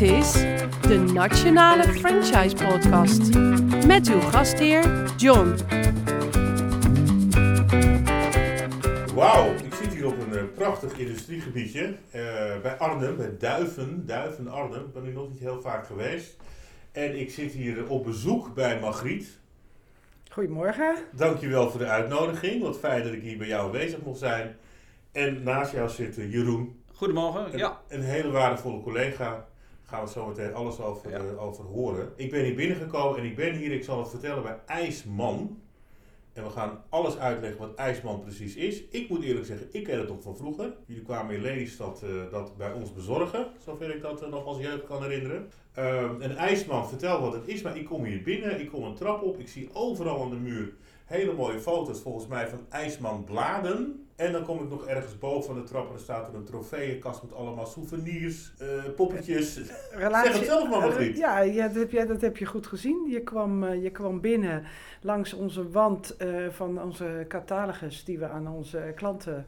Dit 0.00 0.10
is 0.10 0.32
de 0.80 1.10
Nationale 1.12 1.82
Franchise 1.82 2.56
Podcast 2.56 3.34
met 3.86 4.08
uw 4.08 4.20
gastheer 4.20 5.14
John. 5.16 5.54
Wauw, 9.14 9.54
ik 9.54 9.74
zit 9.74 9.92
hier 9.92 10.06
op 10.06 10.20
een 10.20 10.38
eh, 10.38 10.44
prachtig 10.54 10.98
industriegebiedje 10.98 11.96
eh, 12.10 12.22
bij 12.62 12.76
Arnhem, 12.78 13.16
bij 13.16 13.36
Duiven, 13.38 14.06
Duiven 14.06 14.48
Arnhem. 14.48 14.84
Ik 14.84 14.92
ben 14.92 15.02
hier 15.02 15.12
nog 15.12 15.28
niet 15.28 15.40
heel 15.40 15.60
vaak 15.60 15.86
geweest. 15.86 16.36
En 16.92 17.20
ik 17.20 17.30
zit 17.30 17.52
hier 17.52 17.88
op 17.88 18.04
bezoek 18.04 18.54
bij 18.54 18.80
Margriet. 18.80 19.38
Goedemorgen. 20.30 20.96
Dankjewel 21.12 21.70
voor 21.70 21.80
de 21.80 21.86
uitnodiging. 21.86 22.62
Wat 22.62 22.78
fijn 22.78 23.02
dat 23.02 23.12
ik 23.12 23.22
hier 23.22 23.38
bij 23.38 23.46
jou 23.46 23.66
aanwezig 23.66 24.02
mocht 24.02 24.18
zijn. 24.18 24.56
En 25.12 25.42
naast 25.42 25.72
jou 25.72 25.88
zit 25.88 26.18
eh, 26.18 26.32
Jeroen, 26.32 26.82
Goedemorgen, 26.94 27.52
een, 27.52 27.58
ja. 27.58 27.80
een 27.88 28.02
hele 28.02 28.30
waardevolle 28.30 28.82
collega. 28.82 29.48
Gaan 29.90 30.04
we 30.04 30.10
zo 30.10 30.26
meteen 30.26 30.54
alles 30.54 30.80
over, 30.80 31.10
Ja. 31.10 31.18
eh, 31.18 31.42
over 31.42 31.64
horen. 31.64 32.12
Ik 32.16 32.30
ben 32.30 32.44
hier 32.44 32.54
binnengekomen 32.54 33.18
en 33.18 33.24
ik 33.24 33.36
ben 33.36 33.54
hier, 33.54 33.72
ik 33.72 33.84
zal 33.84 33.98
het 33.98 34.08
vertellen, 34.08 34.42
bij 34.42 34.58
IJsman. 34.66 35.60
En 36.32 36.44
we 36.44 36.50
gaan 36.50 36.82
alles 36.88 37.18
uitleggen 37.18 37.60
wat 37.60 37.74
IJsman 37.74 38.20
precies 38.20 38.54
is. 38.56 38.82
Ik 38.90 39.08
moet 39.08 39.22
eerlijk 39.22 39.46
zeggen, 39.46 39.68
ik 39.72 39.84
ken 39.84 39.98
het 39.98 40.08
nog 40.08 40.22
van 40.22 40.36
vroeger. 40.36 40.72
Jullie 40.86 41.02
kwamen 41.02 41.34
in 41.34 41.40
Lelystad 41.42 42.02
eh, 42.02 42.10
dat 42.30 42.56
bij 42.56 42.72
ons 42.72 42.92
bezorgen, 42.92 43.46
zover 43.64 43.94
ik 43.94 44.02
dat 44.02 44.22
eh, 44.22 44.28
nog 44.28 44.44
als 44.44 44.58
jeugd 44.58 44.84
kan 44.84 45.02
herinneren. 45.02 45.48
Ehm, 45.74 46.20
en 46.20 46.36
IJsman, 46.36 46.88
vertel 46.88 47.20
wat 47.20 47.32
het 47.32 47.48
is, 47.48 47.62
maar 47.62 47.76
ik 47.76 47.84
kom 47.84 48.04
hier 48.04 48.22
binnen, 48.22 48.60
ik 48.60 48.68
kom 48.70 48.84
een 48.84 48.94
trap 48.94 49.22
op, 49.22 49.38
ik 49.38 49.48
zie 49.48 49.68
overal 49.72 50.22
aan 50.22 50.30
de 50.30 50.36
muur 50.36 50.72
hele 51.04 51.32
mooie 51.32 51.60
foto's 51.60 52.00
volgens 52.00 52.26
mij 52.26 52.48
van 52.48 52.66
IJsman 52.68 53.24
bladen. 53.24 54.08
En 54.20 54.32
dan 54.32 54.44
kom 54.44 54.62
ik 54.62 54.68
nog 54.70 54.86
ergens 54.86 55.18
boven 55.18 55.54
aan 55.54 55.60
de 55.60 55.66
trap 55.66 55.88
en 55.88 55.94
er 55.94 56.00
staat 56.00 56.28
er 56.28 56.34
een 56.34 56.44
trofeeënkast 56.44 57.22
met 57.22 57.34
allemaal 57.34 57.66
souvenirs, 57.66 58.52
eh, 58.58 58.68
poppetjes. 58.96 59.54
Zeg 59.98 60.38
het 60.38 60.44
zelf 60.44 60.70
maar, 60.70 60.80
Margriet. 60.80 61.16
Ja, 61.16 61.38
ja 61.40 61.66
dat, 61.66 61.76
heb 61.76 61.90
je, 61.90 62.06
dat 62.06 62.20
heb 62.20 62.36
je 62.36 62.46
goed 62.46 62.66
gezien. 62.66 63.06
Je 63.08 63.20
kwam, 63.20 63.64
eh, 63.64 63.82
je 63.82 63.90
kwam 63.90 64.20
binnen 64.20 64.64
langs 65.00 65.32
onze 65.32 65.70
wand 65.70 66.16
eh, 66.16 66.48
van 66.48 66.82
onze 66.82 67.24
catalogus 67.28 68.04
die 68.04 68.18
we 68.18 68.28
aan 68.28 68.48
onze 68.48 68.92
klanten 68.94 69.46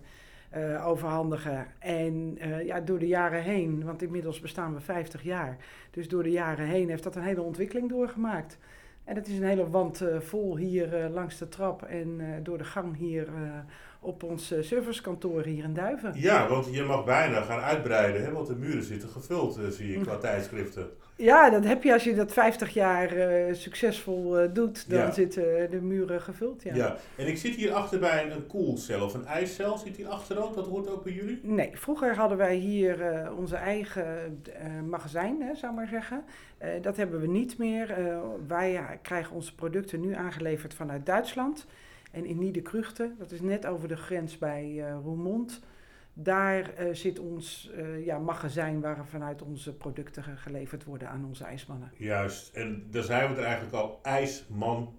eh, 0.50 0.86
overhandigen. 0.86 1.66
En 1.78 2.36
eh, 2.39 2.66
ja, 2.66 2.80
door 2.80 2.98
de 2.98 3.06
jaren 3.06 3.42
heen, 3.42 3.84
want 3.84 4.02
inmiddels 4.02 4.41
bestaan 4.41 4.74
we 4.74 4.80
50 4.80 5.22
jaar. 5.22 5.56
Dus 5.91 6.08
door 6.08 6.22
de 6.22 6.30
jaren 6.30 6.66
heen 6.66 6.89
heeft 6.89 7.02
dat 7.02 7.16
een 7.16 7.22
hele 7.22 7.42
ontwikkeling 7.42 7.89
doorgemaakt. 7.89 8.58
En 9.05 9.16
het 9.16 9.28
is 9.28 9.36
een 9.36 9.44
hele 9.44 9.70
wand 9.70 10.00
eh, 10.00 10.20
vol 10.20 10.56
hier 10.56 10.94
eh, 10.94 11.11
langs 11.11 11.39
de 11.39 11.48
trap 11.48 11.83
en 11.83 12.20
eh, 12.20 12.27
door 12.42 12.58
de 12.58 12.64
gang 12.64 12.96
hier 12.96 13.27
eh, 13.27 13.58
op 14.05 14.22
ons 14.22 14.50
eh, 14.53 14.62
servicekantoor 14.62 15.42
hier 15.45 15.64
in 15.64 15.75
Duiven. 15.75 16.12
Ja, 16.17 16.48
want 16.48 16.69
je 16.75 16.83
mag 16.83 17.05
bijna 17.05 17.41
gaan 17.41 17.61
uitbreiden, 17.61 18.25
hè, 18.25 18.33
want 18.33 18.47
de 18.47 18.55
muren 18.55 18.83
zitten 18.83 19.08
gevuld, 19.08 19.56
eh, 19.58 19.67
zie 19.69 19.95
ik, 19.95 20.03
qua 20.03 20.17
tijdschriften. 20.17 20.91
Ja, 21.17 21.50
dat 21.50 21.64
heb 21.64 21.83
je 21.83 21.92
als 21.92 22.05
je 22.05 22.14
dat 22.14 22.33
50 22.33 22.70
jaar 22.75 23.12
eh, 23.17 23.55
succesvol 23.55 24.53
doet. 24.53 24.91
Dan 24.91 24.98
Ja. 24.98 25.11
zitten 25.12 25.70
de 25.70 25.80
muren 25.80 26.20
gevuld. 26.20 26.62
Ja. 26.62 26.75
Ja. 26.75 26.97
en 27.17 27.27
ik 27.27 27.36
zit 27.36 27.55
hier 27.55 27.73
achter 27.73 27.98
bij 27.98 28.25
een, 28.25 28.30
een 28.33 28.47
koelcel 28.47 29.05
of 29.05 29.14
een 29.14 29.27
ijscel. 29.27 29.78
Zit 29.78 29.97
hier 29.97 30.08
achter 30.08 30.42
ook? 30.45 30.55
Dat 30.55 30.67
hoort 30.67 30.89
ook 30.91 31.05
bij 31.05 31.12
jullie? 31.12 31.41
Nee, 31.42 31.70
vroeger 31.75 32.17
hadden 32.17 32.39
wij 32.39 32.55
hier 32.55 32.97
onze 33.39 33.56
eigen 33.56 34.05
magazijn, 34.89 35.42
hè, 35.42 35.55
zou 35.55 35.73
ik 35.73 35.78
maar 35.78 35.89
zeggen. 35.89 36.25
Dat 36.83 36.97
hebben 36.97 37.20
we 37.20 37.27
niet 37.27 37.58
meer. 37.58 37.95
Wij 38.47 38.80
krijgen 39.03 39.34
onze 39.34 39.55
producten 39.55 40.00
nu 40.00 40.14
aangeleverd 40.14 40.75
vanuit 40.75 41.06
Duitsland. 41.06 41.67
En 42.12 42.24
in 42.24 42.38
Niederkruchten, 42.38 43.14
dat 43.18 43.30
is 43.32 43.41
net 43.41 43.66
over 43.66 43.88
de 43.88 43.96
grens 43.96 44.38
bij 44.38 44.84
eh 44.86 44.96
Roermond. 45.02 45.60
Daar 46.14 46.74
eh, 46.74 46.94
zit 46.94 47.18
ons 47.18 47.70
eh, 47.77 48.05
ja, 48.05 48.18
magazijn 48.18 48.80
waar 48.80 49.06
vanuit 49.06 49.42
onze 49.42 49.72
producten 49.74 50.22
ge- 50.22 50.36
geleverd 50.36 50.84
worden 50.84 51.08
aan 51.08 51.24
onze 51.24 51.44
ijsmannen. 51.44 51.92
Juist, 51.96 52.55
en 52.56 52.86
daar 52.90 53.02
zijn 53.02 53.30
we 53.30 53.36
er 53.40 53.45
eigenlijk 53.45 53.74
al. 53.74 53.98
IJsman, 54.02 54.95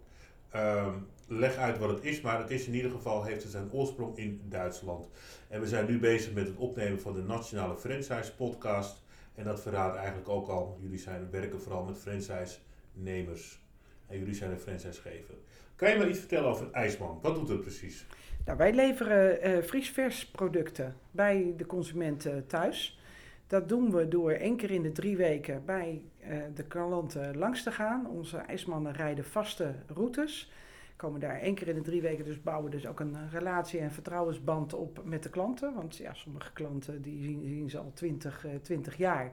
Ehm, 0.50 0.94
leg 1.28 1.56
uit 1.58 1.78
wat 1.78 1.90
het 1.90 2.04
is, 2.04 2.22
maar 2.22 2.40
het 2.40 2.52
is 2.52 2.68
in 2.68 2.74
ieder 2.74 2.92
geval, 2.92 3.24
heeft 3.24 3.44
het 3.44 3.52
zijn 3.52 3.72
oorsprong 3.72 4.18
in 4.18 4.42
Duitsland. 4.50 5.08
En 5.48 5.60
we 5.62 5.68
zijn 5.68 5.86
nu 5.86 6.00
bezig 6.00 6.34
met 6.34 6.48
het 6.48 6.56
opnemen 6.56 7.02
van 7.02 7.14
de 7.14 7.22
Nationale 7.22 7.76
Franchise 7.78 8.36
Podcast. 8.36 9.02
En 9.36 9.44
dat 9.44 9.62
verraadt 9.62 9.96
eigenlijk 9.96 10.30
ook 10.30 10.48
al, 10.48 10.78
jullie 10.82 10.98
zijn, 10.98 11.28
werken 11.32 11.62
vooral 11.62 11.84
met 11.84 11.98
franchise-nemers. 11.98 13.60
En 14.08 14.20
jullie 14.20 14.34
zijn 14.36 14.52
een 14.52 14.60
franchisegever. 14.60 15.36
Kan 15.76 15.90
je 15.90 15.98
maar 15.98 16.10
iets 16.10 16.20
vertellen 16.20 16.50
over 16.50 16.72
IJsman? 16.72 17.20
Wat 17.22 17.36
doet 17.36 17.50
het 17.50 17.62
precies? 17.62 18.06
Nou, 18.46 18.58
wij 18.58 18.74
leveren 18.74 19.42
eh 19.42 19.64
vriesvers 19.64 20.28
producten 20.28 20.96
bij 21.12 21.54
de 21.58 21.66
consumenten 21.66 22.48
thuis. 22.48 23.00
Dat 23.48 23.70
doen 23.70 23.92
we 23.92 24.08
door 24.08 24.32
één 24.32 24.56
keer 24.56 24.72
in 24.72 24.82
de 24.82 24.92
drie 24.92 25.18
weken 25.18 25.66
bij 25.66 26.02
eh, 26.20 26.38
de 26.56 26.64
klanten 26.64 27.38
langs 27.38 27.64
te 27.64 27.72
gaan. 27.72 28.10
Onze 28.10 28.38
ijsmannen 28.38 28.94
rijden 28.94 29.26
vaste 29.26 29.76
routes. 29.88 30.52
Komen 30.96 31.20
daar 31.20 31.40
één 31.40 31.56
keer 31.56 31.68
in 31.68 31.76
de 31.76 31.82
drie 31.82 32.02
weken, 32.02 32.26
dus 32.26 32.42
bouwen 32.42 32.72
dus 32.72 32.88
ook 32.88 33.00
een 33.00 33.30
relatie 33.30 33.80
en 33.80 33.92
vertrouwensband 33.92 34.74
op 34.74 35.02
met 35.04 35.24
de 35.24 35.30
klanten. 35.30 35.74
Want 35.74 35.98
ja, 35.98 36.14
sommige 36.14 36.54
klanten 36.54 37.02
die 37.02 37.24
zien, 37.24 37.44
zien 37.48 37.70
ze 37.70 37.78
al 37.78 37.92
20, 37.94 38.46
eh 38.46 38.52
20 38.62 38.98
jaar. 38.98 39.32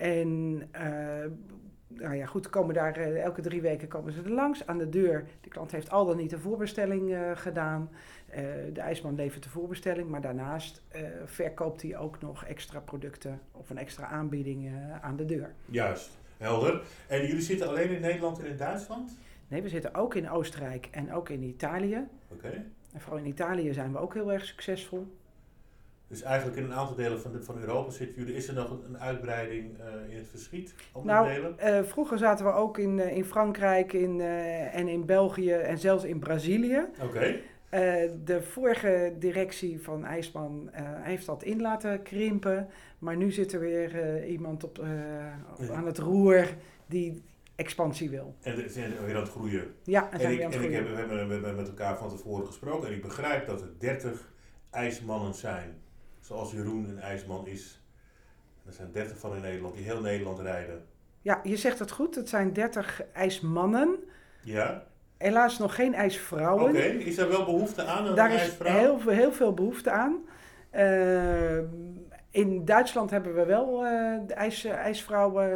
En 0.00 0.62
eh, 0.70 0.84
nou 1.88 2.14
ja, 2.14 2.26
goed, 2.26 2.50
komen 2.50 2.74
daar 2.74 2.96
eh, 2.96 3.22
elke 3.22 3.40
drie 3.40 3.60
weken 3.60 3.88
komen 3.88 4.12
ze 4.12 4.22
er 4.22 4.30
langs 4.30 4.66
aan 4.66 4.78
de 4.78 4.88
deur. 4.88 5.24
De 5.40 5.48
klant 5.48 5.70
heeft 5.70 5.90
al 5.90 6.06
dan 6.06 6.16
niet 6.16 6.32
een 6.32 6.40
voorbestelling 6.40 7.14
eh, 7.14 7.30
gedaan. 7.34 7.90
De 8.72 8.80
ijsman 8.80 9.14
levert 9.14 9.42
de 9.42 9.48
voorbestelling, 9.48 10.08
maar 10.08 10.20
daarnaast 10.20 10.82
verkoopt 11.24 11.82
hij 11.82 11.98
ook 11.98 12.20
nog 12.20 12.44
extra 12.44 12.80
producten 12.80 13.40
of 13.52 13.70
een 13.70 13.78
extra 13.78 14.06
aanbieding 14.06 14.72
aan 15.00 15.16
de 15.16 15.24
deur. 15.24 15.54
Juist, 15.64 16.18
helder. 16.36 16.82
En 17.06 17.26
jullie 17.26 17.40
zitten 17.40 17.68
alleen 17.68 17.90
in 17.90 18.00
Nederland 18.00 18.38
en 18.38 18.46
in 18.46 18.56
Duitsland? 18.56 19.18
Nee, 19.48 19.62
we 19.62 19.68
zitten 19.68 19.94
ook 19.94 20.14
in 20.14 20.30
Oostenrijk 20.30 20.88
en 20.90 21.12
ook 21.12 21.28
in 21.28 21.42
Italië. 21.42 22.06
Oké. 22.28 22.64
En 22.92 23.00
vooral 23.00 23.18
in 23.18 23.26
Italië 23.26 23.72
zijn 23.72 23.92
we 23.92 23.98
ook 23.98 24.14
heel 24.14 24.32
erg 24.32 24.44
succesvol. 24.44 25.06
Dus 26.10 26.22
eigenlijk 26.22 26.56
in 26.56 26.64
een 26.64 26.74
aantal 26.74 26.96
delen 26.96 27.20
van, 27.20 27.32
de, 27.32 27.42
van 27.42 27.60
Europa 27.60 27.90
zitten 27.90 28.18
jullie. 28.18 28.34
Is 28.34 28.48
er 28.48 28.54
nog 28.54 28.70
een, 28.70 28.98
uitbreiding 28.98 29.78
eh, 29.78 30.12
in 30.12 30.16
het 30.16 30.28
verschiet? 30.28 30.74
Nou, 31.02 31.28
delen? 31.28 31.58
eh, 31.58 31.82
vroeger 31.82 32.18
zaten 32.18 32.44
we 32.44 32.52
ook 32.52 32.78
in, 32.78 33.00
eh, 33.00 33.16
in 33.16 33.24
Frankrijk 33.24 33.92
in, 33.92 34.20
en 34.20 34.88
in 34.88 35.06
België 35.06 35.52
en 35.52 35.78
zelfs 35.78 36.04
in 36.04 36.18
Brazilië. 36.18 36.84
Oké. 37.02 37.40
De 38.24 38.42
vorige 38.42 39.14
directie 39.18 39.82
van 39.82 40.04
IJsman 40.04 40.70
heeft 41.02 41.26
dat 41.26 41.42
in 41.42 41.60
laten 41.60 42.02
krimpen. 42.02 42.68
Maar 42.98 43.16
nu 43.16 43.32
zit 43.32 43.52
er 43.52 43.60
weer 43.60 44.24
iemand 44.26 44.64
op, 44.64 44.76
Ja. 44.76 45.74
aan 45.74 45.86
het 45.86 45.98
roer 45.98 46.46
die 46.86 47.22
expansie 47.54 48.10
wil. 48.10 48.34
En 48.40 48.56
ze 48.56 48.68
zijn 48.68 48.92
weer 49.04 49.14
aan 49.14 49.22
het 49.22 49.30
groeien. 49.30 49.74
Ja, 49.82 50.10
en 50.12 50.20
ik, 50.20 50.42
aan 50.42 50.50
het 50.50 50.60
en 50.60 50.64
ik 50.64 50.72
heb, 50.72 50.88
we 50.88 51.14
hebben 51.14 51.56
met 51.56 51.68
elkaar 51.68 51.98
van 51.98 52.08
tevoren 52.08 52.46
gesproken 52.46 52.88
en 52.88 52.94
ik 52.94 53.02
begrijp 53.02 53.46
dat 53.46 53.60
er 53.60 53.68
30 53.78 54.32
ijsmannen 54.70 55.34
zijn. 55.34 55.78
Zoals 56.30 56.52
Jeroen 56.52 56.88
een 56.88 57.00
ijsman 57.00 57.46
is. 57.46 57.80
Er 58.66 58.72
zijn 58.72 58.92
30 58.92 59.18
van 59.18 59.34
in 59.34 59.40
Nederland 59.40 59.74
die 59.74 59.84
heel 59.84 60.00
Nederland 60.00 60.38
rijden. 60.38 60.84
Ja, 61.22 61.40
je 61.42 61.56
zegt 61.56 61.78
het 61.78 61.90
goed. 61.90 62.14
Het 62.14 62.28
zijn 62.28 62.52
30 62.52 63.02
ijsmannen. 63.12 63.96
Ja? 64.44 64.84
Helaas 65.18 65.58
nog 65.58 65.74
geen 65.74 65.88
Oké. 65.88 65.96
ijsvrouwen. 65.96 66.74
Is 67.06 67.16
daar 67.16 67.28
wel 67.28 67.44
behoefte 67.44 67.84
aan? 67.84 68.06
Een 68.06 68.14
Daar 68.14 68.32
is 68.32 68.58
heel, 68.62 68.98
veel- 68.98 69.12
heel 69.12 69.32
veel 69.32 69.54
behoefte 69.54 69.90
aan. 69.90 70.16
Eh, 70.70 71.58
in 72.30 72.64
Duitsland 72.64 73.10
hebben 73.10 73.34
we 73.34 73.44
wel 73.44 73.84
eh, 73.84 74.18
de 74.26 74.34
ijs, 74.34 74.64
ijsvrouwen 74.64 75.50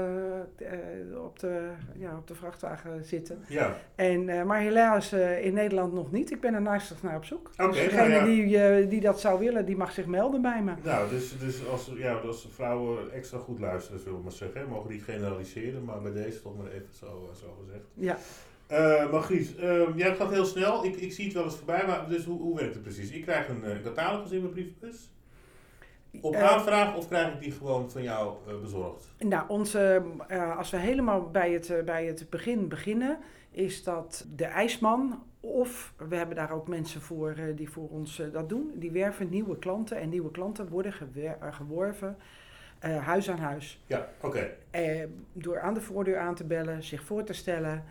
eh, 0.56 1.24
op, 1.24 1.38
de, 1.38 1.68
ja, 1.96 2.16
op 2.16 2.26
de 2.26 2.34
vrachtwagen 2.34 3.04
zitten. 3.04 3.44
Ja. 3.48 3.76
En, 3.94 4.28
eh, 4.28 4.42
maar 4.44 4.60
helaas 4.60 5.12
eh, 5.12 5.44
in 5.44 5.54
Nederland 5.54 5.92
nog 5.92 6.12
niet. 6.12 6.30
Ik 6.30 6.40
ben 6.40 6.54
er 6.54 6.62
naastig 6.62 7.02
naar 7.02 7.16
op 7.16 7.24
zoek. 7.24 7.50
Oké, 7.56 7.66
dus 7.72 7.76
nou 7.76 7.88
degene 7.88 8.14
ja. 8.14 8.24
die, 8.24 8.58
eh, 8.58 8.90
die 8.90 9.00
dat 9.00 9.20
zou 9.20 9.38
willen, 9.38 9.64
die 9.66 9.76
mag 9.76 9.92
zich 9.92 10.06
melden 10.06 10.42
bij 10.42 10.62
me. 10.62 10.72
Nou, 10.82 11.10
dus, 11.10 11.38
dus 11.38 11.68
als, 11.68 11.90
ja, 11.96 12.12
als 12.12 12.48
vrouwen 12.54 13.12
extra 13.12 13.38
goed 13.38 13.60
luisteren, 13.60 14.00
zullen 14.00 14.18
we 14.18 14.22
maar 14.22 14.32
zeggen. 14.32 14.68
Mogen 14.68 14.90
niet 14.90 15.02
generaliseren, 15.02 15.84
maar 15.84 16.00
bij 16.02 16.12
deze 16.12 16.42
toch 16.42 16.56
maar 16.56 16.72
even 16.72 16.94
zo, 16.98 17.06
eh, 17.06 17.40
zo 17.40 17.56
gezegd. 17.64 17.84
Ja. 17.94 18.18
Eh 18.66 19.10
Margriet, 19.10 19.56
eh, 19.56 19.96
jij 19.96 20.14
gaat 20.14 20.30
heel 20.30 20.44
snel. 20.44 20.84
Ik, 20.84 20.96
ik 20.96 21.12
zie 21.12 21.24
het 21.24 21.34
wel 21.34 21.44
eens 21.44 21.56
voorbij, 21.56 21.86
maar 21.86 22.08
dus 22.08 22.24
hoe, 22.24 22.40
hoe 22.40 22.56
werkt 22.56 22.74
het 22.74 22.82
precies? 22.82 23.10
Ik 23.10 23.22
krijg 23.22 23.48
een 23.48 23.64
eh, 23.64 23.82
catalogus 23.82 24.30
in 24.30 24.40
mijn 24.40 24.52
brievenbus. 24.52 25.13
Op 26.20 26.34
Eh, 26.34 26.42
aanvraag 26.52 26.96
of 26.96 27.08
krijg 27.08 27.32
ik 27.34 27.40
die 27.40 27.52
gewoon 27.52 27.90
van 27.90 28.02
jou 28.02 28.34
eh, 28.48 28.60
bezorgd? 28.60 29.12
Nou, 29.18 29.44
onze, 29.48 30.02
eh, 30.28 30.56
als 30.58 30.70
we 30.70 30.76
helemaal 30.76 31.30
bij 31.30 31.52
het, 31.52 31.82
bij 31.84 32.06
het 32.06 32.26
begin 32.30 32.68
beginnen, 32.68 33.18
is 33.50 33.84
dat 33.84 34.26
de 34.36 34.44
ijsman 34.44 35.22
of 35.40 35.92
we 36.08 36.16
hebben 36.16 36.36
daar 36.36 36.50
ook 36.52 36.68
mensen 36.68 37.00
voor 37.00 37.34
die 37.56 37.70
voor 37.70 37.88
ons 37.88 38.22
dat 38.32 38.48
doen. 38.48 38.72
Die 38.74 38.90
werven 38.90 39.28
nieuwe 39.28 39.58
klanten 39.58 39.96
en 39.96 40.08
nieuwe 40.08 40.30
klanten 40.30 40.68
worden 40.68 40.92
gewer- 40.92 41.38
geworven 41.50 42.16
huis 42.80 43.30
aan 43.30 43.38
huis. 43.38 43.82
Ja, 43.86 44.08
oké. 44.20 44.50
Door 45.32 45.60
aan 45.60 45.74
de 45.74 45.80
voordeur 45.80 46.18
aan 46.18 46.34
te 46.34 46.44
bellen, 46.44 46.82
zich 46.82 47.02
voor 47.02 47.24
te 47.24 47.32
stellen, 47.32 47.84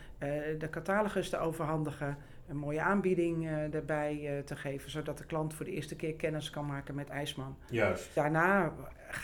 de 0.60 0.68
catalogus 0.70 1.30
te 1.30 1.38
overhandigen, 1.38 2.18
een 2.54 2.60
mooie 2.60 2.82
aanbieding 2.82 3.48
eh, 3.48 3.74
erbij 3.74 4.38
eh, 4.38 4.44
te 4.44 4.56
geven, 4.56 4.92
zodat 4.92 5.18
de 5.18 5.26
klant 5.26 5.54
voor 5.54 5.66
de 5.66 5.72
eerste 5.72 5.96
keer 5.96 6.14
kennis 6.14 6.50
kan 6.50 6.66
maken 6.66 6.96
met 6.96 7.10
IJsman. 7.10 7.58
Juist. 7.70 8.16
Daarna 8.16 8.74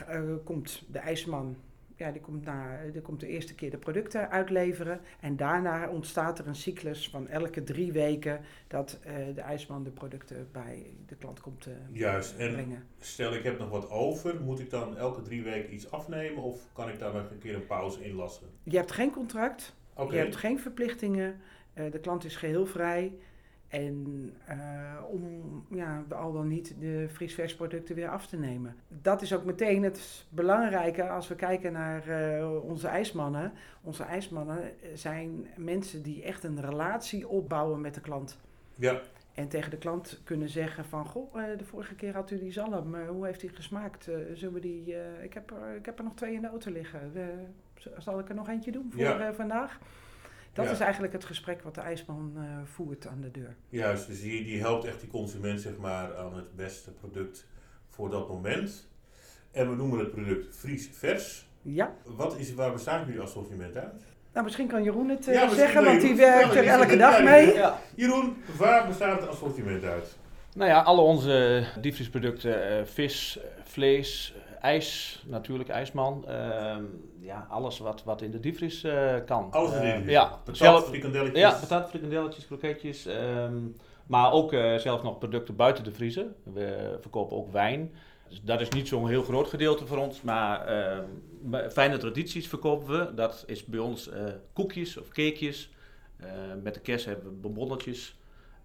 eh, 0.08 0.22
komt 0.44 0.84
de 0.92 1.00
IJsman 1.00 1.56
ja, 2.00 2.12
die, 2.12 2.22
komt 2.22 2.46
na, 2.46 2.80
die 2.92 3.02
komt 3.02 3.20
de 3.20 3.28
eerste 3.28 3.56
keer 3.56 3.72
de 3.72 3.78
producten 3.78 4.30
uitleveren. 4.30 5.00
En 5.20 5.36
daarna 5.36 5.90
ontstaat 5.90 6.40
er 6.40 6.48
een 6.48 6.56
cyclus 6.56 7.10
van 7.10 7.28
elke 7.28 7.64
drie 7.64 7.92
weken 7.92 8.42
dat 8.68 9.00
de 9.36 9.42
ijsman 9.42 9.84
de 9.84 9.90
producten 9.90 10.50
bij 10.52 10.94
de 11.06 11.16
klant 11.16 11.42
komt 11.42 11.66
eh, 11.66 11.74
Juist. 11.92 12.36
En 12.38 12.52
brengen. 12.52 12.84
stel 13.00 13.34
ik 13.34 13.44
heb 13.44 13.60
nog 13.60 13.70
wat 13.70 13.90
over, 13.90 14.42
moet 14.42 14.60
ik 14.60 14.70
dan 14.70 14.98
elke 14.98 15.22
drie 15.22 15.44
weken 15.44 15.74
iets 15.74 15.92
afnemen 15.92 16.44
of 16.44 16.62
kan 16.74 16.90
ik 16.90 17.00
daar 17.00 17.14
nog 17.14 17.32
een 17.32 17.40
keer 17.40 17.56
een 17.56 17.66
pauze 17.66 18.04
inlassen? 18.04 18.48
Je 18.64 18.78
hebt 18.78 18.92
geen 18.92 19.12
contract, 19.12 19.76
je 20.10 20.18
hebt 20.18 20.36
geen 20.36 20.60
verplichtingen, 20.60 21.42
de 21.92 22.00
klant 22.02 22.24
is 22.26 22.36
geheel 22.36 22.66
vrij. 22.66 23.14
En 23.68 24.34
eh, 24.46 24.58
om 25.12 25.66
ja, 25.70 26.04
al 26.10 26.32
dan 26.34 26.48
niet 26.48 26.76
de 26.80 27.06
vriesversproducten 27.10 27.96
weer 27.96 28.10
af 28.10 28.28
te 28.28 28.38
nemen. 28.38 28.76
Dat 28.88 29.22
is 29.22 29.34
ook 29.36 29.46
meteen 29.46 29.84
het 29.84 30.26
belangrijke 30.30 31.10
als 31.10 31.28
we 31.28 31.36
kijken 31.36 31.72
naar 31.72 32.08
eh, 32.08 32.64
onze 32.64 32.88
ijsmannen. 32.88 33.52
Onze 33.82 34.04
ijsmannen 34.04 34.72
zijn 34.94 35.48
mensen 35.58 36.04
die 36.04 36.24
echt 36.24 36.44
een 36.44 36.62
relatie 36.62 37.28
opbouwen 37.28 37.82
met 37.82 37.94
de 37.94 38.02
klant. 38.02 38.40
Ja, 38.76 39.00
En 39.34 39.48
tegen 39.48 39.72
de 39.72 39.78
klant 39.78 40.22
kunnen 40.24 40.50
zeggen 40.50 40.86
van, 40.86 41.06
goh, 41.06 41.42
eh, 41.52 41.58
de 41.58 41.66
vorige 41.66 41.96
keer 41.96 42.14
had 42.14 42.32
u 42.32 42.40
die 42.40 42.52
zalm, 42.52 42.96
eh, 42.96 43.08
hoe 43.08 43.26
heeft 43.26 43.40
die 43.40 43.50
gesmaakt? 43.50 44.08
Eh, 44.08 44.16
zullen 44.34 44.54
we 44.54 44.60
die, 44.60 44.96
eh, 44.96 45.24
ik, 45.24 45.34
heb 45.34 45.52
er, 45.52 45.76
ik 45.76 45.86
heb 45.86 45.98
er 45.98 46.04
nog 46.04 46.16
twee 46.16 46.34
in 46.34 46.42
de 46.42 46.48
auto 46.48 46.72
liggen. 46.72 47.12
Eh, 47.16 47.24
zal 47.98 48.20
ik 48.20 48.30
er 48.30 48.36
nog 48.36 48.50
eentje 48.50 48.72
doen 48.72 48.92
voor 48.92 49.02
Ja. 49.02 49.20
eh, 49.28 49.34
vandaag? 49.34 49.80
Dat 50.60 50.68
Ja. 50.68 50.74
is 50.74 50.80
eigenlijk 50.80 51.14
het 51.14 51.26
gesprek 51.26 51.62
wat 51.62 51.76
de 51.76 51.82
ijsman 51.82 52.32
eh, 52.36 52.44
voert 52.64 53.08
aan 53.08 53.22
de 53.22 53.32
deur. 53.32 53.56
juist. 53.70 54.08
Dus 54.08 54.22
die, 54.22 54.44
die 54.44 54.60
helpt 54.60 54.86
echt 54.86 55.00
die 55.00 55.10
consument 55.10 55.62
zeg 55.62 55.78
maar, 55.78 56.18
aan 56.18 56.36
het 56.36 56.56
beste 56.56 56.92
product 56.92 57.48
voor 57.90 58.10
dat 58.10 58.28
moment. 58.30 58.88
En 59.52 59.70
we 59.70 59.76
noemen 59.76 60.00
het 60.00 60.12
product 60.12 60.56
Fries 60.56 60.90
Vers. 60.94 61.48
Ja, 61.62 61.94
Wat 62.04 62.38
is, 62.38 62.54
waar 62.54 62.72
bestaat 62.72 63.06
jullie 63.06 63.22
assortiment 63.22 63.78
uit? 63.78 64.04
nou 64.34 64.46
misschien 64.46 64.68
kan 64.68 64.84
Jeroen 64.84 65.10
het 65.10 65.28
eh, 65.28 65.34
Ja, 65.34 65.50
zeggen, 65.54 65.84
want 65.84 66.02
die 66.02 66.16
werkt 66.16 66.56
er 66.56 66.66
elke 66.68 66.98
dag 66.98 67.24
mee. 67.24 67.54
Ja. 67.54 67.80
Jeroen, 67.96 68.38
waar 68.58 68.88
bestaat 68.88 69.20
het 69.20 69.30
assortiment 69.30 69.84
uit? 69.84 70.18
Nou 70.56 70.70
ja, 70.70 70.82
alle 70.82 71.02
onze 71.02 71.64
diepvriesproducten, 71.82 72.78
eh, 72.80 72.86
vis, 72.86 73.40
eh, 73.40 73.44
vlees, 73.64 74.34
eh, 74.36 74.49
ijs, 74.62 75.24
natuurlijk 75.28 75.70
ijsman. 75.70 76.26
ehm, 76.28 76.84
ja, 77.20 77.48
alles 77.50 77.80
wat, 77.80 78.04
wat 78.04 78.22
in 78.22 78.32
de 78.32 78.40
diepvries 78.40 78.84
eh, 78.84 79.16
kan. 79.26 79.48
Alles 79.52 79.72
Eh, 79.74 79.90
erin. 79.90 80.10
Ja, 80.10 80.26
Patat, 80.26 80.58
zelf, 80.58 80.88
frikandelletjes. 80.88 81.40
ja, 81.40 81.52
patat, 81.60 81.90
frikandelletjes, 81.90 82.46
kroketjes. 82.46 83.06
ehm, 83.06 83.58
maar 84.08 84.32
ook 84.32 84.54
eh, 84.54 84.76
zelfs 84.76 85.04
nog 85.04 85.18
producten 85.18 85.56
buiten 85.56 85.84
de 85.84 85.92
vriezer. 85.92 86.26
We 86.44 86.98
verkopen 87.02 87.38
ook 87.38 87.52
wijn. 87.52 87.92
Dus 88.30 88.42
dat 88.42 88.62
is 88.62 88.70
niet 88.70 88.88
zo'n 88.88 89.08
heel 89.08 89.24
groot 89.24 89.48
gedeelte 89.48 89.86
voor 89.86 89.98
ons, 89.98 90.22
maar 90.22 90.66
ehm, 90.66 91.70
fijne 91.72 91.98
tradities 91.98 92.48
verkopen 92.48 92.88
we. 93.00 93.14
Dat 93.14 93.44
is 93.48 93.66
bij 93.66 93.80
ons 93.80 94.10
eh, 94.10 94.24
koekjes 94.54 94.98
of 94.98 95.08
cakejes. 95.08 95.70
Eh, 96.18 96.28
met 96.64 96.74
de 96.74 96.80
kerst 96.80 97.06
hebben 97.06 97.26
we 97.26 97.32
bonbonnetjes. 97.32 98.19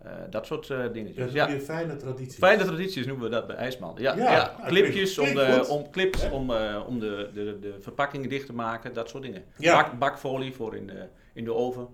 Eh, 0.04 0.10
dat 0.30 0.46
soort 0.46 0.66
Ja, 0.66 0.88
dingetjes. 0.88 1.32
Ja. 1.32 1.46
weer 1.46 1.60
fijne 1.60 1.96
traditie. 1.96 2.38
Fijne 2.38 2.64
tradities 2.64 3.06
noemen 3.06 3.24
we 3.24 3.30
dat 3.30 3.46
bij 3.46 3.56
IJsman. 3.56 3.94
Ja, 3.98 4.16
Ja, 4.16 4.56
clipjes, 4.66 5.18
om, 5.18 5.34
de, 5.34 5.66
om, 5.68 5.90
clips 5.90 6.30
om, 6.30 6.50
eh, 6.50 6.82
om 6.86 6.98
de, 7.00 7.28
de, 7.34 7.58
de 7.60 7.74
verpakkingen 7.80 8.28
dicht 8.28 8.46
te 8.46 8.52
maken, 8.52 8.92
dat 8.94 9.08
soort 9.08 9.22
dingen. 9.22 9.44
Bak, 9.58 9.98
bakfolie 9.98 10.52
voor 10.54 10.76
in 10.76 10.86
de, 10.86 11.06
in 11.32 11.44
de 11.44 11.54
oven. 11.54 11.88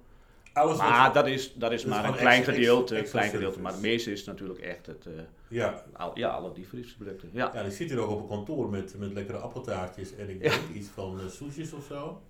Alles 0.52 0.76
Maar 0.78 1.12
dat 1.12 1.26
is, 1.26 1.54
dat 1.54 1.72
is 1.72 1.84
maar 1.84 2.04
een 2.04 2.14
klein 2.14 2.36
extra- 2.36 2.52
gedeelte. 2.54 2.94
extra 2.96 3.18
klein 3.18 3.32
gedeelte 3.34 3.60
maar 3.60 3.72
het 3.72 3.80
meeste 3.80 4.12
is 4.12 4.24
natuurlijk 4.24 4.60
echt 4.60 4.86
het, 4.86 5.06
ja. 5.48 5.82
al, 5.96 6.10
ja, 6.14 6.28
alle 6.28 6.52
diepvriesproducten. 6.52 7.28
Ja. 7.32 7.50
ja, 7.54 7.60
ik 7.60 7.72
zit 7.72 7.88
hier 7.90 7.98
ook 8.00 8.10
op 8.10 8.20
een 8.20 8.28
kantoor 8.28 8.70
met, 8.70 8.94
met 8.98 9.12
lekkere 9.12 9.38
appeltaartjes 9.38 10.14
en 10.16 10.28
ik 10.30 10.40
denk 10.42 10.54
iets 10.74 10.88
van 10.94 11.20
uh, 11.24 11.30
soesjes 11.30 11.72
of 11.72 11.84
zo. 11.88 12.20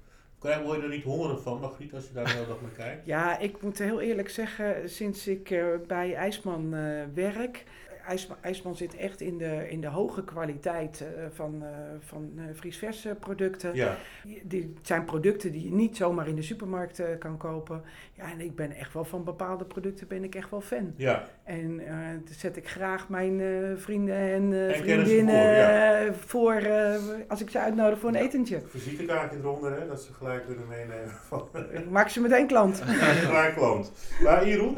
Je, 0.42 0.62
word 0.62 0.76
je 0.76 0.82
er 0.82 0.88
niet 0.88 1.04
hongerig 1.04 1.42
van, 1.42 1.60
Margriet, 1.60 1.94
als 1.94 2.06
je 2.06 2.12
daar 2.12 2.24
de 2.24 2.30
hele 2.30 2.46
dag 2.46 2.60
naar 2.60 2.70
kijkt? 2.70 3.06
Ja, 3.06 3.38
ik 3.38 3.62
moet 3.62 3.78
heel 3.78 4.00
eerlijk 4.00 4.28
zeggen, 4.28 4.90
sinds 4.90 5.26
ik 5.26 5.50
eh, 5.50 5.64
bij 5.86 6.14
IJsman 6.14 6.74
eh, 6.74 7.02
werk. 7.14 7.64
IJsman, 8.10 8.36
IJsman 8.40 8.76
zit 8.76 8.96
echt 8.96 9.20
in 9.20 9.38
de, 9.38 9.66
in 9.70 9.80
de 9.80 9.86
hoge 9.86 10.24
kwaliteit 10.24 11.00
eh, 11.00 11.24
van, 11.34 11.62
eh 11.62 11.68
van 12.00 12.38
vriesverse 12.52 13.16
producten. 13.20 13.74
Ja, 13.74 13.96
Die 14.42 14.72
het 14.76 14.86
zijn 14.86 15.04
producten 15.04 15.52
die 15.52 15.64
je 15.64 15.72
niet 15.72 15.96
zomaar 15.96 16.28
in 16.28 16.34
de 16.34 16.42
supermarkt 16.42 17.02
kan 17.18 17.36
kopen. 17.36 17.82
Ja, 18.12 18.30
en 18.32 18.40
ik 18.40 18.54
ben 18.56 18.72
echt 18.72 18.92
wel 18.92 19.04
van 19.04 19.24
bepaalde 19.24 19.64
producten 19.64 20.08
ben 20.08 20.24
ik 20.24 20.34
echt 20.34 20.50
wel 20.50 20.60
fan. 20.60 20.92
ja. 20.96 21.24
En 21.44 21.80
eh 21.86 21.94
dan 22.24 22.34
zet 22.38 22.56
ik 22.56 22.68
graag 22.68 23.08
mijn 23.08 23.40
vrienden 23.78 24.14
en 24.16 24.68
En 24.68 24.74
vriendinnen 24.74 26.14
voor, 26.14 26.62
als 27.28 27.40
ik 27.40 27.50
ze 27.50 27.58
uitnodig 27.58 27.98
voor 27.98 28.08
een 28.08 28.14
etentje. 28.14 28.60
Visitekaartje 28.66 29.38
eronder, 29.38 29.80
hè, 29.80 29.86
dat 29.86 30.02
ze 30.02 30.12
gelijk 30.12 30.46
kunnen 30.46 30.66
meenemen 30.68 31.10
van 31.10 31.48
Ik 31.72 31.90
maak 31.90 32.08
ze 32.08 32.20
meteen 32.20 32.46
klant. 32.46 32.80
een 32.86 33.54
klant. 33.54 33.92
Maar 34.22 34.48
Jeroen, 34.48 34.74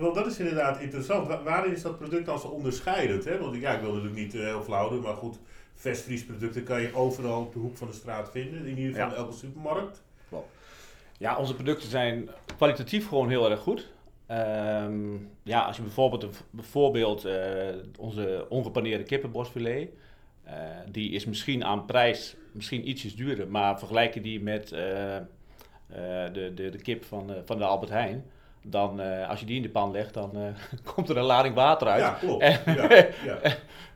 wel, 0.00 0.12
dat 0.12 0.26
is 0.26 0.38
inderdaad 0.38 0.80
interessant. 0.80 1.28
Wa- 1.28 1.42
waarin 1.42 1.72
is 1.72 1.82
dat 1.82 1.98
product 1.98 2.26
dan 2.26 2.38
zo 2.38 2.48
onderscheidend? 2.68 3.24
Hè? 3.24 3.38
Want 3.38 3.60
ja, 3.60 3.72
ik 3.72 3.80
wil 3.80 3.92
natuurlijk 3.92 4.20
niet 4.20 4.34
eh, 4.34 4.40
heel 4.40 4.62
flauw 4.62 4.88
doen, 4.88 5.00
maar 5.02 5.14
goed, 5.14 5.38
vestvriesproducten 5.74 6.64
kan 6.64 6.80
je 6.80 6.94
overal 6.94 7.40
op 7.40 7.52
de 7.52 7.58
hoek 7.58 7.76
van 7.76 7.86
de 7.88 7.92
straat 7.94 8.30
vinden. 8.30 8.66
In 8.66 8.78
ieder 8.78 8.94
geval 8.94 9.10
Ja. 9.10 9.16
elke 9.16 9.32
supermarkt. 9.32 10.02
ja, 11.18 11.36
onze 11.36 11.54
producten 11.54 11.88
zijn 11.88 12.28
kwalitatief 12.56 13.08
gewoon 13.08 13.28
heel 13.28 13.50
erg 13.50 13.60
goed. 13.60 13.88
Ehm, 14.26 15.14
ja, 15.42 15.60
als 15.62 15.76
je 15.76 15.82
bijvoorbeeld, 15.82 16.44
bijvoorbeeld 16.50 17.24
eh, 17.24 17.74
onze 17.98 18.46
ongepaneerde 18.48 19.04
kippenborstfilet, 19.04 19.88
eh, 20.44 20.54
die 20.90 21.10
is 21.10 21.24
misschien 21.24 21.64
aan 21.64 21.84
prijs 21.86 22.36
misschien 22.52 22.88
ietsjes 22.88 23.16
duurder, 23.16 23.48
maar 23.48 23.78
vergelijk 23.78 24.14
je 24.14 24.20
die 24.20 24.42
met 24.42 24.68
de, 24.68 25.22
de, 26.32 26.70
de 26.70 26.78
kip 26.82 27.04
van, 27.04 27.32
van 27.44 27.58
de 27.58 27.64
Albert 27.64 27.90
Heijn, 27.90 28.24
dan 28.70 29.00
eh, 29.00 29.28
als 29.28 29.40
je 29.40 29.46
die 29.46 29.56
in 29.56 29.62
de 29.62 29.68
pan 29.68 29.90
legt, 29.90 30.14
dan 30.14 30.30
eh, 30.36 30.42
komt 30.94 31.08
er 31.08 31.16
een 31.16 31.24
lading 31.24 31.54
water 31.54 31.88
uit. 31.88 32.00
Ja, 32.00 32.10
klopt. 32.20 32.42
En- 32.42 32.74
Ja, 32.74 32.88
ja. 33.24 33.38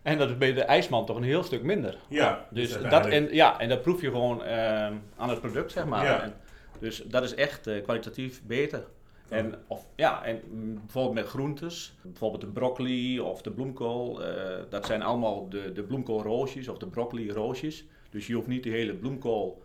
En 0.03 0.19
dat 0.19 0.31
is 0.31 0.39
bij 0.39 0.53
de 0.53 0.63
ijsman 0.63 1.07
toch 1.07 1.17
een 1.17 1.23
heel 1.23 1.43
stuk 1.43 1.63
minder. 1.63 1.97
ja 2.09 2.47
Dus 2.51 2.83
dat, 2.83 3.07
en, 3.07 3.29
ja, 3.35 3.61
en 3.61 3.69
dat 3.69 3.83
proef 3.83 4.01
je 4.01 4.11
gewoon 4.11 4.45
ehm, 4.45 4.95
aan 5.17 5.29
het 5.29 5.41
product, 5.41 5.73
zeg 5.73 5.85
maar. 5.87 6.23
En, 6.23 6.35
dus 6.79 7.03
dat 7.07 7.23
is 7.23 7.35
echt 7.35 7.67
eh, 7.67 7.83
kwalitatief 7.83 8.43
beter. 8.47 8.85
En, 9.29 9.55
of, 9.67 9.87
ja, 9.97 10.25
en 10.25 10.41
bijvoorbeeld 10.81 11.15
met 11.15 11.27
groentes, 11.27 11.95
bijvoorbeeld 12.03 12.41
de 12.43 12.47
broccoli 12.49 13.21
of 13.21 13.43
de 13.43 13.51
bloemkool, 13.51 14.21
dat 14.69 14.87
zijn 14.87 15.03
allemaal 15.03 15.49
de, 15.49 15.73
de 15.73 15.83
bloemkoolroosjes 15.83 16.69
of 16.69 16.79
de 16.79 16.87
broccoli-roosjes. 16.87 17.85
Dus 18.11 18.27
je 18.27 18.35
hoeft 18.35 18.47
niet 18.47 18.63
de 18.63 18.71
hele 18.71 18.95
bloemkool 18.95 19.63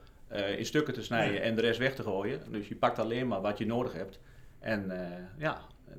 in 0.58 0.66
stukken 0.66 0.94
te 0.94 1.04
snijden 1.04 1.32
Nee. 1.34 1.40
en 1.42 1.56
de 1.56 1.62
rest 1.62 1.80
weg 1.80 1.96
te 1.96 2.04
gooien. 2.04 2.40
Dus 2.52 2.68
je 2.68 2.76
pakt 2.76 3.00
alleen 3.00 3.28
maar 3.28 3.42
wat 3.42 3.58
je 3.58 3.66
nodig 3.66 3.94
hebt. 3.94 4.20
En 4.68 4.92
eh, 4.92 5.18
ja, 5.38 5.58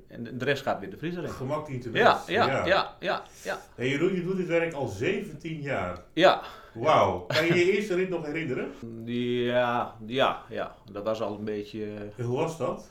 en 0.08 0.38
de 0.38 0.44
rest 0.44 0.62
gaat 0.62 0.80
weer 0.80 0.90
de 0.90 0.96
vriezer 0.96 1.22
in. 1.22 1.28
Gemak 1.30 1.66
dient 1.66 1.82
te 1.82 1.90
Ja, 1.92 2.12
best. 2.12 2.28
ja, 2.28 2.46
ja, 2.66 2.94
ja, 3.00 3.22
ja, 3.42 3.58
Hey 3.74 3.88
Jeroen, 3.88 4.14
je 4.14 4.22
doet 4.22 4.36
dit 4.36 4.46
werk 4.46 4.72
al 4.72 4.86
17 4.86 5.60
jaar. 5.60 5.98
ja. 6.12 6.42
Wauw. 6.72 7.18
Kan 7.26 7.46
je 7.46 7.54
je 7.54 7.72
eerste 7.72 7.94
rit 7.94 8.08
nog 8.08 8.26
herinneren? 8.26 8.72
Die, 9.04 9.42
ja, 9.42 9.94
ja, 10.06 10.42
ja, 10.48 10.74
dat 10.92 11.04
was 11.04 11.20
al 11.20 11.34
een 11.38 11.44
beetje... 11.44 11.84
eh, 11.84 12.00
En 12.16 12.24
hoe 12.24 12.36
was 12.36 12.58
dat? 12.58 12.88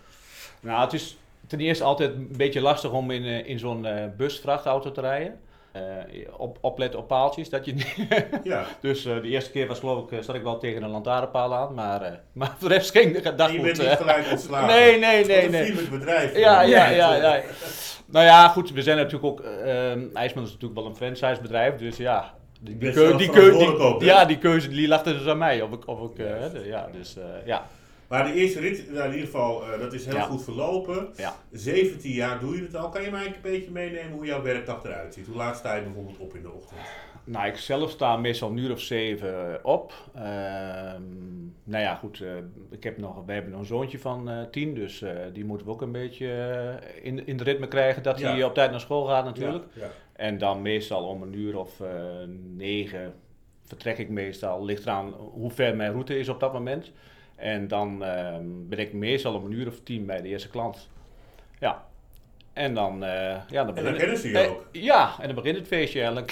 Nou, 0.60 0.81
het 0.84 0.93
is 0.93 1.17
ten 1.48 1.60
eerste 1.60 1.84
altijd 1.84 2.13
een 2.13 2.34
beetje 2.38 2.62
lastig 2.62 2.91
om 2.91 3.12
in, 3.12 3.24
eh, 3.24 3.48
in 3.50 3.60
zo'n 3.60 3.88
busvrachtauto 4.17 4.91
te 4.91 5.01
rijden. 5.01 5.39
Eh, 5.77 6.27
op, 6.38 6.57
opletten 6.62 7.00
op 7.00 7.07
paaltjes. 7.07 7.50
Dat 7.50 7.65
je 7.65 7.75
Ja. 8.43 8.65
dus 8.81 9.05
eh, 9.05 9.22
de 9.22 9.27
eerste 9.27 9.51
keer 9.51 9.67
was 9.67 9.79
geloof 9.79 10.03
ik, 10.03 10.12
eh, 10.12 10.24
zat 10.24 10.36
ik 10.36 10.43
wel 10.43 10.57
tegen 10.57 10.84
een 10.84 10.89
lantaarnpaal 10.89 11.55
aan. 11.55 11.74
Maar, 11.74 12.19
maar 12.34 12.55
voor 12.57 12.69
de 12.69 12.75
rest 12.75 12.91
ging 12.91 13.19
de 13.22 13.36
dag 13.36 13.51
je 13.51 13.62
bent 13.62 13.77
niet 13.77 13.88
gelijk 13.89 14.27
ontslagen. 14.31 14.67
Nee, 14.67 15.00
nee, 15.00 15.17
Wat 15.17 15.27
nee, 15.27 15.46
een 15.46 15.51
nee. 15.51 15.63
vriendelijk 15.63 15.91
bedrijf. 15.91 16.38
Ja, 16.38 16.62
ja, 16.62 16.88
ja, 16.89 17.15
ja. 17.15 17.41
Nou 18.05 18.25
ja, 18.25 18.48
goed, 18.48 18.72
we 18.72 18.81
zijn 18.81 18.98
natuurlijk 18.98 19.25
ook... 19.25 19.39
eh, 19.41 19.91
IJsman 20.15 20.43
is 20.43 20.51
natuurlijk 20.51 20.74
wel 20.79 20.86
een 20.86 20.96
franchisebedrijf, 20.96 21.75
dus 21.75 21.98
ja... 21.98 22.34
Die, 22.62 22.77
die, 22.77 22.77
bent 22.77 22.93
keu- 22.96 23.07
zelf 23.07 23.17
die, 23.22 23.29
keu- 23.29 23.39
verantwoordelijk 23.41 23.84
ook, 23.93 24.00
die, 24.00 24.07
ja, 24.10 24.25
die 24.25 24.38
keuze 24.38 24.69
die 24.69 24.88
lag 24.88 25.03
dus 25.03 25.27
aan 25.27 25.38
mij. 25.38 25.62
Of 25.62 25.72
ik, 25.72 25.88
of 25.88 26.10
ik, 26.10 26.15
de- 26.15 26.63
ja, 26.65 26.88
dus 26.91 27.17
eh, 27.17 27.24
ja. 27.46 27.65
Maar 28.07 28.25
de 28.25 28.33
eerste 28.33 28.59
rit, 28.59 28.91
nou, 28.91 29.05
in 29.05 29.11
ieder 29.11 29.25
geval, 29.25 29.63
eh, 29.73 29.79
dat 29.79 29.93
is 29.93 30.05
heel 30.05 30.15
Ja. 30.15 30.21
goed 30.23 30.43
verlopen. 30.43 31.09
Ja. 31.15 31.35
17 31.51 32.11
jaar 32.11 32.39
doe 32.39 32.55
je 32.55 32.61
het 32.61 32.75
al. 32.75 32.89
Kan 32.89 33.03
je 33.03 33.11
mij 33.11 33.25
een 33.25 33.33
beetje 33.41 33.71
meenemen 33.71 34.11
hoe 34.11 34.25
jouw 34.25 34.41
werkdag 34.41 34.83
eruit 34.83 35.13
ziet? 35.13 35.25
Hoe 35.27 35.35
laat 35.35 35.57
sta 35.57 35.75
je 35.75 35.81
bijvoorbeeld 35.83 36.17
op 36.17 36.35
in 36.35 36.41
de 36.41 36.51
ochtend? 36.51 36.79
Nou, 37.23 37.47
ik 37.47 37.57
zelf 37.57 37.89
sta 37.91 38.17
meestal 38.17 38.49
een 38.49 38.57
uur 38.57 38.71
of 38.71 38.79
zeven 38.81 39.65
op. 39.65 39.93
Ehm, 40.15 41.01
nou 41.63 41.83
ja, 41.83 41.95
goed. 41.95 42.21
eh, 42.21 42.29
ik 42.69 42.83
heb 42.83 42.97
nog, 42.97 43.25
wij 43.25 43.33
hebben 43.35 43.51
nog 43.51 43.61
een 43.61 43.67
zoontje 43.67 43.99
van 43.99 44.29
eh, 44.29 44.41
tien, 44.51 44.73
dus 44.73 45.01
eh, 45.01 45.11
die 45.33 45.45
moeten 45.45 45.67
we 45.67 45.73
ook 45.73 45.81
een 45.81 45.91
beetje 45.91 46.27
eh, 46.31 47.05
in, 47.05 47.27
in 47.27 47.37
de 47.37 47.43
ritme 47.43 47.67
krijgen 47.67 48.03
dat 48.03 48.19
Ja. 48.19 48.31
hij 48.31 48.43
op 48.43 48.53
tijd 48.53 48.71
naar 48.71 48.79
school 48.79 49.05
gaat 49.05 49.25
natuurlijk. 49.25 49.65
En 50.13 50.37
dan 50.37 50.61
meestal 50.61 51.07
om 51.07 51.21
een 51.21 51.33
uur 51.33 51.57
of 51.57 51.79
eh, 51.79 51.89
negen 52.55 53.13
vertrek 53.65 53.97
ik 53.97 54.09
meestal. 54.09 54.65
Ligt 54.65 54.81
eraan 54.83 55.13
hoe 55.13 55.51
ver 55.51 55.75
mijn 55.75 55.91
route 55.91 56.19
is 56.19 56.29
op 56.29 56.39
dat 56.39 56.53
moment. 56.53 56.91
En 57.38 57.67
dan 57.67 58.03
ehm, 58.03 58.46
ben 58.46 58.79
ik 58.79 58.94
meestal 58.94 59.34
om 59.34 59.46
een 59.46 59.51
uur 59.51 59.67
of 59.67 59.79
tien 59.84 60.06
bij 60.06 60.22
de 60.22 60.27
eerste 60.27 60.50
klant. 60.50 60.89
Ja. 61.60 61.86
En 62.53 62.74
dan, 62.74 63.03
eh 63.03 63.10
ja, 63.50 63.63
dan 63.63 63.75
En 63.77 63.84
dan 63.84 63.94
begint 63.94 63.98
kennen 63.98 64.17
ze 64.17 64.29
je 64.29 64.39
eh, 64.39 64.51
ook. 64.51 64.67
Ja, 64.72 65.15
en 65.20 65.25
dan 65.25 65.36
begint 65.36 65.58
het 65.58 65.67
feestje 65.67 66.00
eigenlijk. 66.00 66.32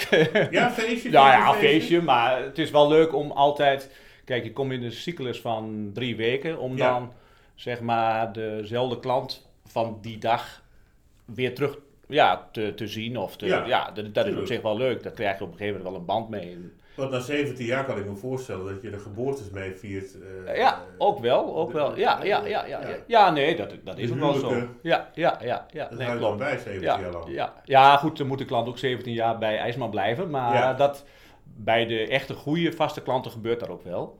Ja, 0.50 0.70
feestje? 0.70 1.10
Ja, 1.18 1.32
ja, 1.32 1.52
feestje? 1.52 1.68
feestje, 1.68 2.02
maar 2.02 2.42
het 2.42 2.58
is 2.58 2.70
wel 2.70 2.88
leuk 2.88 3.14
om 3.14 3.30
altijd... 3.30 3.90
Kijk, 4.24 4.44
je 4.44 4.52
komt 4.52 4.72
in 4.72 4.82
een 4.82 4.92
cyclus 4.92 5.40
van 5.40 5.90
drie 5.94 6.16
weken 6.16 6.58
om 6.58 6.76
Ja. 6.76 6.92
dan 6.92 7.12
zeg 7.54 7.80
maar 7.80 8.32
dezelfde 8.32 9.00
klant 9.00 9.48
van 9.66 9.98
die 10.00 10.18
dag 10.18 10.62
weer 11.24 11.54
terug 11.54 11.78
ja, 12.08 12.48
te, 12.52 12.74
te 12.74 12.86
zien. 12.86 13.18
Of 13.18 13.36
te, 13.36 13.46
Ja, 13.46 13.66
ja, 13.66 13.90
dat, 13.90 14.14
dat 14.14 14.26
is 14.26 14.36
op 14.36 14.46
zich 14.46 14.62
wel 14.62 14.76
leuk. 14.76 15.02
Daar 15.02 15.12
krijg 15.12 15.38
je 15.38 15.44
op 15.44 15.50
een 15.52 15.56
gegeven 15.56 15.82
moment 15.82 15.92
wel 15.92 16.00
een 16.00 16.06
band 16.06 16.28
mee. 16.28 16.72
Want 16.96 17.10
na 17.10 17.20
17 17.20 17.66
jaar 17.66 17.84
kan 17.84 17.98
ik 17.98 18.06
me 18.06 18.14
voorstellen 18.14 18.72
dat 18.74 18.82
je 18.82 18.90
de 18.90 18.98
geboortes 18.98 19.50
mee 19.50 19.74
viert. 19.74 20.16
eh, 20.46 20.56
ja, 20.56 20.82
ook 20.98 21.18
wel, 21.18 21.56
ook 21.56 21.68
de- 21.70 21.76
wel. 21.76 21.96
Ja, 21.98 22.24
ja, 22.24 22.46
ja, 22.46 22.66
ja, 22.66 22.80
ja. 22.80 22.96
ja 23.06 23.30
nee, 23.30 23.56
dat, 23.56 23.70
dat 23.84 23.98
is 23.98 24.10
ook 24.10 24.18
wel 24.18 24.32
zo. 24.34 24.54
Ja, 24.82 25.10
ja, 25.14 25.38
ja, 25.42 25.66
ja. 25.72 25.88
Dat 25.88 25.98
Nee, 25.98 26.06
houdt 26.06 26.20
dan 26.22 26.36
klopt. 26.36 26.38
bij 26.38 26.58
17 26.58 26.80
Ja, 26.82 27.00
jaar 27.00 27.12
lang. 27.12 27.24
ja, 27.28 27.54
ja, 27.64 27.96
goed, 27.96 28.16
dan 28.18 28.26
moet 28.26 28.38
de 28.38 28.44
klant 28.44 28.68
ook 28.68 28.78
17 28.78 29.12
jaar 29.12 29.38
bij 29.38 29.58
IJsman 29.58 29.90
blijven. 29.90 30.30
Maar 30.30 30.54
Ja. 30.54 30.74
dat, 30.74 31.04
bij 31.44 31.86
de 31.86 32.08
echte 32.08 32.34
goede 32.34 32.72
vaste 32.72 33.02
klanten 33.02 33.30
gebeurt 33.30 33.60
dat 33.60 33.68
ook 33.68 33.82
wel. 33.84 34.18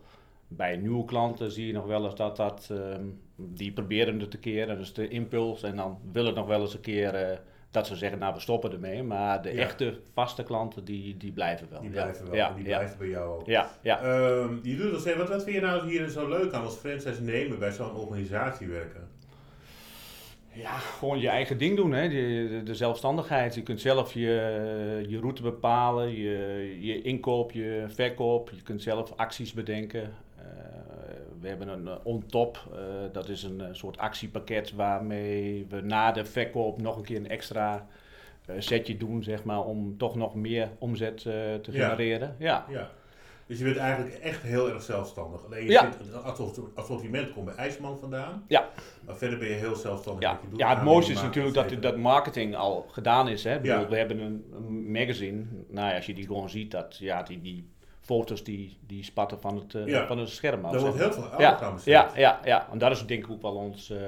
Bij 0.48 0.76
nieuwe 0.76 1.04
klanten 1.04 1.50
zie 1.50 1.66
je 1.66 1.72
nog 1.72 1.86
wel 1.86 2.04
eens 2.04 2.14
dat 2.14 2.36
dat, 2.36 2.68
ehm, 2.70 3.04
die 3.36 3.72
proberen 3.72 4.20
het 4.20 4.34
een 4.34 4.40
keer, 4.40 4.66
dat 4.66 4.78
is 4.78 4.92
de 4.92 5.08
impuls. 5.08 5.62
En 5.62 5.76
dan 5.76 5.98
willen 6.12 6.34
nog 6.34 6.46
wel 6.46 6.60
eens 6.60 6.74
een 6.74 6.80
keer 6.80 7.14
eh, 7.14 7.36
dat 7.70 7.86
ze 7.86 7.96
zeggen, 7.96 8.18
nou 8.18 8.34
we 8.34 8.40
stoppen 8.40 8.72
ermee. 8.72 9.02
Maar 9.02 9.42
de 9.42 9.52
Ja. 9.54 9.60
echte 9.62 9.98
vaste 10.14 10.42
klanten, 10.42 10.84
die, 10.84 11.16
die 11.16 11.32
blijven 11.32 11.68
wel. 11.70 11.80
Die 11.80 11.90
blijven 11.90 12.24
wel. 12.26 12.34
Ja, 12.34 12.48
en 12.48 12.54
die 12.54 12.64
blijven 12.64 12.98
bij 12.98 13.08
jou 13.08 13.40
ook. 13.40 13.46
ja, 13.46 13.70
ja. 13.82 14.00
Ehm, 14.02 14.54
je 14.62 14.76
doet 14.76 15.04
dus, 15.04 15.14
wat, 15.14 15.28
wat 15.28 15.42
vind 15.44 15.54
je 15.56 15.62
nou 15.62 15.88
hier 15.90 16.08
zo 16.08 16.28
leuk 16.28 16.52
aan 16.52 16.64
als 16.64 16.74
franchise 16.76 17.22
nemen 17.22 17.58
bij 17.58 17.72
zo'n 17.72 17.94
organisatie 17.94 18.66
werken? 18.68 19.08
Ja, 20.52 20.70
gewoon 20.78 21.18
je 21.20 21.28
eigen 21.28 21.58
ding 21.58 21.76
doen, 21.76 21.92
hè? 21.92 22.08
De, 22.08 22.46
de, 22.50 22.62
de 22.62 22.74
zelfstandigheid. 22.74 23.54
Je 23.54 23.62
kunt 23.62 23.80
zelf 23.80 24.12
je, 24.12 25.04
je 25.08 25.18
route 25.20 25.42
bepalen, 25.42 26.10
je, 26.16 26.76
je 26.80 27.02
inkoop, 27.02 27.52
je 27.52 27.84
verkoop. 27.88 28.50
Je 28.54 28.62
kunt 28.62 28.82
zelf 28.82 29.12
acties 29.16 29.52
bedenken. 29.52 30.14
We 31.46 31.52
hebben 31.52 31.68
een 31.68 31.88
eh, 31.88 31.94
on-top, 32.02 32.58
eh, 32.72 32.78
dat 33.12 33.28
is 33.28 33.42
een 33.42 33.60
eh, 33.60 33.68
soort 33.72 33.98
actiepakket 33.98 34.72
waarmee 34.74 35.66
we 35.68 35.80
na 35.80 36.12
de 36.12 36.24
verkoop 36.24 36.80
nog 36.80 36.96
een 36.96 37.02
keer 37.02 37.16
een 37.16 37.28
extra 37.28 37.86
setje 38.58 38.96
doen, 38.96 39.22
zeg 39.22 39.44
maar, 39.44 39.64
om 39.64 39.98
toch 39.98 40.16
nog 40.16 40.34
meer 40.34 40.70
omzet 40.78 41.16
te 41.22 41.60
genereren. 41.70 42.36
Ja. 42.38 42.64
Ja. 42.68 42.90
Dus 43.46 43.58
je 43.58 43.64
bent 43.64 43.76
eigenlijk 43.76 44.14
echt 44.14 44.42
heel 44.42 44.68
erg 44.70 44.82
zelfstandig. 44.82 45.44
Alleen 45.44 45.64
je 45.64 45.70
Ja. 45.70 45.92
zit, 45.92 45.98
het 46.14 46.22
assorti- 46.22 46.62
assortiment 46.74 47.32
komt 47.32 47.44
bij 47.44 47.54
IJsman 47.54 47.98
vandaan. 47.98 48.44
Ja. 48.48 48.68
Maar 49.04 49.16
verder 49.16 49.38
ben 49.38 49.48
je 49.48 49.54
heel 49.54 49.74
zelfstandig. 49.74 50.22
Ja, 50.22 50.38
je 50.42 50.48
doet. 50.50 50.58
ja 50.58 50.74
het 50.74 50.84
mooiste 50.84 51.12
is 51.12 51.22
natuurlijk 51.22 51.54
dat, 51.54 51.82
dat 51.82 51.96
marketing 51.96 52.56
al 52.56 52.86
gedaan 52.90 53.28
is. 53.28 53.44
Hè? 53.44 53.60
Bedoel, 53.60 53.80
Ja. 53.80 53.88
We 53.88 53.96
hebben 53.96 54.18
een, 54.20 54.44
een 54.54 54.90
magazine. 54.90 55.44
Nou 55.68 55.88
ja, 55.88 55.94
als 55.96 56.06
je 56.06 56.14
die 56.14 56.26
gewoon 56.26 56.48
ziet, 56.50 56.70
dat, 56.70 56.96
ja, 56.96 57.22
die, 57.22 57.40
die 57.40 57.68
foto's 58.06 58.44
die, 58.44 58.76
die 58.86 59.04
spatten 59.04 59.40
van 59.40 59.56
het, 59.56 59.74
eh, 59.74 59.86
Ja. 59.86 60.06
van 60.06 60.18
het 60.18 60.28
scherm 60.28 60.64
af. 60.64 60.72
Zeg 60.72 60.80
wordt 60.80 60.98
heel 60.98 61.12
veel 61.12 61.22
aandacht 61.30 61.62
aan 61.62 61.68
ja, 61.68 61.72
besteed. 61.74 61.92
ja, 61.94 62.10
ja, 62.16 62.40
ja, 62.44 62.68
en 62.72 62.78
dat 62.78 62.90
is 62.90 63.06
denk 63.06 63.24
ik 63.24 63.30
ook 63.30 63.42
wel 63.42 63.54
ons 63.54 63.90
eh, 63.90 63.98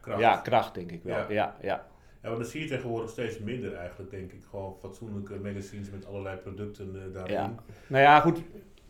Kracht. 0.00 0.20
ja, 0.20 0.36
kracht, 0.36 0.74
denk 0.74 0.90
ik 0.90 1.02
wel. 1.02 1.32
Ja. 1.32 1.56
Ja. 1.62 1.88
Ja, 2.22 2.28
maar 2.28 2.38
dat 2.38 2.48
zie 2.48 2.60
je 2.62 2.68
tegenwoordig 2.68 3.10
steeds 3.10 3.38
minder 3.38 3.74
eigenlijk, 3.74 4.10
denk 4.10 4.32
ik. 4.32 4.42
Gewoon 4.50 4.74
fatsoenlijke 4.80 5.38
magazines 5.42 5.90
met 5.90 6.06
allerlei 6.06 6.36
producten 6.36 6.94
eh, 6.94 7.14
daarin. 7.14 7.34
Ja. 7.34 7.54
Nou 7.86 8.02
ja, 8.02 8.20
goed. 8.20 8.42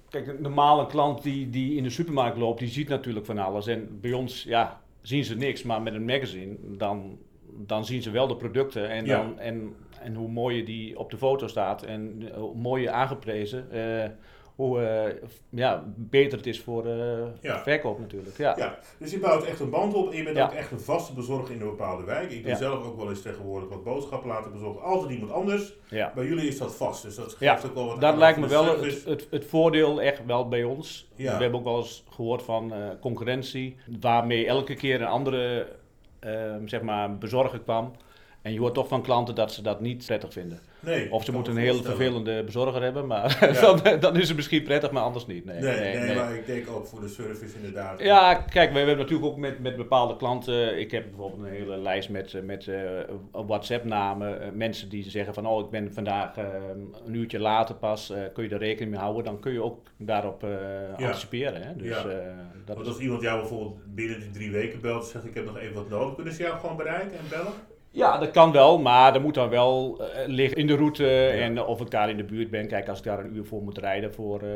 Kijk, 0.08 0.26
een 0.26 0.42
normale 0.42 0.86
klant 0.86 1.22
die, 1.22 1.50
die 1.50 1.76
in 1.76 1.82
de 1.82 1.90
supermarkt 1.90 2.36
loopt, 2.36 2.58
die 2.58 2.68
ziet 2.68 2.88
natuurlijk 2.88 3.26
van 3.26 3.38
alles. 3.38 3.66
En 3.66 4.00
bij 4.00 4.12
ons, 4.12 4.42
ja, 4.42 4.80
zien 5.02 5.24
ze 5.24 5.36
niks. 5.36 5.62
Maar 5.62 5.82
met 5.82 5.94
een 5.94 6.04
magazine, 6.04 6.56
dan, 6.62 7.18
dan 7.50 7.84
zien 7.84 8.02
ze 8.02 8.10
wel 8.10 8.26
de 8.26 8.36
producten. 8.36 8.88
En, 8.88 9.06
dan, 9.06 9.38
en, 9.38 9.74
en 10.00 10.14
hoe 10.14 10.28
mooi 10.28 10.56
je 10.56 10.62
die 10.64 10.98
op 10.98 11.10
de 11.10 11.16
foto 11.18 11.46
staat. 11.46 11.82
En 11.82 12.22
eh, 12.32 12.36
hoe 12.36 12.54
mooi 12.54 12.82
je 12.82 12.90
aangeprezen. 12.90 13.70
eh, 13.70 14.10
hoe 14.54 14.80
eh, 14.82 15.14
ja, 15.48 15.84
beter 15.96 16.38
het 16.38 16.46
is 16.46 16.60
voor 16.60 16.88
Ja. 17.40 17.62
verkoop 17.62 17.98
natuurlijk. 17.98 18.36
Ja. 18.36 18.54
Ja, 18.56 18.78
dus 18.98 19.10
je 19.10 19.18
bouwt 19.18 19.44
echt 19.44 19.60
een 19.60 19.70
band 19.70 19.94
op 19.94 20.10
en 20.10 20.16
je 20.16 20.22
bent 20.22 20.36
Ja. 20.36 20.44
ook 20.44 20.52
echt 20.52 20.70
een 20.70 20.80
vaste 20.80 21.12
bezorger 21.12 21.54
in 21.54 21.60
een 21.60 21.66
bepaalde 21.66 22.04
wijk. 22.04 22.30
Ik 22.30 22.44
doe 22.46 22.54
zelf 22.56 22.86
ook 22.86 22.96
wel 22.96 23.08
eens 23.08 23.22
tegenwoordig 23.22 23.68
wat 23.68 23.84
boodschappen 23.84 24.28
laten 24.28 24.52
bezorgen. 24.52 24.82
Altijd 24.82 25.10
iemand 25.10 25.32
anders. 25.32 25.72
Ja. 25.88 26.12
Bij 26.14 26.24
jullie 26.26 26.48
is 26.48 26.58
dat 26.58 26.74
vast, 26.76 27.02
dus 27.02 27.14
dat 27.14 27.32
geeft 27.34 27.66
ook 27.66 27.74
wel 27.74 27.86
wat 27.86 28.00
Dat 28.00 28.16
lijkt 28.16 28.38
me 28.38 28.46
wel 28.48 28.64
het, 28.82 29.04
het, 29.04 29.26
het 29.30 29.44
voordeel 29.44 30.02
echt 30.02 30.26
wel 30.26 30.48
bij 30.48 30.64
ons. 30.64 31.08
We 31.16 31.22
hebben 31.28 31.54
ook 31.58 31.64
wel 31.64 31.76
eens 31.78 32.04
gehoord 32.10 32.42
van 32.42 32.72
concurrentie, 33.00 33.76
waarmee 34.00 34.46
elke 34.46 34.74
keer 34.74 35.00
een 35.00 35.06
andere 35.06 35.66
zeg 36.64 36.82
maar, 36.82 37.18
bezorger 37.18 37.60
kwam. 37.60 37.92
En 38.42 38.52
je 38.52 38.58
hoort 38.58 38.74
toch 38.74 38.88
van 38.88 39.02
klanten 39.02 39.34
dat 39.34 39.52
ze 39.52 39.62
dat 39.62 39.80
niet 39.80 40.06
prettig 40.06 40.32
vinden. 40.32 40.58
Nee, 40.80 41.12
Of 41.12 41.24
ze 41.24 41.32
moeten 41.32 41.56
een 41.56 41.66
voorstellen. 41.66 41.96
vervelende 41.96 42.44
bezorger 42.44 42.82
hebben, 42.82 43.06
maar 43.06 43.38
Ja. 43.52 43.60
dan, 43.82 44.00
dan 44.00 44.16
is 44.16 44.26
het 44.28 44.36
misschien 44.36 44.62
prettig, 44.62 44.90
maar 44.90 45.02
anders 45.02 45.26
niet. 45.26 45.44
Nee, 45.44 45.60
Nee, 45.60 45.96
nee, 45.98 46.14
maar 46.16 46.34
ik 46.34 46.46
denk 46.46 46.68
ook 46.70 46.86
voor 46.86 47.00
de 47.00 47.08
service 47.08 47.56
inderdaad. 47.56 48.00
Ja, 48.02 48.34
kijk, 48.34 48.72
we 48.72 48.78
hebben 48.78 48.96
natuurlijk 48.96 49.26
ook 49.30 49.36
met, 49.36 49.58
met 49.58 49.76
bepaalde 49.76 50.16
klanten. 50.16 50.78
Ik 50.78 50.90
heb 50.90 51.04
bijvoorbeeld 51.08 51.42
een 51.42 51.54
hele 51.54 51.76
lijst 51.76 52.08
met, 52.08 52.34
eh, 52.34 52.42
met 52.42 52.68
eh, 52.68 52.80
WhatsApp-namen. 53.32 54.42
eh, 54.42 54.48
mensen 54.52 54.88
die 54.88 55.10
zeggen 55.10 55.34
van, 55.34 55.46
oh, 55.46 55.64
ik 55.64 55.70
ben 55.70 55.92
vandaag 55.94 56.36
een 56.36 57.14
uurtje 57.14 57.38
later 57.38 57.74
pas. 57.74 58.12
kun 58.34 58.44
je 58.44 58.50
er 58.50 58.58
rekening 58.58 58.90
mee 58.90 59.00
houden? 59.00 59.24
Dan 59.24 59.40
kun 59.40 59.52
je 59.52 59.62
ook 59.62 59.78
daarop 59.96 60.44
eh, 60.44 60.50
anticiperen. 61.06 61.62
Hè? 61.62 61.76
Dus, 61.76 61.88
Ja. 61.88 62.02
dat 62.64 62.76
Want 62.76 62.88
als 62.88 62.98
iemand 62.98 63.22
jou 63.22 63.40
bijvoorbeeld 63.40 63.94
binnen 63.94 64.20
die 64.20 64.30
drie 64.30 64.50
weken 64.50 64.80
belt 64.80 65.02
en 65.02 65.08
zegt 65.10 65.24
ik 65.24 65.34
heb 65.34 65.44
nog 65.46 65.58
even 65.58 65.74
wat 65.74 65.88
nodig, 65.88 66.14
kunnen 66.14 66.32
ze 66.32 66.42
jou 66.42 66.58
gewoon 66.60 66.76
bereiken 66.76 67.18
en 67.18 67.24
bellen? 67.30 67.52
Ja, 67.90 68.18
dat 68.18 68.30
kan 68.30 68.52
wel, 68.52 68.78
maar 68.78 69.12
dat 69.12 69.22
moet 69.22 69.34
dan 69.34 69.48
wel 69.48 70.00
eh, 70.00 70.26
liggen 70.26 70.58
in 70.58 70.66
de 70.66 70.76
route. 70.76 71.26
En 71.26 71.62
of 71.64 71.80
ik 71.80 71.90
daar 71.90 72.10
in 72.10 72.16
de 72.16 72.24
buurt 72.24 72.50
ben. 72.50 72.66
Kijk, 72.68 72.88
als 72.88 72.98
ik 72.98 73.04
daar 73.04 73.18
een 73.18 73.36
uur 73.36 73.44
voor 73.44 73.62
moet 73.62 73.78
rijden 73.78 74.14
voor, 74.14 74.40
eh, 74.42 74.48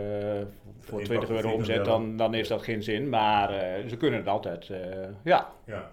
voor 0.81 0.99
Eén 0.99 1.05
20 1.05 1.29
pak 1.29 1.37
euro 1.37 1.53
omzet, 1.53 1.85
dan 1.85 2.17
dan, 2.17 2.33
heeft 2.35 2.49
dat 2.49 2.63
geen 2.63 2.83
zin. 2.83 3.09
Maar 3.09 3.51
eh, 3.51 3.89
ze 3.89 3.97
kunnen 3.97 4.19
het 4.19 4.29
altijd, 4.29 4.71
eh, 4.71 4.79
ja. 5.25 5.49
Ja. 5.67 5.91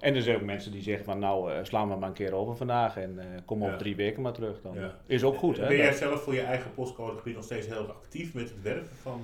En 0.00 0.14
er 0.14 0.22
zijn 0.22 0.36
ook 0.36 0.42
mensen 0.42 0.72
die 0.72 0.82
zeggen 0.82 1.04
van 1.04 1.18
nou, 1.18 1.52
eh, 1.52 1.58
slaan 1.62 1.88
we 1.88 1.96
maar 1.96 2.08
een 2.08 2.14
keer 2.14 2.34
over 2.34 2.56
vandaag 2.56 2.96
en 2.96 3.18
eh, 3.18 3.24
kom 3.44 3.60
over 3.60 3.72
Ja. 3.72 3.78
drie 3.78 3.96
weken 3.96 4.22
maar 4.22 4.32
terug. 4.32 4.60
Dan 4.62 4.76
is 5.06 5.24
ook 5.24 5.36
goed. 5.38 5.56
Hè? 5.56 5.66
Ben 5.66 5.76
jij 5.76 5.92
zelf 5.92 6.22
voor 6.22 6.34
je 6.34 6.40
eigen 6.40 6.74
postcodegebied 6.74 7.34
nog 7.34 7.44
steeds 7.44 7.66
heel 7.66 7.76
erg 7.78 7.88
actief 7.88 8.34
met 8.34 8.48
het 8.48 8.62
werven 8.62 8.96
van... 9.02 9.20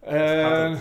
eh, 0.00 0.70
Eh, 0.70 0.76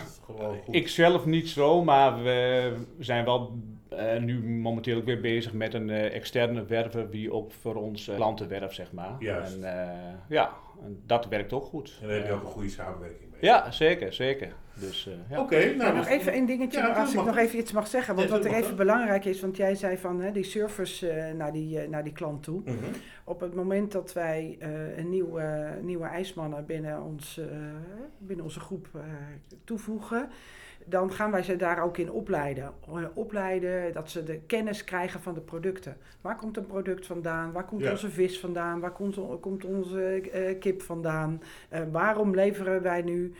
ik 0.72 0.88
zelf 0.88 1.26
niet 1.26 1.50
zo, 1.50 1.84
maar 1.84 2.24
we 2.24 2.74
zijn 3.00 3.26
wel 3.26 3.54
eh, 3.90 4.22
nu 4.22 4.44
momenteel 4.44 4.98
ook 4.98 5.06
weer 5.06 5.22
bezig 5.22 5.54
met 5.54 5.74
een 5.74 5.90
eh, 5.90 6.16
externe 6.16 6.66
werver 6.66 7.12
die 7.12 7.34
ook 7.34 7.52
voor 7.52 7.76
ons 7.76 8.08
eh, 8.08 8.16
klanten 8.16 8.48
werft, 8.48 8.76
zeg 8.76 8.92
maar. 8.92 9.16
Juist. 9.20 9.56
En 9.56 9.64
eh, 9.64 10.14
ja, 10.30 10.52
en 10.84 11.02
dat 11.06 11.28
werkt 11.28 11.54
ook 11.54 11.66
goed. 11.66 11.98
En 12.02 12.08
daar 12.08 12.18
heb 12.18 12.26
je 12.26 12.32
ook 12.32 12.42
een 12.42 12.48
goede 12.48 12.70
samenwerking 12.70 13.32
mee. 13.32 13.40
Ja, 13.42 13.72
zeker, 13.72 14.14
zeker. 14.14 14.54
Dus, 14.80 15.08
eh, 15.08 15.14
ja. 15.30 15.40
Oké, 15.42 15.66
nou... 15.66 15.76
Nou, 15.78 15.96
nog 15.96 16.08
even 16.08 16.32
één 16.32 16.46
dingetje, 16.46 16.80
Ja, 16.80 16.94
als 16.94 17.14
ik 17.14 17.24
nog 17.26 17.38
even 17.38 17.60
iets 17.60 17.72
mag 17.72 17.88
zeggen. 17.88 18.16
Want 18.16 18.28
Ja, 18.28 18.34
wat 18.34 18.44
dat 18.44 18.52
er 18.52 18.58
even 18.58 18.76
belangrijk 18.76 19.26
is, 19.26 19.42
want 19.42 19.58
jij 19.58 19.76
zei 19.76 19.98
van 19.98 20.22
hè, 20.22 20.32
die 20.32 20.44
service 20.44 21.10
eh, 21.10 21.34
naar, 21.34 21.52
die, 21.52 21.88
naar 21.88 22.04
die 22.04 22.14
klant 22.14 22.44
toe. 22.44 22.62
Mhm. 22.66 22.76
Op 23.24 23.40
het 23.40 23.54
moment 23.54 23.92
dat 23.92 24.14
wij 24.14 24.56
eh, 24.60 24.98
een 24.98 25.10
nieuwe, 25.10 25.78
nieuwe 25.82 26.06
ijsmannen 26.08 26.66
binnen, 26.66 27.04
ons, 27.04 27.42
binnen 28.18 28.46
onze 28.46 28.60
groep 28.60 28.88
eh, 28.96 29.02
toevoegen, 29.64 30.30
dan 30.90 31.12
gaan 31.12 31.32
wij 31.32 31.44
ze 31.44 31.56
daar 31.56 31.84
ook 31.84 31.98
in 31.98 32.12
opleiden. 32.12 32.72
Eh, 32.88 33.04
opleiden 33.14 33.94
dat 33.94 34.10
ze 34.10 34.24
de 34.24 34.40
kennis 34.46 34.84
krijgen 34.84 35.22
van 35.22 35.34
de 35.34 35.40
producten. 35.42 35.98
Waar 36.22 36.36
komt 36.36 36.58
een 36.58 36.66
product 36.66 37.06
vandaan? 37.06 37.52
Waar 37.52 37.66
komt 37.66 37.82
Ja. 37.82 37.92
onze 37.92 38.10
vis 38.10 38.40
vandaan? 38.40 38.80
Waar 38.80 38.92
komt, 38.92 39.20
komt 39.40 39.66
onze 39.66 40.22
eh, 40.32 40.60
kip 40.60 40.82
vandaan? 40.82 41.42
Eh, 41.70 41.82
waarom 41.92 42.36
leveren 42.36 42.82
wij 42.82 43.02
nu 43.02 43.34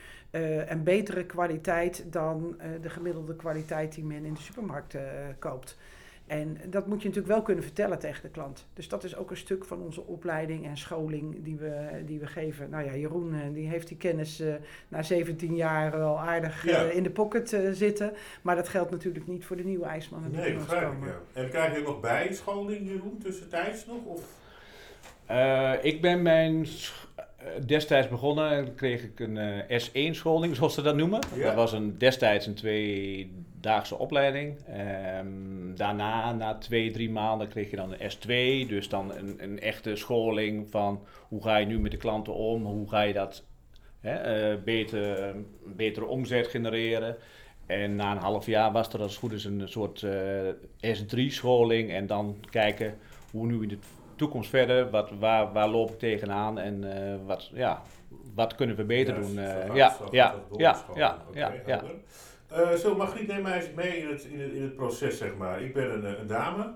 een 0.66 0.84
betere 0.84 1.24
kwaliteit 1.26 2.12
dan 2.12 2.60
de 2.82 2.90
gemiddelde 2.90 3.36
kwaliteit 3.36 3.94
die 3.94 4.04
men 4.04 4.24
in 4.24 4.34
de 4.34 4.40
supermarkt 4.40 4.96
koopt? 5.38 5.78
En 6.28 6.58
dat 6.66 6.86
moet 6.86 7.02
je 7.02 7.08
natuurlijk 7.08 7.34
wel 7.34 7.42
kunnen 7.42 7.64
vertellen 7.64 7.98
tegen 7.98 8.22
de 8.22 8.28
klant. 8.28 8.66
Dus 8.74 8.88
dat 8.88 9.04
is 9.04 9.16
ook 9.16 9.30
een 9.30 9.36
stuk 9.36 9.64
van 9.64 9.82
onze 9.82 10.06
opleiding 10.06 10.66
en 10.66 10.76
scholing 10.76 11.44
die 11.44 11.56
we, 11.56 12.02
die 12.06 12.18
we 12.18 12.26
geven. 12.26 12.70
Nou 12.70 12.84
ja, 12.84 12.96
Jeroen 12.96 13.34
eh, 13.34 13.40
die 13.52 13.68
heeft 13.68 13.88
die 13.88 13.96
kennis 13.96 14.40
eh, 14.40 14.54
na 14.88 15.02
17 15.02 15.54
jaar 15.54 15.90
wel 15.90 16.18
aardig 16.18 16.66
eh, 16.66 16.96
in 16.96 17.02
de 17.02 17.10
pocket 17.10 17.56
zitten. 17.72 18.12
Maar 18.42 18.56
dat 18.56 18.68
geldt 18.68 18.90
natuurlijk 18.90 19.26
niet 19.26 19.44
voor 19.44 19.56
de 19.56 19.64
nieuwe 19.64 19.84
ijsmannen 19.84 20.30
die 20.30 20.40
Nee, 20.40 20.50
bij 20.50 20.58
begrijp 20.58 20.92
ik, 20.92 21.04
ja. 21.04 21.40
En 21.40 21.48
krijg 21.48 21.76
je 21.76 21.82
nog 21.82 22.00
bijscholing, 22.00 22.88
Jeroen, 22.88 23.18
tussentijds 23.18 23.86
nog? 23.86 24.04
Of? 24.04 24.36
Eh, 25.28 25.72
ik 25.82 26.00
ben 26.00 26.22
mijn 26.22 26.66
destijds 27.66 28.08
begonnen 28.08 28.50
en 28.50 28.74
kreeg 28.74 29.02
ik 29.02 29.20
een 29.20 29.38
eh, 29.38 29.80
S1-scholing, 29.80 30.54
zoals 30.56 30.74
ze 30.74 30.82
dat 30.82 30.96
noemen. 30.96 31.20
Ja. 31.34 31.44
Dat 31.44 31.54
was 31.54 31.72
een, 31.72 31.98
destijds 31.98 32.46
een 32.46 32.54
tweedaagse 32.54 33.98
opleiding. 33.98 34.56
Ehm, 34.66 35.74
daarna, 35.74 36.32
na 36.32 36.54
twee, 36.54 36.90
drie 36.90 37.10
maanden, 37.10 37.48
kreeg 37.48 37.70
je 37.70 37.76
dan 37.76 37.94
een 37.98 38.10
S2. 38.10 38.68
Dus 38.68 38.88
dan 38.88 39.14
een, 39.14 39.36
een 39.38 39.60
echte 39.60 39.96
scholing 39.96 40.70
van 40.70 41.00
hoe 41.28 41.42
ga 41.42 41.56
je 41.56 41.66
nu 41.66 41.78
met 41.78 41.90
de 41.90 41.96
klanten 41.96 42.34
om? 42.34 42.64
Hoe 42.64 42.88
ga 42.88 43.00
je 43.00 43.12
dat 43.12 43.44
hè, 44.00 44.14
eh, 44.14 44.62
beter, 44.62 45.34
betere 45.64 46.06
omzet 46.06 46.46
genereren? 46.46 47.16
En 47.66 47.96
na 47.96 48.12
een 48.12 48.22
half 48.22 48.46
jaar 48.46 48.72
was 48.72 48.92
er 48.92 49.00
als 49.00 49.10
het 49.10 49.20
goed 49.20 49.32
is 49.32 49.44
een 49.44 49.62
soort 49.64 50.06
S3-scholing. 50.80 51.90
En 51.90 52.06
dan 52.06 52.36
kijken 52.50 52.98
hoe 53.30 53.46
nu 53.46 53.62
in 53.62 53.70
het 53.70 53.84
toekomst 54.18 54.50
verder? 54.50 54.90
Wat, 54.90 55.10
waar, 55.18 55.52
waar 55.52 55.68
loop 55.68 55.90
ik 55.90 55.98
tegenaan? 55.98 56.58
En 56.58 56.96
eh, 56.96 57.14
wat, 57.26 57.50
ja, 57.52 57.82
wat 58.34 58.54
kunnen 58.54 58.76
we 58.76 58.84
beter 58.84 59.14
Juist, 59.14 59.28
doen? 59.34 59.44
zo 59.44 59.50
eh, 59.50 59.66
gaat- 59.66 60.12
ja, 60.12 60.34
ja, 60.56 60.76
ja, 60.94 61.18
ja, 61.34 61.52
ja. 61.66 61.82
Eh, 62.48 62.72
zo, 62.72 62.96
Margriet, 62.96 63.26
neem 63.26 63.42
mij 63.42 63.56
eens 63.56 63.70
mee 63.74 63.98
in 63.98 64.08
het, 64.08 64.24
in 64.24 64.40
het, 64.40 64.52
in 64.52 64.62
het 64.62 64.76
proces, 64.76 65.18
zeg 65.18 65.36
maar. 65.36 65.62
Ik 65.62 65.74
ben 65.74 65.92
een, 65.92 66.20
een 66.20 66.26
dame. 66.26 66.74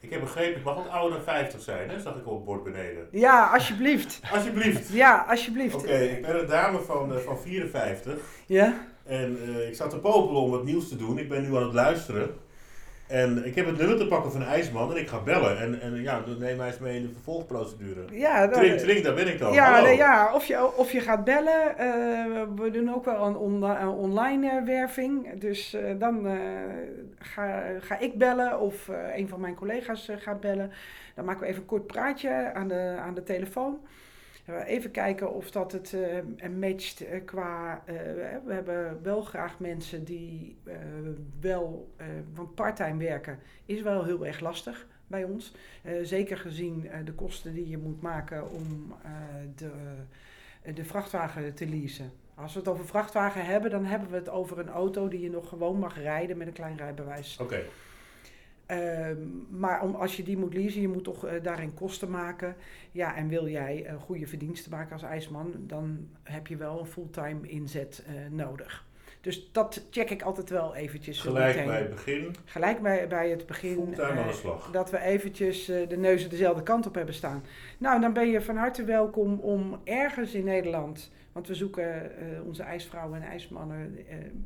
Ik 0.00 0.10
heb 0.10 0.20
begrepen, 0.20 0.58
ik 0.58 0.64
mag 0.64 0.78
ook 0.78 0.88
ouder 0.88 1.12
dan 1.16 1.22
50 1.24 1.60
zijn, 1.60 1.88
hè? 1.90 2.00
Zag 2.00 2.16
ik 2.16 2.26
op 2.26 2.34
het 2.34 2.44
bord 2.44 2.62
beneden. 2.64 3.08
Ja, 3.10 3.50
alsjeblieft. 3.52 4.20
Alsjeblieft. 4.34 4.88
Ja, 4.92 5.24
alsjeblieft. 5.28 5.74
Oké, 5.74 5.94
ik 5.98 6.22
ben 6.22 6.38
een 6.40 6.46
dame 6.46 6.78
van, 6.80 7.18
van 7.18 7.38
54. 7.38 8.18
Ja? 8.46 8.74
En 9.04 9.38
eh, 9.42 9.68
ik 9.68 9.74
zat 9.74 9.90
te 9.90 9.98
popelen 9.98 10.42
om 10.42 10.50
wat 10.50 10.64
nieuws 10.64 10.88
te 10.88 10.96
doen. 10.96 11.18
Ik 11.18 11.28
ben 11.28 11.42
nu 11.42 11.56
aan 11.56 11.62
het 11.62 11.72
luisteren. 11.72 12.30
En 13.12 13.44
ik 13.44 13.54
heb 13.54 13.66
het 13.66 13.78
nummer 13.78 13.96
te 13.96 14.06
pakken 14.06 14.32
van 14.32 14.42
ijsman 14.42 14.90
en 14.90 14.96
ik 14.96 15.08
ga 15.08 15.20
bellen. 15.20 15.58
En, 15.58 15.80
en 15.80 16.02
ja, 16.02 16.20
dan 16.20 16.38
neem 16.38 16.56
mij 16.56 16.66
eens 16.66 16.78
mee 16.78 16.96
in 16.96 17.02
de 17.02 17.12
vervolgprocedure. 17.12 18.00
Ja, 18.10 18.46
dan- 18.46 18.60
Trink, 18.60 18.78
trink, 18.78 19.04
daar 19.04 19.14
ben 19.14 19.28
ik 19.28 19.38
dan. 19.38 19.52
Ja, 19.52 19.80
nee, 19.80 19.96
ja 19.96 20.34
of, 20.34 20.44
je, 20.44 20.76
of 20.76 20.92
je 20.92 21.00
gaat 21.00 21.24
bellen. 21.24 21.78
eh, 21.78 22.42
we 22.56 22.70
doen 22.70 22.94
ook 22.94 23.04
wel 23.04 23.26
een, 23.26 23.36
online 23.86 24.50
eh, 24.50 24.64
werving. 24.64 25.40
Dus 25.40 25.74
eh, 25.74 25.82
dan 25.98 26.26
ga, 27.18 27.62
ga 27.80 27.98
ik 27.98 28.18
bellen 28.18 28.60
of 28.60 28.88
een 29.16 29.28
van 29.28 29.40
mijn 29.40 29.54
collega's 29.54 30.08
gaat 30.18 30.40
bellen. 30.40 30.72
Dan 31.14 31.24
maken 31.24 31.40
we 31.42 31.46
even 31.46 31.60
een 31.60 31.66
kort 31.66 31.86
praatje 31.86 32.50
aan 32.54 32.68
de, 32.68 32.94
aan 33.00 33.14
de 33.14 33.22
telefoon. 33.22 33.78
Eh, 34.52 34.74
Even 34.74 34.90
kijken 34.90 35.32
of 35.32 35.50
dat 35.50 35.72
het 35.72 35.94
eh, 36.36 36.48
matcht 36.48 37.00
eh, 37.00 37.24
qua... 37.24 37.82
we 38.44 38.52
hebben 38.52 39.02
wel 39.02 39.22
graag 39.22 39.58
mensen 39.58 40.04
die 40.04 40.58
wel... 41.40 41.94
want 42.34 42.54
parttime 42.54 43.04
werken 43.04 43.38
is 43.64 43.82
wel 43.82 44.04
heel 44.04 44.26
erg 44.26 44.40
lastig 44.40 44.86
bij 45.06 45.24
ons. 45.24 45.54
Zeker 46.02 46.38
gezien 46.38 46.90
de 47.04 47.12
kosten 47.12 47.54
die 47.54 47.68
je 47.68 47.78
moet 47.78 48.02
maken 48.02 48.50
om 48.50 48.94
de, 49.56 49.70
de 50.74 50.84
vrachtwagen 50.84 51.54
te 51.54 51.68
leasen. 51.68 52.12
Als 52.34 52.52
we 52.52 52.58
het 52.58 52.68
over 52.68 52.86
vrachtwagen 52.86 53.44
hebben, 53.44 53.70
dan 53.70 53.84
hebben 53.84 54.10
we 54.10 54.16
het 54.16 54.28
over 54.28 54.58
een 54.58 54.68
auto 54.68 55.08
die 55.08 55.20
je 55.20 55.30
nog 55.30 55.48
gewoon 55.48 55.78
mag 55.78 55.96
rijden 55.98 56.36
met 56.36 56.46
een 56.46 56.52
klein 56.52 56.76
rijbewijs. 56.76 57.38
Oké, 57.40 57.64
Ehm, 58.66 59.18
maar 59.50 59.82
om, 59.82 59.94
als 59.94 60.16
je 60.16 60.22
die 60.22 60.36
moet 60.36 60.54
leasen, 60.54 60.80
je 60.80 60.88
moet 60.88 61.04
toch 61.04 61.26
eh, 61.26 61.42
daarin 61.42 61.74
kosten 61.74 62.10
maken. 62.10 62.56
Ja, 62.92 63.16
en 63.16 63.28
wil 63.28 63.48
jij 63.48 63.88
een 63.88 63.98
goede 63.98 64.26
verdiensten 64.26 64.70
maken 64.70 64.92
als 64.92 65.02
ijsman, 65.02 65.54
dan 65.58 66.08
heb 66.22 66.46
je 66.46 66.56
wel 66.56 66.78
een 66.78 66.86
fulltime 66.86 67.48
inzet 67.48 68.04
eh, 68.06 68.14
nodig. 68.30 68.84
Dus 69.20 69.52
dat 69.52 69.86
check 69.90 70.10
ik 70.10 70.22
altijd 70.22 70.50
wel 70.50 70.74
eventjes. 70.74 71.20
gelijk 71.20 71.54
meteen. 71.54 71.66
bij 71.66 71.80
het 71.80 71.90
begin. 71.90 72.34
Gelijk 72.44 72.82
bij, 72.82 73.08
bij 73.08 73.30
het 73.30 73.46
begin. 73.46 73.74
Fulltime 73.74 74.20
aan 74.20 74.26
de 74.26 74.32
slag. 74.32 74.70
dat 74.70 74.90
we 74.90 74.98
eventjes 74.98 75.64
de 75.64 75.96
neuzen 75.96 76.30
dezelfde 76.30 76.62
kant 76.62 76.86
op 76.86 76.94
hebben 76.94 77.14
staan. 77.14 77.44
Nou, 77.78 78.00
dan 78.00 78.12
ben 78.12 78.28
je 78.28 78.40
van 78.40 78.56
harte 78.56 78.84
welkom 78.84 79.38
om 79.38 79.80
ergens 79.84 80.34
in 80.34 80.44
Nederland, 80.44 81.10
want 81.32 81.46
we 81.46 81.54
zoeken 81.54 82.10
onze 82.46 82.62
ijsvrouwen 82.62 83.22
en 83.22 83.28
ijsmannen 83.28 83.98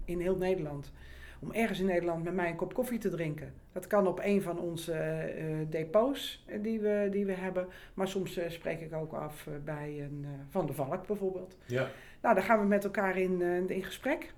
in 0.04 0.20
heel 0.20 0.36
Nederland, 0.36 0.92
om 1.40 1.52
ergens 1.52 1.80
in 1.80 1.86
Nederland 1.86 2.24
met 2.24 2.34
mij 2.34 2.48
een 2.50 2.56
kop 2.56 2.74
koffie 2.74 2.98
te 2.98 3.08
drinken. 3.08 3.52
Dat 3.72 3.86
kan 3.86 4.06
op 4.06 4.20
een 4.22 4.42
van 4.42 4.58
onze 4.58 4.92
eh, 4.92 5.44
depots 5.70 6.44
eh, 6.46 6.62
die, 6.62 6.80
we, 6.80 7.08
die 7.10 7.26
we 7.26 7.32
hebben, 7.32 7.66
maar 7.94 8.08
soms 8.08 8.36
eh, 8.36 8.50
spreek 8.50 8.80
ik 8.80 8.94
ook 8.94 9.12
af 9.12 9.46
eh, 9.46 9.52
bij 9.64 10.00
een 10.02 10.20
eh, 10.24 10.30
Van 10.48 10.66
de 10.66 10.72
Valk 10.72 11.06
bijvoorbeeld. 11.06 11.56
Ja, 11.66 11.88
Nou, 12.22 12.34
dan 12.34 12.44
gaan 12.44 12.60
we 12.60 12.66
met 12.66 12.84
elkaar 12.84 13.18
in, 13.18 13.42
eh, 13.42 13.76
in 13.76 13.84
gesprek. 13.84 14.34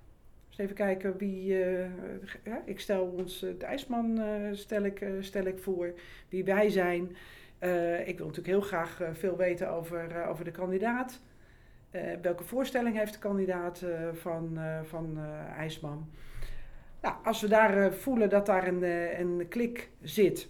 Dus 0.49 0.57
even 0.57 0.75
kijken 0.75 1.17
wie. 1.17 1.63
eh, 1.63 1.85
ja, 2.43 2.61
ik 2.65 2.79
stel 2.79 3.03
ons, 3.05 3.43
eh, 3.43 3.49
de 3.59 3.65
IJsman 3.65 4.19
eh, 4.19 4.25
stel, 4.51 4.83
ik, 4.83 5.01
eh, 5.01 5.09
stel 5.19 5.45
ik 5.45 5.59
voor, 5.59 5.93
wie 6.29 6.43
wij 6.43 6.69
zijn. 6.69 7.15
Eh, 7.59 8.07
ik 8.07 8.17
wil 8.17 8.27
natuurlijk 8.27 8.55
heel 8.55 8.61
graag 8.67 9.01
eh, 9.01 9.09
veel 9.13 9.37
weten 9.37 9.69
over, 9.71 10.11
eh, 10.15 10.29
over 10.29 10.45
de 10.45 10.51
kandidaat. 10.51 11.21
Eh, 11.91 12.01
welke 12.21 12.43
voorstelling 12.43 12.97
heeft 12.97 13.13
de 13.13 13.19
kandidaat 13.19 13.81
eh, 13.81 14.07
van, 14.13 14.57
eh, 14.57 14.79
van 14.83 15.17
eh, 15.17 15.57
IJsman? 15.57 16.09
Nou, 17.01 17.15
als 17.23 17.41
we 17.41 17.47
daar 17.47 17.77
eh, 17.77 17.91
voelen 17.91 18.29
dat 18.29 18.45
daar 18.45 18.67
een, 18.67 18.83
eh, 18.83 19.19
een 19.19 19.45
klik 19.49 19.89
zit, 20.01 20.49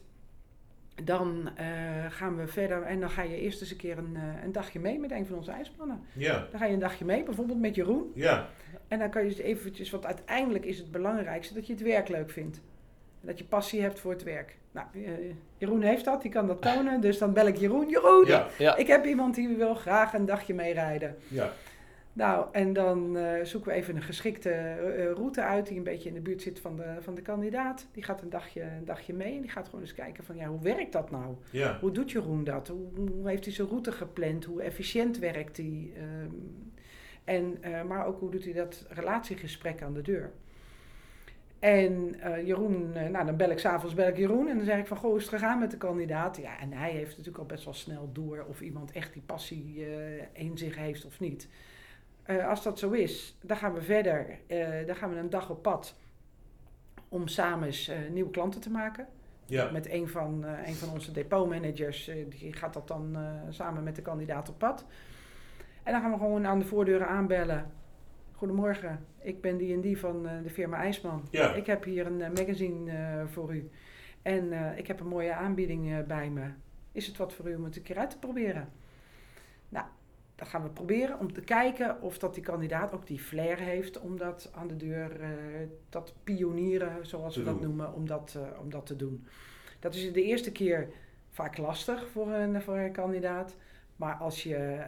dan 1.03 1.49
eh, 1.55 1.65
gaan 2.09 2.37
we 2.37 2.47
verder 2.47 2.81
en 2.81 2.99
dan 2.99 3.09
ga 3.09 3.21
je 3.21 3.37
eerst 3.41 3.61
eens 3.61 3.71
een 3.71 3.77
keer 3.77 3.97
een, 3.97 4.15
eh, 4.15 4.43
een 4.43 4.51
dagje 4.51 4.79
mee 4.79 4.99
met 4.99 5.11
een 5.11 5.25
van 5.25 5.35
onze 5.37 5.51
ijsmannen. 5.51 6.01
ja, 6.13 6.47
Dan 6.51 6.59
ga 6.59 6.65
je 6.65 6.73
een 6.73 6.79
dagje 6.79 7.05
mee, 7.05 7.23
bijvoorbeeld 7.23 7.59
met 7.59 7.75
Jeroen. 7.75 8.11
ja. 8.13 8.47
En 8.87 8.99
dan 8.99 9.09
kan 9.09 9.21
je 9.23 9.29
eens 9.29 9.37
eventjes, 9.37 9.89
want 9.89 10.05
uiteindelijk 10.05 10.65
is 10.65 10.77
het 10.77 10.91
belangrijkste 10.91 11.53
dat 11.53 11.67
je 11.67 11.73
het 11.73 11.81
werk 11.81 12.07
leuk 12.07 12.29
vindt. 12.29 12.61
Dat 13.21 13.37
je 13.37 13.43
passie 13.43 13.81
hebt 13.81 13.99
voor 13.99 14.11
het 14.11 14.23
werk. 14.23 14.57
Nou, 14.71 14.87
eh, 14.93 15.01
Jeroen 15.57 15.81
heeft 15.81 16.05
dat, 16.05 16.21
die 16.21 16.31
kan 16.31 16.47
dat 16.47 16.61
tonen. 16.61 17.01
Dus 17.01 17.17
dan 17.17 17.33
bel 17.33 17.47
ik 17.47 17.57
Jeroen. 17.57 17.89
Jeroen, 17.89 18.25
Ja, 18.25 18.47
Ja, 18.57 18.75
ik 18.75 18.87
heb 18.87 19.05
iemand 19.05 19.35
die 19.35 19.47
wil 19.47 19.73
graag 19.75 20.13
een 20.13 20.25
dagje 20.25 20.53
meerijden. 20.53 21.15
ja. 21.27 21.51
Nou, 22.19 22.47
en 22.51 22.73
dan 22.73 23.17
eh, 23.17 23.43
zoeken 23.43 23.71
we 23.71 23.75
even 23.75 23.95
een 23.95 24.01
geschikte 24.01 24.49
eh, 24.49 25.11
route 25.11 25.41
uit 25.41 25.67
die 25.67 25.77
een 25.77 25.83
beetje 25.83 26.09
in 26.09 26.15
de 26.15 26.21
buurt 26.21 26.41
zit 26.41 26.59
van 26.59 26.75
de, 26.75 26.95
van 26.99 27.15
de 27.15 27.21
kandidaat. 27.21 27.87
Die 27.91 28.03
gaat 28.03 28.21
een 28.21 28.29
dagje, 28.29 28.61
een 28.61 28.85
dagje 28.85 29.13
mee 29.13 29.35
en 29.35 29.41
die 29.41 29.49
gaat 29.49 29.65
gewoon 29.65 29.81
eens 29.81 29.93
kijken 29.93 30.23
van 30.23 30.35
ja, 30.35 30.47
hoe 30.47 30.61
werkt 30.61 30.91
dat 30.91 31.11
nou? 31.11 31.35
ja. 31.51 31.77
Hoe 31.79 31.91
doet 31.91 32.11
Jeroen 32.11 32.43
dat? 32.43 32.67
Hoe, 32.67 32.87
hoe 32.95 33.29
heeft 33.29 33.45
hij 33.45 33.53
zijn 33.53 33.67
route 33.67 33.91
gepland? 33.91 34.45
Hoe 34.45 34.61
efficiënt 34.61 35.19
werkt 35.19 35.57
hij? 35.57 35.91
Ehm, 35.95 36.35
en, 37.23 37.57
eh, 37.61 37.83
maar 37.83 38.05
ook 38.05 38.19
hoe 38.19 38.31
doet 38.31 38.43
hij 38.43 38.53
dat 38.53 38.85
relatiegesprek 38.89 39.81
aan 39.81 39.93
de 39.93 40.01
deur? 40.01 40.31
En 41.59 42.19
eh, 42.19 42.45
Jeroen, 42.47 42.93
eh, 42.93 43.09
nou 43.09 43.25
dan 43.25 43.37
bel 43.37 43.49
ik 43.49 43.59
s'avonds 43.59 43.95
bel 43.95 44.07
ik 44.07 44.17
Jeroen 44.17 44.47
en 44.47 44.55
dan 44.55 44.65
zeg 44.65 44.79
ik 44.79 44.87
van 44.87 44.97
goh, 44.97 45.15
is 45.15 45.21
het 45.21 45.33
gegaan 45.33 45.59
met 45.59 45.71
de 45.71 45.77
kandidaat? 45.77 46.37
Ja, 46.37 46.59
en 46.59 46.73
hij 46.73 46.91
heeft 46.91 47.09
natuurlijk 47.09 47.37
al 47.37 47.45
best 47.45 47.65
wel 47.65 47.73
snel 47.73 48.09
door 48.13 48.45
of 48.49 48.61
iemand 48.61 48.91
echt 48.91 49.13
die 49.13 49.21
passie 49.21 49.85
eh, 49.85 50.23
in 50.33 50.57
zich 50.57 50.75
heeft 50.75 51.05
of 51.05 51.19
niet. 51.19 51.47
Eh, 52.29 52.47
als 52.47 52.63
dat 52.63 52.79
zo 52.79 52.91
is, 52.91 53.37
dan 53.41 53.57
gaan 53.57 53.73
we 53.73 53.81
verder. 53.81 54.39
Eh, 54.47 54.85
dan 54.85 54.95
gaan 54.95 55.09
we 55.09 55.15
een 55.15 55.29
dag 55.29 55.49
op 55.49 55.61
pad 55.61 55.95
om 57.07 57.27
samen 57.27 57.67
eens 57.67 57.87
eh, 57.87 57.97
nieuwe 58.11 58.29
klanten 58.29 58.61
te 58.61 58.69
maken. 58.69 59.07
Ja, 59.45 59.71
Met 59.71 59.89
een 59.89 60.07
van, 60.07 60.43
een 60.65 60.73
van 60.73 60.89
onze 60.89 61.11
depotmanagers, 61.11 62.11
die 62.29 62.53
gaat 62.53 62.73
dat 62.73 62.87
dan 62.87 63.17
samen 63.49 63.83
met 63.83 63.95
de 63.95 64.01
kandidaat 64.01 64.49
op 64.49 64.57
pad. 64.57 64.85
En 65.83 65.91
dan 65.91 66.01
gaan 66.01 66.11
we 66.11 66.17
gewoon 66.17 66.47
aan 66.47 66.59
de 66.59 66.65
voordeuren 66.65 67.07
aanbellen. 67.07 67.71
Goedemorgen, 68.31 69.05
ik 69.21 69.41
ben 69.41 69.57
die 69.57 69.73
en 69.73 69.81
die 69.81 69.99
van 69.99 70.23
de 70.43 70.49
firma 70.49 70.77
IJsman. 70.77 71.27
Ja. 71.31 71.53
Ik 71.53 71.65
heb 71.65 71.83
hier 71.83 72.05
een 72.05 72.17
magazine 72.17 72.91
voor 73.27 73.55
u. 73.55 73.69
En 74.21 74.53
ik 74.77 74.87
heb 74.87 74.99
een 74.99 75.07
mooie 75.07 75.33
aanbieding 75.33 76.05
bij 76.05 76.29
me. 76.29 76.49
Is 76.91 77.07
het 77.07 77.17
wat 77.17 77.33
voor 77.33 77.49
u 77.49 77.55
om 77.55 77.63
het 77.63 77.75
een 77.75 77.83
keer 77.83 77.97
uit 77.97 78.09
te 78.09 78.19
proberen? 78.19 78.69
Nou, 79.69 79.85
dat 80.39 80.47
gaan 80.47 80.63
we 80.63 80.69
proberen 80.69 81.19
om 81.19 81.33
te 81.33 81.41
kijken 81.41 82.01
of 82.01 82.17
dat 82.17 82.33
die 82.33 82.43
kandidaat 82.43 82.93
ook 82.93 83.07
die 83.07 83.19
flair 83.19 83.57
heeft 83.57 83.99
om 83.99 84.17
dat 84.17 84.49
aan 84.53 84.67
de 84.67 84.75
deur, 84.75 85.21
eh, 85.21 85.29
dat 85.89 86.13
pionieren, 86.23 87.05
zoals 87.07 87.35
we 87.35 87.43
dat 87.43 87.61
noemen, 87.61 87.93
om 87.93 88.07
dat, 88.07 88.35
eh, 88.37 88.59
om 88.59 88.69
dat 88.69 88.85
te 88.85 88.95
doen. 88.95 89.25
Dat 89.79 89.95
is 89.95 90.13
de 90.13 90.23
eerste 90.23 90.51
keer 90.51 90.89
vaak 91.29 91.57
lastig 91.57 92.07
voor 92.11 92.27
een, 92.31 92.61
voor 92.61 92.77
een 92.77 92.91
kandidaat. 92.91 93.55
Maar 93.95 94.13
als 94.15 94.43
je, 94.43 94.83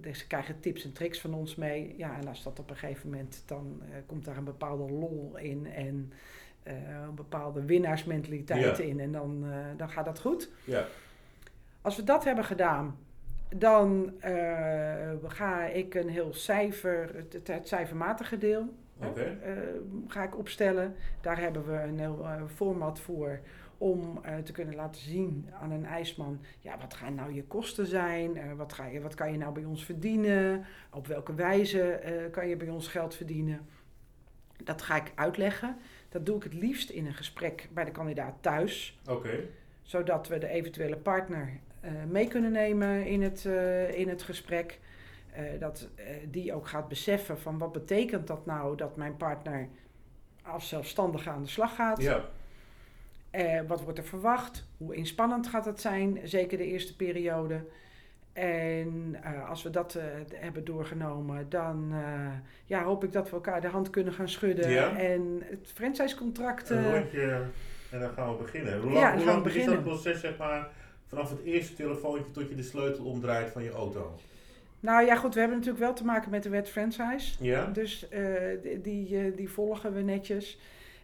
dus 0.00 0.18
ze 0.18 0.26
krijgen 0.26 0.60
tips 0.60 0.84
en 0.84 0.92
tricks 0.92 1.20
van 1.20 1.34
ons 1.34 1.54
mee. 1.54 1.94
Ja, 1.96 2.16
en 2.16 2.28
als 2.28 2.42
dat 2.42 2.58
op 2.58 2.70
een 2.70 2.76
gegeven 2.76 3.10
moment, 3.10 3.42
dan 3.46 3.82
komt 4.06 4.24
daar 4.24 4.36
een 4.36 4.44
bepaalde 4.44 4.92
lol 4.92 5.36
in 5.36 5.66
en 5.66 6.12
een 6.62 7.14
bepaalde 7.14 7.64
winnaarsmentaliteit 7.64 8.76
Ja. 8.76 8.84
in. 8.84 9.00
En 9.00 9.12
dan, 9.12 9.44
dan 9.76 9.90
gaat 9.90 10.04
dat 10.04 10.20
goed. 10.20 10.50
ja. 10.64 10.86
Als 11.82 11.96
we 11.96 12.04
dat 12.04 12.24
hebben 12.24 12.44
gedaan, 12.44 12.98
dan 13.58 14.12
eh, 14.20 15.10
ga 15.26 15.64
ik 15.64 15.94
een 15.94 16.08
heel 16.08 16.34
cijfer, 16.34 17.14
het, 17.14 17.48
het 17.48 17.68
cijfermatige 17.68 18.38
deel, 18.38 18.74
eh, 18.98 19.52
ga 20.08 20.22
ik 20.22 20.38
opstellen. 20.38 20.94
Daar 21.20 21.38
hebben 21.38 21.66
we 21.66 21.72
een 21.72 21.98
heel 21.98 22.24
eh, 22.24 22.42
format 22.54 23.00
voor 23.00 23.40
om 23.78 24.22
te 24.44 24.52
kunnen 24.52 24.74
laten 24.74 25.00
zien 25.00 25.48
aan 25.60 25.70
een 25.70 25.84
ijsman, 25.84 26.40
ja, 26.60 26.78
wat 26.78 26.94
gaan 26.94 27.14
nou 27.14 27.34
je 27.34 27.44
kosten 27.44 27.86
zijn? 27.86 28.56
Wat, 28.56 28.72
ga 28.72 28.86
je, 28.86 29.00
wat 29.00 29.14
kan 29.14 29.32
je 29.32 29.38
nou 29.38 29.52
bij 29.54 29.64
ons 29.64 29.84
verdienen? 29.84 30.64
Op 30.90 31.06
welke 31.06 31.34
wijze 31.34 32.00
kan 32.30 32.48
je 32.48 32.56
bij 32.56 32.68
ons 32.68 32.88
geld 32.88 33.14
verdienen? 33.14 33.66
Dat 34.64 34.82
ga 34.82 34.96
ik 34.96 35.12
uitleggen. 35.14 35.76
Dat 36.08 36.26
doe 36.26 36.36
ik 36.36 36.42
het 36.42 36.54
liefst 36.54 36.90
in 36.90 37.06
een 37.06 37.14
gesprek 37.14 37.68
bij 37.72 37.84
de 37.84 37.90
kandidaat 37.90 38.34
thuis 38.40 39.00
Oké. 39.08 39.48
zodat 39.82 40.28
we 40.28 40.38
de 40.38 40.48
eventuele 40.48 40.96
partner 40.96 41.60
mee 42.10 42.28
kunnen 42.28 42.52
nemen 42.52 43.06
in 43.06 43.22
het, 43.22 43.44
eh, 43.46 43.98
in 43.98 44.08
het 44.08 44.22
gesprek. 44.22 44.78
Eh, 45.32 45.42
dat 45.58 45.88
eh, 45.94 46.04
die 46.30 46.54
ook 46.54 46.68
gaat 46.68 46.88
beseffen 46.88 47.40
van 47.40 47.58
wat 47.58 47.72
betekent 47.72 48.26
dat 48.26 48.46
nou 48.46 48.76
dat 48.76 48.96
mijn 48.96 49.16
partner 49.16 49.68
als 50.42 50.68
zelfstandige 50.68 51.30
aan 51.30 51.42
de 51.42 51.48
slag 51.48 51.74
gaat. 51.74 52.02
Ja, 52.02 52.24
Eh, 53.30 53.60
wat 53.66 53.82
wordt 53.82 53.98
er 53.98 54.04
verwacht? 54.04 54.66
Hoe 54.76 54.94
inspannend 54.94 55.46
gaat 55.46 55.64
het 55.64 55.80
zijn? 55.80 56.18
Zeker 56.24 56.58
de 56.58 56.64
eerste 56.66 56.96
periode. 56.96 57.64
En 58.32 59.16
eh, 59.22 59.48
als 59.48 59.62
we 59.62 59.70
dat 59.70 59.94
eh, 59.94 60.04
hebben 60.34 60.64
doorgenomen, 60.64 61.46
dan 61.48 61.88
eh, 61.92 62.28
ja, 62.64 62.82
hoop 62.82 63.04
ik 63.04 63.12
dat 63.12 63.28
we 63.30 63.34
elkaar 63.34 63.60
de 63.60 63.68
hand 63.68 63.90
kunnen 63.90 64.12
gaan 64.12 64.28
schudden. 64.28 64.70
Ja. 64.70 64.96
En 64.96 65.42
het 65.44 65.70
franchisecontract. 65.74 66.70
een 66.70 66.84
eh, 66.84 66.92
rondje 67.00 67.44
en 67.90 68.00
dan 68.00 68.10
gaan 68.10 68.36
we 68.36 68.42
beginnen. 68.42 68.80
Hoe 68.80 68.92
Ja, 68.92 69.00
lang, 69.00 69.10
dan 69.10 69.18
hoe 69.24 69.42
lang 69.42 69.46
is 69.54 69.64
dat 69.64 69.82
proces, 69.82 70.20
zeg 70.20 70.36
maar, 70.36 70.68
Vanaf 71.14 71.30
het 71.30 71.42
eerste 71.44 71.74
telefoontje 71.74 72.30
tot 72.30 72.48
je 72.48 72.54
de 72.54 72.62
sleutel 72.62 73.04
omdraait 73.04 73.50
van 73.50 73.62
je 73.62 73.70
auto. 73.70 74.14
Nou 74.80 75.04
ja, 75.06 75.16
goed, 75.16 75.34
we 75.34 75.40
hebben 75.40 75.58
natuurlijk 75.58 75.84
wel 75.84 75.94
te 75.94 76.04
maken 76.04 76.30
met 76.30 76.42
de 76.42 76.48
wet 76.48 76.68
franchise. 76.68 77.44
Ja? 77.44 77.66
Dus 77.66 78.08
eh, 78.08 78.22
die, 78.62 78.80
die, 78.80 79.18
eh, 79.18 79.36
die 79.36 79.50
volgen 79.50 79.92
we 79.94 80.00
netjes. 80.00 80.58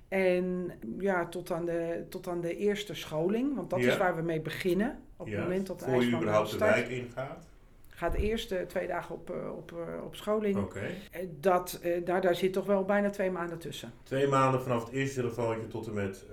En 0.08 0.70
ja, 0.98 1.26
tot 1.26 1.50
aan 1.50 1.64
de, 1.64 2.04
tot 2.08 2.28
aan 2.28 2.40
de 2.40 2.56
eerste 2.56 2.94
scholing, 2.94 3.54
want 3.54 3.70
dat 3.70 3.80
Ja. 3.80 3.90
is 3.90 3.96
waar 3.96 4.16
we 4.16 4.22
mee 4.22 4.40
beginnen. 4.40 4.98
Op 5.16 5.26
het 5.26 5.38
moment 5.38 5.66
dat 5.66 5.78
de 5.78 5.84
Voor 5.84 6.04
je 6.04 6.16
überhaupt 6.16 6.50
de 6.50 6.58
wijk 6.58 6.88
ingaat. 6.88 7.46
gaat 7.88 8.14
eerst 8.14 8.52
eh, 8.52 8.62
twee 8.62 8.86
dagen 8.86 9.14
op, 9.14 9.30
eh, 9.30 9.56
op, 9.56 9.74
op 10.04 10.16
scholing. 10.16 10.56
Oké. 10.56 10.80
Dat, 11.40 11.80
daar, 12.04 12.20
daar 12.20 12.34
zit 12.34 12.52
toch 12.52 12.66
wel 12.66 12.84
bijna 12.84 13.10
twee 13.10 13.30
maanden 13.30 13.58
tussen. 13.58 13.92
Twee 14.02 14.26
maanden 14.26 14.62
vanaf 14.62 14.84
het 14.84 14.92
eerste 14.92 15.20
telefoontje 15.20 15.66
tot 15.66 15.86
en 15.86 15.94
met, 15.94 16.26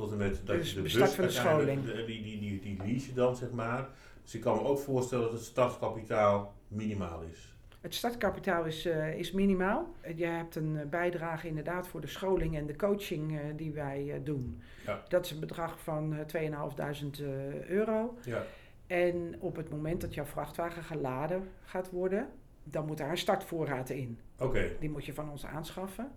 tot 0.00 0.12
en 0.12 0.18
met 0.18 0.40
dat 0.44 0.56
Dus 0.56 0.68
je 0.68 0.74
de 0.74 0.82
bus 0.82 0.92
start 0.92 1.14
van 1.14 1.24
de 1.24 1.30
scholing. 1.30 1.84
die, 2.06 2.22
die, 2.22 2.38
die, 2.40 2.60
die 2.60 2.76
lease 2.76 3.06
je 3.06 3.14
dan, 3.14 3.36
zeg 3.36 3.50
maar. 3.50 3.88
Dus 4.22 4.34
ik 4.34 4.40
kan 4.40 4.56
me 4.56 4.62
ook 4.62 4.78
voorstellen 4.78 5.24
dat 5.24 5.32
het 5.32 5.42
startkapitaal 5.42 6.54
minimaal 6.68 7.22
is. 7.22 7.54
Het 7.80 7.94
startkapitaal 7.94 8.64
is, 8.64 8.86
eh, 8.86 9.18
is 9.18 9.32
minimaal. 9.32 9.94
Je 10.16 10.26
hebt 10.26 10.56
een 10.56 10.76
eh, 10.76 10.86
bijdrage 10.86 11.48
inderdaad 11.48 11.88
voor 11.88 12.00
de 12.00 12.06
scholing 12.06 12.56
en 12.56 12.66
de 12.66 12.76
coaching 12.76 13.38
eh, 13.38 13.44
die 13.56 13.72
wij 13.72 14.20
doen. 14.24 14.60
Ja. 14.86 15.02
Dat 15.08 15.24
is 15.24 15.30
een 15.30 15.40
bedrag 15.40 15.80
van 15.80 16.14
eh 16.14 16.26
2.500 16.26 17.20
eh, 17.20 17.64
euro. 17.68 18.18
Ja. 18.24 18.42
En 18.86 19.36
op 19.38 19.56
het 19.56 19.70
moment 19.70 20.00
dat 20.00 20.14
jouw 20.14 20.24
vrachtwagen 20.24 20.82
geladen 20.82 21.48
gaat 21.64 21.90
worden, 21.90 22.28
dan 22.64 22.86
moet 22.86 22.98
daar 22.98 23.10
een 23.10 23.18
startvoorraad 23.18 23.90
in. 23.90 24.18
Oké. 24.38 24.72
Die 24.80 24.90
moet 24.90 25.04
je 25.04 25.14
van 25.14 25.30
ons 25.30 25.46
aanschaffen. 25.46 26.12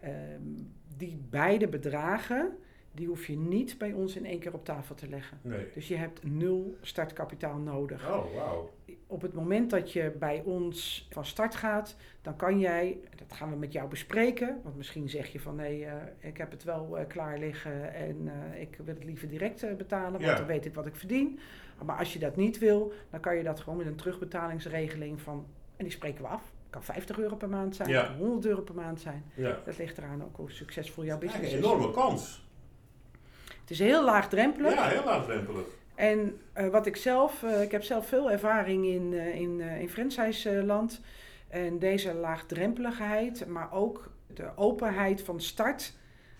Ehm, 0.00 0.40
die 0.96 1.20
beide 1.30 1.68
bedragen, 1.68 2.56
die 2.96 3.06
hoef 3.06 3.26
je 3.26 3.36
niet 3.38 3.78
bij 3.78 3.92
ons 3.92 4.16
in 4.16 4.26
één 4.26 4.38
keer 4.38 4.54
op 4.54 4.64
tafel 4.64 4.94
te 4.94 5.08
leggen. 5.08 5.38
Nee. 5.42 5.66
Dus 5.74 5.88
je 5.88 5.96
hebt 5.96 6.24
nul 6.24 6.76
startkapitaal 6.80 7.56
nodig. 7.58 8.08
Oh, 8.10 8.34
wauw. 8.34 8.70
Op 9.06 9.22
het 9.22 9.32
moment 9.32 9.70
dat 9.70 9.92
je 9.92 10.12
bij 10.18 10.42
ons 10.44 11.06
van 11.10 11.24
start 11.24 11.54
gaat, 11.54 11.96
dan 12.22 12.36
kan 12.36 12.58
jij, 12.58 12.98
dat 13.16 13.32
gaan 13.36 13.50
we 13.50 13.56
met 13.56 13.72
jou 13.72 13.88
bespreken. 13.88 14.60
Want 14.62 14.76
misschien 14.76 15.08
zeg 15.08 15.32
je 15.32 15.40
van 15.40 15.54
nee, 15.56 15.84
eh, 15.84 15.92
ik 16.18 16.36
heb 16.36 16.50
het 16.50 16.64
wel 16.64 16.98
eh, 16.98 17.06
klaar 17.06 17.38
liggen 17.38 17.94
en 17.94 18.28
eh, 18.52 18.60
ik 18.60 18.76
wil 18.84 18.94
het 18.94 19.04
liever 19.04 19.28
direct 19.28 19.76
betalen, 19.76 20.12
want 20.12 20.24
Ja. 20.24 20.34
dan 20.36 20.46
weet 20.46 20.66
ik 20.66 20.74
wat 20.74 20.86
ik 20.86 20.96
verdien. 20.96 21.38
Maar 21.84 21.98
als 21.98 22.12
je 22.12 22.18
dat 22.18 22.36
niet 22.36 22.58
wil, 22.58 22.92
dan 23.10 23.20
kan 23.20 23.36
je 23.36 23.42
dat 23.42 23.60
gewoon 23.60 23.78
met 23.78 23.86
een 23.86 23.96
terugbetalingsregeling 23.96 25.20
van, 25.20 25.46
en 25.76 25.84
die 25.84 25.92
spreken 25.92 26.22
we 26.22 26.28
af. 26.28 26.52
Kan 26.70 26.82
50 26.82 27.18
euro 27.18 27.36
per 27.36 27.48
maand 27.48 27.76
zijn, 27.76 27.88
Ja. 27.88 28.04
kan 28.04 28.16
100 28.16 28.46
euro 28.46 28.62
per 28.62 28.74
maand 28.74 29.00
zijn. 29.00 29.24
Ja. 29.34 29.60
Dat 29.64 29.78
ligt 29.78 29.98
eraan 29.98 30.24
ook 30.24 30.36
hoe 30.36 30.50
succesvol 30.50 31.04
jouw 31.04 31.18
business 31.18 31.46
is. 31.46 31.52
een 31.52 31.58
enorme 31.58 31.90
kans. 31.90 32.45
Het 33.66 33.74
is 33.74 33.86
heel 33.86 34.04
laagdrempelig. 34.04 34.74
Ja, 34.74 34.88
heel 34.88 35.04
laagdrempelig. 35.04 35.64
En 35.94 36.40
eh, 36.52 36.68
wat 36.68 36.86
ik 36.86 36.96
zelf, 36.96 37.42
eh, 37.42 37.62
ik 37.62 37.70
heb 37.70 37.82
zelf 37.82 38.08
veel 38.08 38.30
ervaring 38.30 38.86
in, 38.86 39.12
eh, 39.12 39.40
in, 39.40 39.60
in 39.60 39.88
franchise-land. 39.88 41.00
En 41.48 41.78
deze 41.78 42.14
laagdrempeligheid, 42.14 43.46
maar 43.46 43.72
ook 43.72 44.10
de 44.26 44.50
openheid 44.56 45.22
van 45.22 45.40
start. 45.40 45.94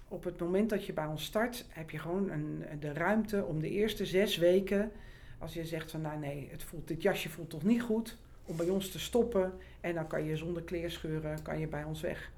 Op 0.09 0.25
het 0.25 0.39
moment 0.39 0.71
dat 0.71 0.87
je 0.87 0.93
bij 0.93 1.07
ons 1.07 1.25
start, 1.25 1.67
heb 1.69 1.91
je 1.91 1.99
gewoon 1.99 2.31
een, 2.31 2.65
de 2.81 2.93
ruimte 2.93 3.45
om 3.45 3.61
de 3.61 3.71
eerste 3.71 4.07
zes 4.07 4.37
weken, 4.37 4.93
als 5.39 5.55
je 5.55 5.65
zegt 5.65 5.91
van 5.91 6.01
nou 6.01 6.19
nee, 6.19 6.49
het 6.51 6.63
voelt, 6.63 6.89
dit 6.89 7.03
jasje 7.03 7.29
voelt 7.29 7.51
toch 7.51 7.63
niet 7.63 7.83
goed, 7.83 8.17
om 8.45 8.57
bij 8.57 8.69
ons 8.69 8.91
te 8.91 8.99
stoppen. 8.99 9.53
En 9.81 9.95
dan 9.95 10.07
kan 10.07 10.25
je 10.25 10.37
zonder 10.37 10.63
kleerscheuren, 10.63 11.43
kan 11.43 11.59
je 11.59 11.67
bij 11.67 11.85
ons 11.85 12.01
weg. 12.01 12.31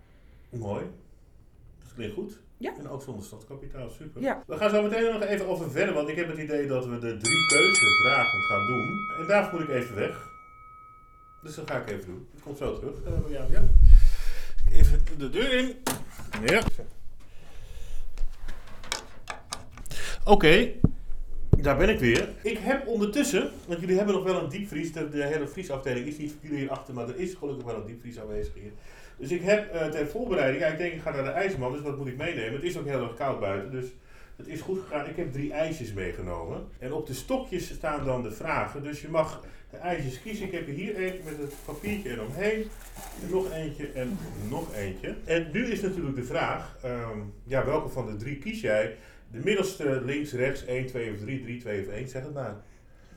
Mooi. 0.51 0.85
Dat 1.79 1.95
klinkt 1.95 2.15
goed. 2.15 2.41
Ja. 2.59 2.75
En 2.79 2.89
ook 2.89 3.03
zonder 3.03 3.25
stadskapitaal, 3.25 3.91
super. 3.91 4.23
Ja. 4.23 4.43
We 4.47 4.57
gaan 4.57 4.71
zo 4.71 4.83
meteen 4.83 5.13
nog 5.13 5.23
even 5.23 5.47
over 5.47 5.71
verder, 5.71 5.95
want 5.95 6.09
ik 6.09 6.17
heb 6.17 6.29
het 6.29 6.39
idee 6.39 6.67
dat 6.67 6.87
we 6.87 6.99
de 6.99 7.17
drie 7.17 7.47
keuzevragen 7.47 8.41
gaan 8.41 8.67
doen. 8.67 9.07
En 9.21 9.27
daarvoor 9.27 9.61
moet 9.61 9.69
ik 9.69 9.75
even 9.75 9.95
weg. 9.95 10.29
Dus 11.43 11.55
dat 11.55 11.71
ga 11.71 11.77
ik 11.77 11.89
even 11.91 12.07
doen. 12.07 12.29
Ik 12.35 12.43
kom 12.43 12.57
zo 12.57 12.79
terug 12.79 12.95
eh, 13.05 13.21
bij 13.21 13.31
jou. 13.31 13.53
Ja. 13.53 13.63
Even 14.73 15.01
de 15.19 15.31
deur 15.31 15.53
in. 15.53 15.77
Ja. 16.45 16.63
Oké, 20.25 20.73
daar 21.51 21.77
ben 21.77 21.89
ik 21.89 21.99
weer. 21.99 22.29
Ik 22.43 22.59
heb 22.59 22.87
ondertussen, 22.87 23.51
want 23.67 23.81
jullie 23.81 23.97
hebben 23.97 24.15
nog 24.15 24.25
wel 24.25 24.43
een 24.43 24.49
diepvries, 24.49 24.93
de, 24.93 25.09
de 25.09 25.25
hele 25.25 25.49
vriesafdeling 25.49 26.07
is 26.07 26.19
niet 26.19 26.31
voor 26.31 26.41
jullie 26.43 26.59
hier 26.59 26.71
achter, 26.71 26.95
maar 26.95 27.09
er 27.09 27.19
is 27.19 27.35
gelukkig 27.35 27.65
wel 27.65 27.77
een 27.77 27.87
diepvries 27.87 28.21
aanwezig 28.21 28.55
hier. 28.55 28.73
Dus 29.19 29.31
ik 29.31 29.43
heb 29.43 29.73
eh, 29.73 29.87
ter 29.87 30.07
voorbereiding, 30.07 30.63
ja, 30.63 30.69
ik 30.69 30.79
denk 30.79 30.93
ik 30.93 31.01
ga 31.01 31.11
naar 31.11 31.25
de 31.25 31.31
ijsman, 31.31 31.73
dus 31.73 31.81
wat 31.81 31.97
moet 31.97 32.07
ik 32.07 32.17
meenemen? 32.17 32.53
Het 32.53 32.63
is 32.63 32.79
ook 32.79 32.87
heel 32.87 33.03
erg 33.03 33.15
koud 33.15 33.41
buiten, 33.41 33.71
dus 33.71 33.87
het 34.37 34.49
is 34.49 34.61
goed 34.61 34.81
gegaan. 34.81 35.09
Ik 35.09 35.17
heb 35.17 35.33
drie 35.33 35.53
ijsjes 35.53 35.93
meegenomen. 35.93 36.69
En 36.79 36.93
op 36.93 37.07
de 37.07 37.15
stokjes 37.15 37.75
staan 37.75 38.05
dan 38.05 38.23
de 38.23 38.31
vragen, 38.31 38.83
dus 38.83 39.01
je 39.01 39.09
mag 39.09 39.45
de 39.71 39.77
ijsjes 39.77 40.23
kiezen. 40.23 40.47
Ik 40.47 40.53
heb 40.53 40.69
er 40.69 40.75
hier 40.75 40.97
eentje 40.97 41.23
met 41.25 41.39
het 41.39 41.55
papiertje 41.65 42.11
eromheen, 42.11 42.67
en 43.23 43.31
nog 43.31 43.53
eentje 43.53 43.89
en 43.93 44.19
nog 44.49 44.75
eentje. 44.75 45.15
En 45.25 45.49
nu 45.53 45.67
is 45.67 45.81
natuurlijk 45.81 46.17
de 46.17 46.25
vraag, 46.25 46.77
ehm, 46.83 47.19
ja, 47.45 47.65
welke 47.65 47.89
van 47.89 48.07
de 48.07 48.17
drie 48.17 48.39
kies 48.39 48.61
jij? 48.61 48.97
De 49.31 49.41
middelste, 49.45 50.03
links, 50.05 50.33
rechts, 50.33 50.65
1, 50.65 50.87
2 50.87 51.13
of 51.13 51.19
3, 51.19 51.43
3, 51.43 51.61
2 51.61 51.81
of 51.81 51.93
1, 51.93 52.09
zeg 52.09 52.23
het 52.23 52.35
maar. 52.35 52.57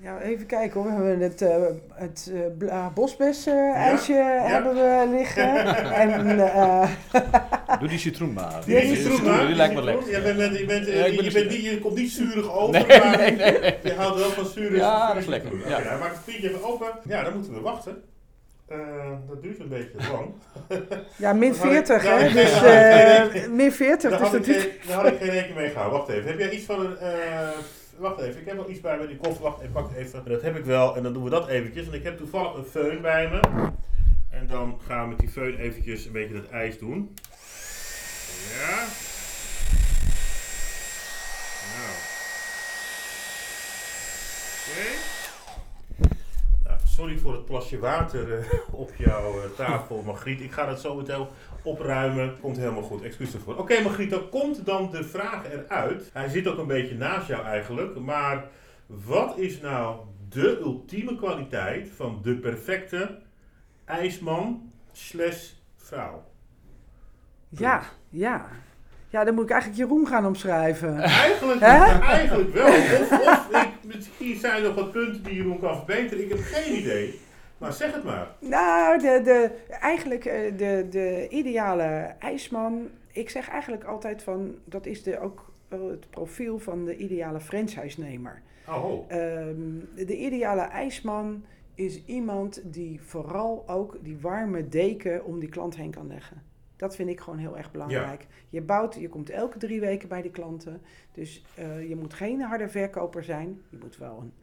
Ja, 0.04 0.20
even 0.22 0.46
kijken 0.46 0.82
hoor. 0.82 0.90
We 0.90 1.08
hebben 1.08 1.20
het, 1.22 1.42
eh 1.42 1.56
het 1.94 2.32
eh, 2.34 2.40
bla- 2.58 2.92
bosbes-ijsje 2.94 4.14
hebben 4.44 4.74
we 4.74 5.08
liggen. 5.18 5.66
en 6.02 6.40
eh, 6.54 6.90
Doe 7.80 7.88
die 7.90 8.00
citroen 8.00 8.34
maar. 8.34 8.62
Die 8.66 8.80
Die 8.82 8.96
citroen, 8.96 9.18
citroen, 9.18 9.46
die 9.48 9.56
lijkt 9.56 9.74
me 9.76 9.84
lekker. 9.84 10.10
Je, 10.12 10.22
bent, 10.22 10.58
je, 10.58 10.66
bent, 10.66 10.88
Ja, 10.88 10.94
ik 10.94 11.04
ben 11.04 11.14
je, 11.16 11.22
dus- 11.24 11.34
bent 11.34 11.50
niet, 11.50 11.64
je 11.64 11.80
komt 11.80 11.96
niet 11.96 12.12
zuurig 12.12 12.52
over, 12.54 12.72
Nee, 12.88 13.00
maar 13.00 13.18
nee, 13.18 13.32
nee, 13.36 13.60
nee. 13.60 13.76
je 13.84 13.94
houdt 13.94 14.18
wel 14.20 14.30
van 14.30 14.46
zuur. 14.46 14.76
Ja, 14.76 15.08
dat 15.08 15.18
is 15.18 15.26
lekker, 15.28 15.52
ja. 15.68 15.76
Oké, 15.78 15.84
nou, 15.88 16.00
maak 16.00 16.10
het 16.10 16.18
papiertje 16.26 16.50
even 16.50 16.64
open. 16.64 16.88
Ja, 17.08 17.24
dan 17.24 17.34
moeten 17.34 17.54
we 17.54 17.60
wachten. 17.60 18.04
Eh, 18.68 18.78
dat 19.30 19.42
duurt 19.42 19.60
een 19.60 19.68
beetje 19.70 19.98
lang. 20.12 20.28
ja, 21.16 21.34
min 21.34 21.52
Dan 21.58 21.60
had 21.60 21.66
ik- 21.68 21.72
40 21.72 22.04
dan 22.04 22.12
had 22.12 22.22
hè. 22.22 22.34
Dus 22.34 22.62
eh 23.44 23.48
min 23.50 23.72
40, 23.72 24.10
Daar 24.10 24.20
dus 24.20 24.28
had, 24.30 24.38
ik 24.38 24.46
dat 24.46 24.56
is... 24.56 24.62
geen, 24.64 24.72
daar 24.88 24.98
had 24.98 25.08
ik 25.12 25.18
geen 25.20 25.30
rekening 25.30 25.56
mee 25.58 25.70
gehouden. 25.70 26.00
Wacht 26.00 26.10
even. 26.12 26.30
Heb 26.30 26.40
jij 26.40 26.50
iets 26.50 26.66
van 26.66 26.80
een... 26.86 26.98
eh, 26.98 27.48
wacht 28.02 28.20
even. 28.20 28.42
Ik 28.42 28.48
heb 28.48 28.56
wel 28.56 28.70
iets 28.70 28.80
bij 28.82 28.98
me. 28.98 29.08
Die 29.08 29.18
koffer. 29.18 29.44
Wacht 29.44 29.60
even. 29.60 29.72
Pak 29.72 29.96
even. 29.96 30.26
Dat 30.26 30.42
heb 30.42 30.58
ik 30.58 30.66
wel. 30.66 30.96
En 30.96 31.04
dan 31.04 31.14
doen 31.14 31.24
we 31.24 31.30
dat 31.30 31.48
eventjes. 31.48 31.84
Want 31.84 31.98
ik 31.98 32.04
heb 32.04 32.18
toevallig 32.18 32.56
een 32.56 32.66
föhn 32.66 33.02
bij 33.02 33.30
me. 33.30 33.40
En 34.30 34.48
dan 34.48 34.80
gaan 34.88 35.04
we 35.04 35.10
met 35.10 35.20
die 35.20 35.30
föhn 35.30 35.60
eventjes 35.60 36.06
een 36.06 36.12
beetje 36.12 36.36
het 36.36 36.50
ijs 36.50 36.78
doen. 36.80 37.16
Ja. 38.60 38.86
Nou. 41.74 41.96
Oké. 44.68 44.88
Nou, 46.64 46.80
sorry 46.86 47.18
voor 47.18 47.34
het 47.34 47.46
plasje 47.46 47.80
water 47.80 48.40
eh, 48.40 48.46
op 48.72 48.92
jouw 48.98 49.42
eh, 49.42 49.50
tafel, 49.56 50.02
Margriet. 50.06 50.42
Ik 50.42 50.52
ga 50.52 50.66
dat 50.66 50.82
zo 50.82 50.96
meteen 50.96 51.28
opruimen. 51.64 52.40
Komt 52.42 52.58
helemaal 52.58 52.82
goed. 52.82 53.02
Excuus 53.02 53.34
ervoor. 53.34 53.58
Oké, 53.58 53.82
Margriet, 53.82 54.10
dan 54.10 54.30
komt 54.30 54.66
dan 54.66 54.92
de 54.92 55.04
vraag 55.04 55.44
eruit. 55.52 56.10
Hij 56.14 56.30
zit 56.30 56.48
ook 56.48 56.58
een 56.58 56.68
beetje 56.68 56.96
naast 56.96 57.28
jou 57.28 57.46
eigenlijk. 57.46 58.00
Maar 58.00 58.46
wat 58.86 59.38
is 59.38 59.62
nou 59.62 60.00
de 60.30 60.60
ultieme 60.60 61.16
kwaliteit 61.16 61.90
van 61.96 62.20
de 62.24 62.36
perfecte 62.36 63.18
ijsman 63.86 64.72
slash 64.92 65.50
vrouw? 65.78 66.24
Ja, 67.50 67.82
ja. 68.10 68.46
Ja, 69.10 69.24
dan 69.24 69.34
moet 69.34 69.44
ik 69.44 69.50
eigenlijk 69.50 69.82
Jeroen 69.82 70.08
gaan 70.08 70.26
omschrijven. 70.26 70.98
Eigenlijk, 71.00 71.62
eigenlijk 71.62 72.54
wel. 72.54 72.68
Of, 72.68 73.12
of 73.12 73.62
ik, 73.62 73.70
misschien 73.94 74.40
zijn 74.40 74.56
er 74.56 74.62
nog 74.62 74.76
wat 74.76 74.92
punten 74.92 75.24
die 75.24 75.36
Jeroen 75.36 75.60
kan 75.60 75.76
verbeteren. 75.76 76.24
Ik 76.24 76.30
heb 76.30 76.40
geen 76.42 76.78
idee. 76.78 77.20
Maar 77.62 77.74
zeg 77.74 77.94
het 77.94 78.04
maar. 78.04 78.36
Nou, 78.40 79.00
de, 79.00 79.22
de, 79.24 79.52
eigenlijk 79.70 80.26
eh, 80.26 80.58
de, 80.58 80.88
de 80.90 81.28
ideale 81.30 82.16
ijsman. 82.20 82.90
Ik 83.12 83.30
zeg 83.30 83.50
eigenlijk 83.50 83.84
altijd 83.84 84.24
van, 84.24 84.56
dat 84.66 84.86
is 84.86 85.04
de, 85.04 85.20
ook 85.20 85.54
het 85.70 86.10
profiel 86.10 86.60
van 86.60 86.86
de 86.86 86.98
ideale 86.98 87.40
franchise-nemer. 87.40 88.42
Oh, 88.68 89.12
Ehm, 89.12 89.80
de 89.96 90.18
ideale 90.18 90.62
ijsman 90.62 91.44
is 91.76 92.06
iemand 92.06 92.74
die 92.74 93.02
vooral 93.02 93.64
ook 93.68 93.98
die 94.02 94.18
warme 94.20 94.68
deken 94.68 95.26
om 95.26 95.40
die 95.40 95.50
klant 95.50 95.76
heen 95.76 95.92
kan 95.92 96.08
leggen. 96.08 96.44
Dat 96.76 96.96
vind 96.96 97.10
ik 97.10 97.20
gewoon 97.20 97.40
heel 97.40 97.58
erg 97.58 97.72
belangrijk. 97.72 98.28
Je 98.50 98.62
bouwt, 98.62 98.96
je 98.96 99.10
komt 99.10 99.30
elke 99.30 99.58
drie 99.58 99.80
weken 99.80 100.10
bij 100.10 100.22
die 100.22 100.32
klanten. 100.32 100.82
Dus 101.12 101.46
eh, 101.56 101.90
je 101.90 101.96
moet 101.96 102.14
geen 102.14 102.42
harde 102.42 102.70
verkoper 102.70 103.24
zijn. 103.24 103.62
Je 103.70 103.78
moet 103.82 103.98
wel 103.98 104.20
een, 104.22 104.34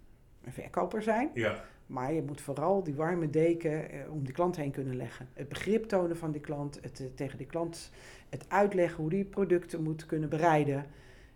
een 0.45 0.53
verkoper 0.53 1.03
zijn. 1.03 1.31
ja. 1.35 1.65
Maar 1.89 2.13
je 2.13 2.23
moet 2.23 2.41
vooral 2.41 2.83
die 2.83 2.95
warme 2.95 3.31
deken 3.31 3.91
eh, 3.91 4.13
om 4.13 4.25
die 4.25 4.33
klant 4.33 4.57
heen 4.57 4.71
kunnen 4.71 4.97
leggen. 4.97 5.29
Het 5.33 5.49
begrip 5.49 5.85
tonen 5.85 6.17
van 6.17 6.33
die 6.33 6.41
klant, 6.41 6.79
het, 6.83 7.01
eh, 7.01 7.07
tegen 7.15 7.39
die 7.39 7.47
klant 7.47 7.91
het 8.29 8.45
uitleggen 8.49 9.01
hoe 9.01 9.11
die 9.11 9.25
producten 9.25 9.83
moet 9.83 10.07
kunnen 10.07 10.29
bereiden. 10.29 10.87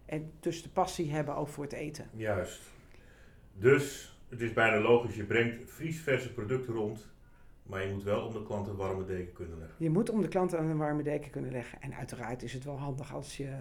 En 0.05 0.31
dus 0.41 0.63
de 0.63 0.69
passie 0.69 1.13
hebben 1.13 1.37
ook 1.37 1.49
voor 1.49 1.65
het 1.65 1.73
eten. 1.73 2.09
Juist. 2.15 2.61
Dus 3.55 4.17
het 4.29 4.41
is 4.41 4.53
bijna 4.53 4.81
logisch, 4.81 5.15
je 5.15 5.25
brengt 5.25 5.71
vriesverse 5.71 6.33
producten 6.33 6.75
rond 6.75 7.11
Maar 7.63 7.87
je 7.87 7.93
moet 7.93 8.03
wel 8.03 8.27
om 8.27 8.33
de 8.33 8.43
klant 8.43 8.69
een 8.69 8.77
warme 8.77 9.05
deken 9.05 9.33
kunnen 9.33 9.59
leggen. 9.59 9.77
Je 9.79 9.91
moet 9.91 10.11
om 10.11 10.21
de 10.21 10.29
klant 10.29 10.53
een 10.53 10.77
warme 10.77 11.03
deken 11.03 11.31
kunnen 11.31 11.53
leggen. 11.53 11.81
En 11.83 11.95
uiteraard 11.95 12.43
is 12.43 12.53
het 12.53 12.65
wel 12.65 12.79
handig 12.79 13.15
als 13.15 13.37
je, 13.37 13.45
eh, 13.45 13.55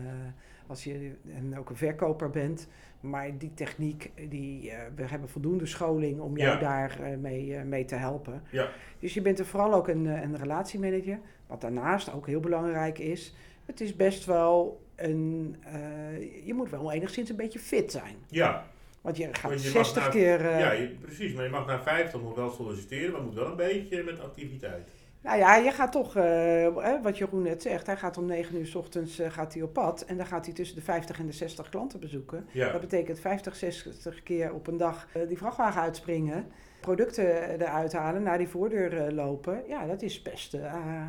als 0.67 0.83
je 0.83 1.11
en 1.35 1.57
ook 1.59 1.69
een 1.69 1.75
verkoper 1.75 2.29
bent. 2.29 2.67
Maar 2.99 3.37
die 3.37 3.53
techniek, 3.53 4.11
die, 4.29 4.71
eh, 4.71 4.79
we 4.95 5.03
hebben 5.07 5.29
voldoende 5.29 5.65
scholing 5.65 6.19
om 6.19 6.37
jou 6.37 6.53
Ja. 6.53 6.59
daar 6.59 6.99
eh, 6.99 7.17
mee, 7.17 7.55
eh, 7.55 7.63
mee 7.63 7.85
te 7.85 7.95
helpen. 7.95 8.41
Ja. 8.51 8.69
Dus 8.99 9.13
je 9.13 9.21
bent 9.21 9.39
er 9.39 9.45
vooral 9.45 9.73
ook 9.73 9.87
een, 9.87 10.07
eh, 10.07 10.21
een 10.21 10.37
relatiemanager. 10.37 11.19
Wat 11.47 11.61
daarnaast 11.61 12.13
ook 12.13 12.27
heel 12.27 12.39
belangrijk 12.39 12.99
is. 12.99 13.35
Het 13.65 13.81
is 13.81 13.95
best 13.95 14.25
wel 14.25 14.81
een... 14.95 15.55
eh, 15.63 16.45
je 16.45 16.53
moet 16.53 16.69
wel 16.69 16.91
enigszins 16.91 17.29
een 17.29 17.35
beetje 17.35 17.59
fit 17.59 17.91
zijn. 17.91 18.15
Ja, 18.27 18.65
Want 19.01 19.17
je 19.17 19.23
gaat 19.31 19.41
Want 19.41 19.63
je 19.63 19.71
mag 19.73 19.85
60 19.85 20.01
naar- 20.03 20.11
keer... 20.11 20.45
eh, 20.45 20.59
ja 20.59 20.71
je- 20.71 20.87
precies. 21.01 21.33
Maar 21.33 21.43
je 21.43 21.49
mag 21.49 21.65
naar 21.65 21.81
50 21.83 22.21
nog 22.21 22.35
wel 22.35 22.49
solliciteren, 22.49 23.11
maar 23.11 23.21
moet 23.21 23.33
wel 23.33 23.45
een 23.47 23.55
beetje 23.55 24.03
met 24.03 24.19
activiteit. 24.19 24.89
Nou 25.21 25.37
ja, 25.37 25.55
je 25.55 25.71
gaat 25.71 25.91
toch, 25.91 26.15
eh, 26.15 26.67
wat 27.03 27.17
Jeroen 27.17 27.41
net 27.41 27.61
zegt, 27.61 27.85
hij 27.85 27.97
gaat 27.97 28.17
om 28.17 28.25
9 28.25 28.55
uur 28.57 28.65
s 28.65 28.75
ochtends 28.75 29.19
eh, 29.19 29.31
gaat 29.31 29.53
hij 29.53 29.63
op 29.63 29.73
pad. 29.73 30.01
En 30.01 30.17
dan 30.17 30.25
gaat 30.25 30.45
hij 30.45 30.53
tussen 30.55 30.75
de 30.75 30.81
50 30.81 31.19
en 31.19 31.25
de 31.25 31.31
60 31.31 31.69
klanten 31.69 31.99
bezoeken. 31.99 32.47
Ja, 32.51 32.71
Dat 32.71 32.81
betekent 32.81 33.19
50, 33.19 33.55
60 33.55 34.23
keer 34.23 34.53
op 34.53 34.67
een 34.67 34.77
dag 34.77 35.07
die 35.27 35.37
vrachtwagen 35.37 35.81
uitspringen. 35.81 36.51
Producten 36.81 37.59
eruit 37.59 37.93
halen, 37.93 38.23
naar 38.23 38.37
die 38.37 38.47
voordeur 38.47 38.97
eh, 38.97 39.13
lopen. 39.13 39.61
Ja, 39.67 39.85
dat 39.85 40.01
is 40.01 40.21
best... 40.21 40.53
eh, 40.53 40.61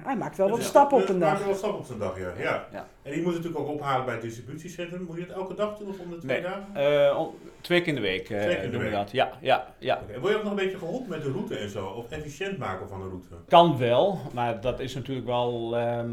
hij 0.04 0.16
maakt 0.16 0.36
wel 0.36 0.48
wat 0.48 0.58
Dus 0.58 0.66
stappen 0.66 0.96
op 0.96 1.02
dus 1.02 1.10
een 1.14 1.18
dag. 1.20 1.40
er 1.40 1.46
wel 1.46 1.54
stappen 1.54 1.78
op 1.78 1.86
zijn 1.86 1.98
dag, 1.98 2.18
ja. 2.18 2.32
ja. 2.38 2.66
Ja. 2.72 2.86
En 3.02 3.12
die 3.12 3.22
moet 3.22 3.32
je 3.32 3.38
natuurlijk 3.38 3.64
ook 3.64 3.74
ophalen 3.74 4.04
bij 4.04 4.14
het 4.14 4.22
distributiecentrum. 4.22 5.04
Moet 5.04 5.16
je 5.18 5.26
dat 5.26 5.36
elke 5.36 5.54
dag 5.54 5.78
doen 5.78 5.88
of 5.88 5.98
om 5.98 6.10
de 6.10 6.18
twee 6.18 6.40
Nee. 6.40 6.50
dagen? 6.50 7.10
Eh, 7.10 7.22
twee 7.60 7.78
keer 7.80 7.88
in 7.88 7.94
de 7.94 8.00
week 8.00 8.30
eh, 8.30 8.40
Twee 8.40 8.54
keer 8.54 8.64
in 8.64 8.70
de 8.70 8.70
doen 8.70 8.78
we 8.78 8.84
week. 8.88 8.94
dat. 8.98 9.10
Ja, 9.10 9.30
ja, 9.40 9.66
ja. 9.78 10.00
Oké. 10.02 10.12
En 10.12 10.20
Word 10.20 10.32
je 10.32 10.36
ook 10.38 10.42
nog 10.44 10.52
een 10.52 10.58
beetje 10.58 10.78
geholpen 10.78 11.08
met 11.08 11.22
de 11.22 11.30
route 11.30 11.56
en 11.56 11.68
zo? 11.68 11.86
Of 11.86 12.10
efficiënt 12.10 12.58
maken 12.58 12.88
van 12.88 13.00
de 13.00 13.08
route? 13.08 13.28
Kan 13.48 13.78
wel, 13.78 14.18
maar 14.32 14.60
dat 14.60 14.80
is 14.80 14.94
natuurlijk 14.94 15.26
wel, 15.26 15.76
ehm, 15.76 16.10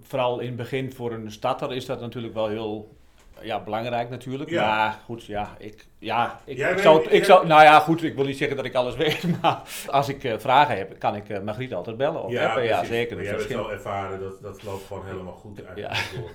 vooral 0.00 0.38
in 0.40 0.46
het 0.46 0.56
begin 0.56 0.92
voor 0.92 1.12
een 1.12 1.32
starter 1.32 1.72
is 1.72 1.86
dat 1.86 2.00
natuurlijk 2.00 2.34
wel 2.34 2.48
heel 2.48 2.96
ja, 3.42 3.60
belangrijk 3.62 4.10
natuurlijk. 4.10 4.50
Ja. 4.50 4.66
Maar 4.66 4.98
goed, 5.04 5.24
ja, 5.24 5.54
ik, 5.58 5.86
ja, 5.98 6.40
ik, 6.44 6.56
ik 6.58 6.64
weet- 6.64 6.80
zou, 6.80 6.96
het- 6.96 7.06
ik 7.06 7.12
jij- 7.12 7.24
zou, 7.24 7.46
nou 7.46 7.62
ja, 7.62 7.78
goed, 7.80 8.02
ik 8.02 8.14
wil 8.14 8.24
niet 8.24 8.36
zeggen 8.36 8.56
dat 8.56 8.64
ik 8.66 8.74
alles 8.74 8.96
weet, 8.96 9.22
maar 9.42 9.62
als 9.86 10.08
ik 10.08 10.24
eh, 10.24 10.38
vragen 10.38 10.76
heb, 10.76 10.98
kan 10.98 11.14
ik 11.16 11.28
eh 11.28 11.40
Margriet 11.40 11.74
altijd 11.74 11.96
bellen. 11.96 12.22
Of 12.24 12.36
appen. 12.36 12.64
ja, 12.64 12.84
zeker. 12.84 13.16
Maar 13.16 13.24
Dus 13.24 13.32
jij 13.32 13.38
dat 13.38 13.48
bent 13.48 13.50
scheelt. 13.50 13.66
wel 13.66 13.72
ervaren, 13.72 14.20
dat, 14.20 14.42
dat 14.42 14.62
loopt 14.62 14.86
gewoon 14.86 15.06
helemaal 15.06 15.32
goed 15.32 15.64
eigenlijk 15.64 16.10
door. 16.16 16.30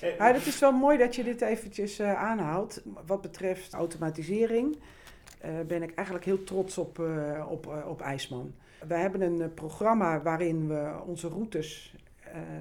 Eh, 0.00 0.16
Ja, 0.18 0.32
het 0.32 0.46
is 0.46 0.58
wel 0.58 0.72
mooi 0.72 0.98
dat 0.98 1.14
je 1.16 1.24
dit 1.24 1.40
eventjes 1.40 1.98
eh, 1.98 2.14
aanhoudt. 2.14 2.82
Wat 3.06 3.20
betreft 3.20 3.72
automatisering 3.74 4.76
eh, 5.40 5.50
ben 5.66 5.82
ik 5.82 5.94
eigenlijk 5.94 6.26
heel 6.26 6.44
trots 6.44 6.78
op, 6.78 6.98
eh, 6.98 7.46
op, 7.48 7.66
eh, 7.66 7.88
op 7.88 8.00
IJsman. 8.00 8.54
We 8.88 8.94
hebben 8.94 9.20
een 9.20 9.54
programma 9.54 10.22
waarin 10.22 10.68
we 10.68 10.90
onze 11.06 11.28
routes 11.28 11.94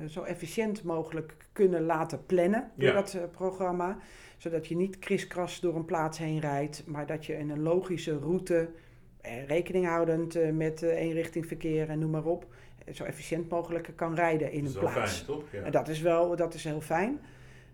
zo 0.07 0.23
efficiënt 0.23 0.84
mogelijk 0.84 1.36
kunnen 1.51 1.84
laten 1.86 2.25
plannen 2.25 2.71
door 2.75 2.88
Ja. 2.88 2.93
dat 2.93 3.13
eh, 3.13 3.21
programma. 3.31 3.97
Zodat 4.38 4.67
je 4.67 4.75
niet 4.75 4.99
kriskras 4.99 5.60
door 5.60 5.75
een 5.75 5.86
plaats 5.86 6.17
heen 6.17 6.39
rijdt, 6.39 6.84
maar 6.86 7.05
dat 7.05 7.25
je 7.25 7.38
in 7.38 7.49
een 7.49 7.62
logische 7.62 8.17
route, 8.17 8.69
eh, 9.21 9.45
rekening 9.47 9.86
houdend 9.86 10.36
eh, 10.36 10.51
met 10.51 10.84
eh, 10.84 10.99
eenrichtingverkeer 11.01 11.89
en 11.89 11.99
noem 11.99 12.12
maar 12.12 12.25
op, 12.25 12.45
eh, 12.86 12.93
zo 12.93 13.03
efficiënt 13.03 13.49
mogelijk 13.49 13.89
kan 13.95 14.15
rijden 14.15 14.51
in 14.51 14.60
dat 14.63 14.69
is 14.69 14.75
een 14.75 14.79
plaats. 14.81 15.13
fijn, 15.15 15.25
toch? 15.25 15.43
Ja. 15.51 15.62
En 15.62 15.71
dat 15.71 15.88
is 15.88 16.01
wel 16.01 16.36
dat 16.36 16.53
is 16.53 16.63
heel 16.63 16.81
fijn. 16.81 17.19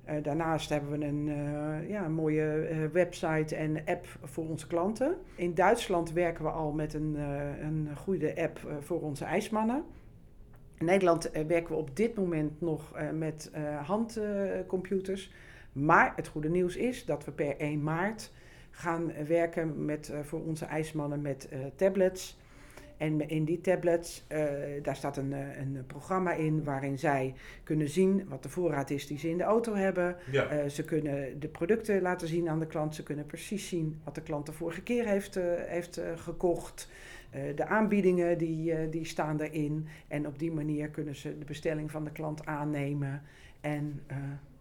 Eh, 0.03 0.23
daarnaast 0.23 0.69
hebben 0.69 0.99
we 0.99 1.05
een, 1.05 1.27
eh, 1.29 1.89
ja, 1.89 2.05
een 2.05 2.13
mooie 2.13 2.51
eh, 2.62 2.77
website 2.91 3.55
en 3.55 3.77
app 3.86 4.05
voor 4.23 4.47
onze 4.49 4.67
klanten. 4.67 5.15
In 5.36 5.53
Duitsland 5.53 6.12
werken 6.13 6.43
we 6.43 6.49
al 6.49 6.71
met 6.71 6.93
een, 6.93 7.15
eh, 7.17 7.62
een 7.62 7.89
goede 7.95 8.41
app 8.41 8.57
eh, 8.67 8.75
voor 8.79 9.01
onze 9.01 9.25
ijsmannen. 9.25 9.83
In 10.77 10.85
Nederland 10.85 11.31
eh, 11.31 11.45
werken 11.45 11.71
we 11.73 11.79
op 11.79 11.95
dit 11.95 12.15
moment 12.15 12.61
nog 12.61 12.95
eh, 12.95 13.09
met 13.09 13.49
eh, 13.53 13.87
handcomputers. 13.87 15.31
maar 15.71 16.13
het 16.15 16.27
goede 16.27 16.49
nieuws 16.49 16.75
is 16.75 17.05
dat 17.05 17.25
we 17.25 17.31
per 17.31 17.57
1 17.57 17.83
maart 17.83 18.31
gaan 18.71 19.11
werken 19.27 19.85
met, 19.85 20.13
voor 20.21 20.41
onze 20.45 20.65
ijsmannen 20.65 21.21
met 21.21 21.49
tablets. 21.75 22.37
En 22.97 23.29
in 23.29 23.43
die 23.43 23.62
tablets, 23.62 24.23
eh, 24.27 24.43
daar 24.81 24.95
staat 24.95 25.17
een, 25.17 25.33
eh, 25.33 25.60
een 25.60 25.83
programma 25.88 26.33
in 26.33 26.63
waarin 26.63 26.99
zij 26.99 27.33
kunnen 27.63 27.89
zien 27.89 28.25
wat 28.29 28.43
de 28.43 28.49
voorraad 28.49 28.89
is 28.89 29.07
die 29.07 29.17
ze 29.17 29.29
in 29.29 29.38
de 29.38 29.43
auto 29.43 29.75
hebben. 29.75 30.15
ja. 30.31 30.45
Eh, 30.47 30.69
ze 30.69 30.86
kunnen 30.86 31.39
de 31.39 31.47
producten 31.47 32.01
laten 32.01 32.27
zien 32.27 32.49
aan 32.49 32.60
de 32.60 32.65
klant. 32.67 32.95
Ze 32.95 33.03
kunnen 33.03 33.25
precies 33.25 33.67
zien 33.67 33.99
wat 34.03 34.15
de 34.15 34.21
klant 34.21 34.45
de 34.45 34.51
vorige 34.51 34.81
keer 34.81 35.05
heeft, 35.05 35.39
heeft 35.67 36.01
gekocht. 36.15 36.89
De 37.55 37.65
aanbiedingen 37.65 38.38
die, 38.38 38.89
die 38.89 39.05
staan 39.05 39.39
erin. 39.39 39.88
En 40.07 40.27
op 40.27 40.39
die 40.39 40.51
manier 40.51 40.89
kunnen 40.89 41.15
ze 41.15 41.38
de 41.38 41.45
bestelling 41.45 41.91
van 41.91 42.03
de 42.03 42.12
klant 42.12 42.45
aannemen. 42.45 43.21
En 43.62 44.01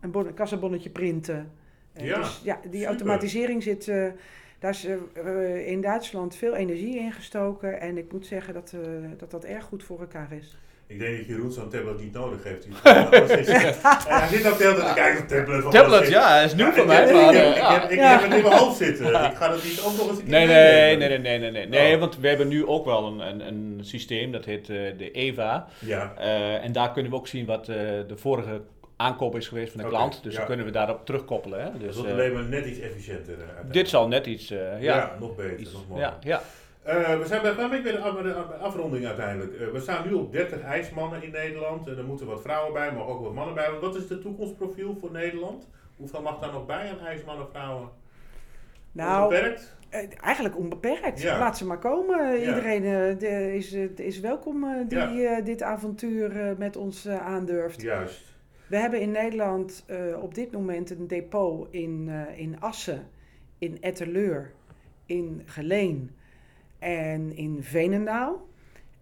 een, 0.00 0.10
bon- 0.10 0.34
kassabonnetje 0.34 0.90
printen. 0.90 1.50
Ja, 1.92 2.18
dus 2.18 2.40
ja, 2.44 2.58
die 2.62 2.72
super. 2.72 2.86
automatisering 2.86 3.62
zit... 3.62 3.92
daar 4.66 4.74
is 4.74 4.84
eh, 4.84 4.94
eh, 5.56 5.66
in 5.66 5.80
Duitsland 5.80 6.36
veel 6.36 6.54
energie 6.54 6.98
in 6.98 7.12
gestoken. 7.12 7.80
En 7.80 7.98
ik 7.98 8.12
moet 8.12 8.26
zeggen 8.26 8.54
dat, 8.54 8.72
eh, 8.74 8.80
dat 9.18 9.30
dat 9.30 9.44
erg 9.44 9.64
goed 9.64 9.84
voor 9.84 10.00
elkaar 10.00 10.28
is. 10.32 10.56
Ik 10.88 10.98
denk 10.98 11.16
dat 11.16 11.26
Jeroen 11.26 11.52
zo'n 11.52 11.68
tablet 11.68 12.00
niet 12.00 12.12
nodig 12.12 12.42
heeft. 12.44 12.66
Hij 12.82 14.28
zit 14.28 14.46
ook 14.46 14.58
de 14.58 14.64
hele 14.64 14.74
tijd 14.76 14.88
te 14.88 14.92
kijken 14.94 15.22
op 15.22 15.28
tablet. 15.28 15.62
alles 15.62 15.74
Tablet, 15.74 16.08
ja, 16.08 16.40
is 16.40 16.54
nieuw 16.54 16.72
voor 16.72 16.86
mij. 16.86 17.02
Ik 17.02 17.08
heb- 17.70 17.90
ik 17.90 17.98
ja. 17.98 18.10
heb- 18.18 18.22
het 18.30 18.34
in 18.38 18.42
mijn 18.42 18.58
hoofd 18.58 18.76
zitten. 18.76 19.06
Ik 19.06 19.12
ga 19.36 19.48
dat 19.48 19.64
niet 19.64 19.80
ook 19.86 19.96
nog 19.96 20.08
eens 20.10 20.22
Nee, 20.24 20.46
nee, 20.46 20.96
nee, 20.96 21.08
nee, 21.08 21.18
nee, 21.18 21.38
nee, 21.38 21.50
nee. 21.50 21.66
Nee, 21.66 21.94
Oh. 21.94 22.00
want 22.00 22.18
we 22.18 22.28
hebben 22.28 22.48
nu 22.48 22.66
ook 22.66 22.84
wel 22.84 23.06
een, 23.06 23.20
een, 23.20 23.40
een 23.46 23.78
systeem, 23.82 24.32
dat 24.32 24.44
heet 24.44 24.68
eh, 24.68 24.76
de 24.98 25.10
EVA. 25.10 25.66
Ja, 25.78 26.12
Eh, 26.18 26.64
en 26.64 26.72
daar 26.72 26.92
kunnen 26.92 27.10
we 27.12 27.16
ook 27.18 27.28
zien 27.28 27.46
wat 27.46 27.68
eh, 27.68 27.76
de 28.08 28.16
vorige 28.16 28.60
aankoop 28.96 29.36
is 29.36 29.48
geweest 29.48 29.72
van 29.72 29.80
de 29.82 29.88
klant. 29.88 30.22
Dus 30.22 30.32
ja. 30.32 30.38
dan 30.38 30.46
kunnen 30.46 30.66
we 30.66 30.72
daarop 30.72 31.06
terugkoppelen. 31.06 31.62
Hè? 31.62 31.78
dus 31.78 31.96
dat 31.96 32.04
eh, 32.04 32.12
alleen 32.12 32.32
maar 32.32 32.44
net 32.44 32.66
iets 32.66 32.78
efficiënter. 32.78 33.34
eh, 33.40 33.70
dit 33.70 33.88
zal 33.88 34.08
net 34.08 34.26
iets, 34.26 34.50
eh, 34.50 34.58
ja, 34.82 34.96
ja, 34.96 35.16
nog 35.20 35.36
beter, 35.36 35.58
iets- 35.58 35.72
nog 35.72 35.88
mooier. 35.88 36.04
ja, 36.04 36.18
ja. 36.20 36.42
Eh, 36.82 37.18
we 37.18 37.26
zijn 37.26 37.42
bij, 37.42 37.54
bij, 37.54 37.68
bij, 37.82 37.92
de, 37.92 37.98
af- 37.98 38.14
bij 38.14 38.22
de 38.22 38.34
afronding 38.60 39.06
uiteindelijk. 39.06 39.60
Eh, 39.60 39.66
we 39.68 39.80
staan 39.80 40.06
nu 40.08 40.12
op 40.14 40.32
30 40.32 40.60
ijsmannen 40.60 41.22
in 41.22 41.30
Nederland. 41.30 41.86
En 41.88 41.96
er 41.98 42.04
moeten 42.04 42.26
wat 42.26 42.40
vrouwen 42.42 42.72
bij, 42.72 42.92
maar 42.92 43.06
ook 43.06 43.22
wat 43.22 43.34
mannen 43.34 43.54
bij. 43.54 43.70
Wat 43.80 43.96
is 43.96 44.08
het 44.08 44.20
toekomstprofiel 44.22 44.96
voor 45.00 45.10
Nederland? 45.10 45.68
Hoeveel 45.96 46.22
mag 46.22 46.38
daar 46.38 46.52
nog 46.52 46.66
bij 46.66 46.90
aan 46.90 47.06
ijsmannen, 47.06 47.46
vrouwen? 47.52 47.88
Nou, 48.92 49.22
Onbeperkt? 49.24 49.74
Eigenlijk 50.20 50.56
onbeperkt. 50.58 51.22
Ja. 51.22 51.38
Laat 51.38 51.58
ze 51.58 51.66
maar 51.66 51.78
komen. 51.78 52.40
Ja. 52.40 52.46
Iedereen 52.48 52.84
eh, 52.84 53.18
de- 53.18 53.54
is, 53.56 53.72
is 53.96 54.20
welkom 54.20 54.64
eh, 54.64 54.88
die 54.88 54.98
Ja. 54.98 55.36
eh, 55.38 55.44
dit 55.44 55.62
avontuur 55.62 56.40
eh, 56.40 56.56
met 56.56 56.76
ons 56.76 57.08
aandurft. 57.08 57.82
Juist. 57.82 58.34
We 58.66 58.76
hebben 58.76 59.00
in 59.00 59.10
Nederland 59.10 59.84
eh, 59.86 60.22
op 60.22 60.34
dit 60.34 60.52
moment 60.52 60.90
een 60.90 61.06
depot 61.06 61.68
in, 61.70 62.08
eh, 62.08 62.38
in 62.38 62.60
Assen, 62.60 63.08
in 63.58 63.82
Etteleur, 63.82 64.52
in 65.06 65.42
Geleen 65.44 66.10
en 66.78 67.36
in 67.36 67.62
Veenendaal. 67.62 68.48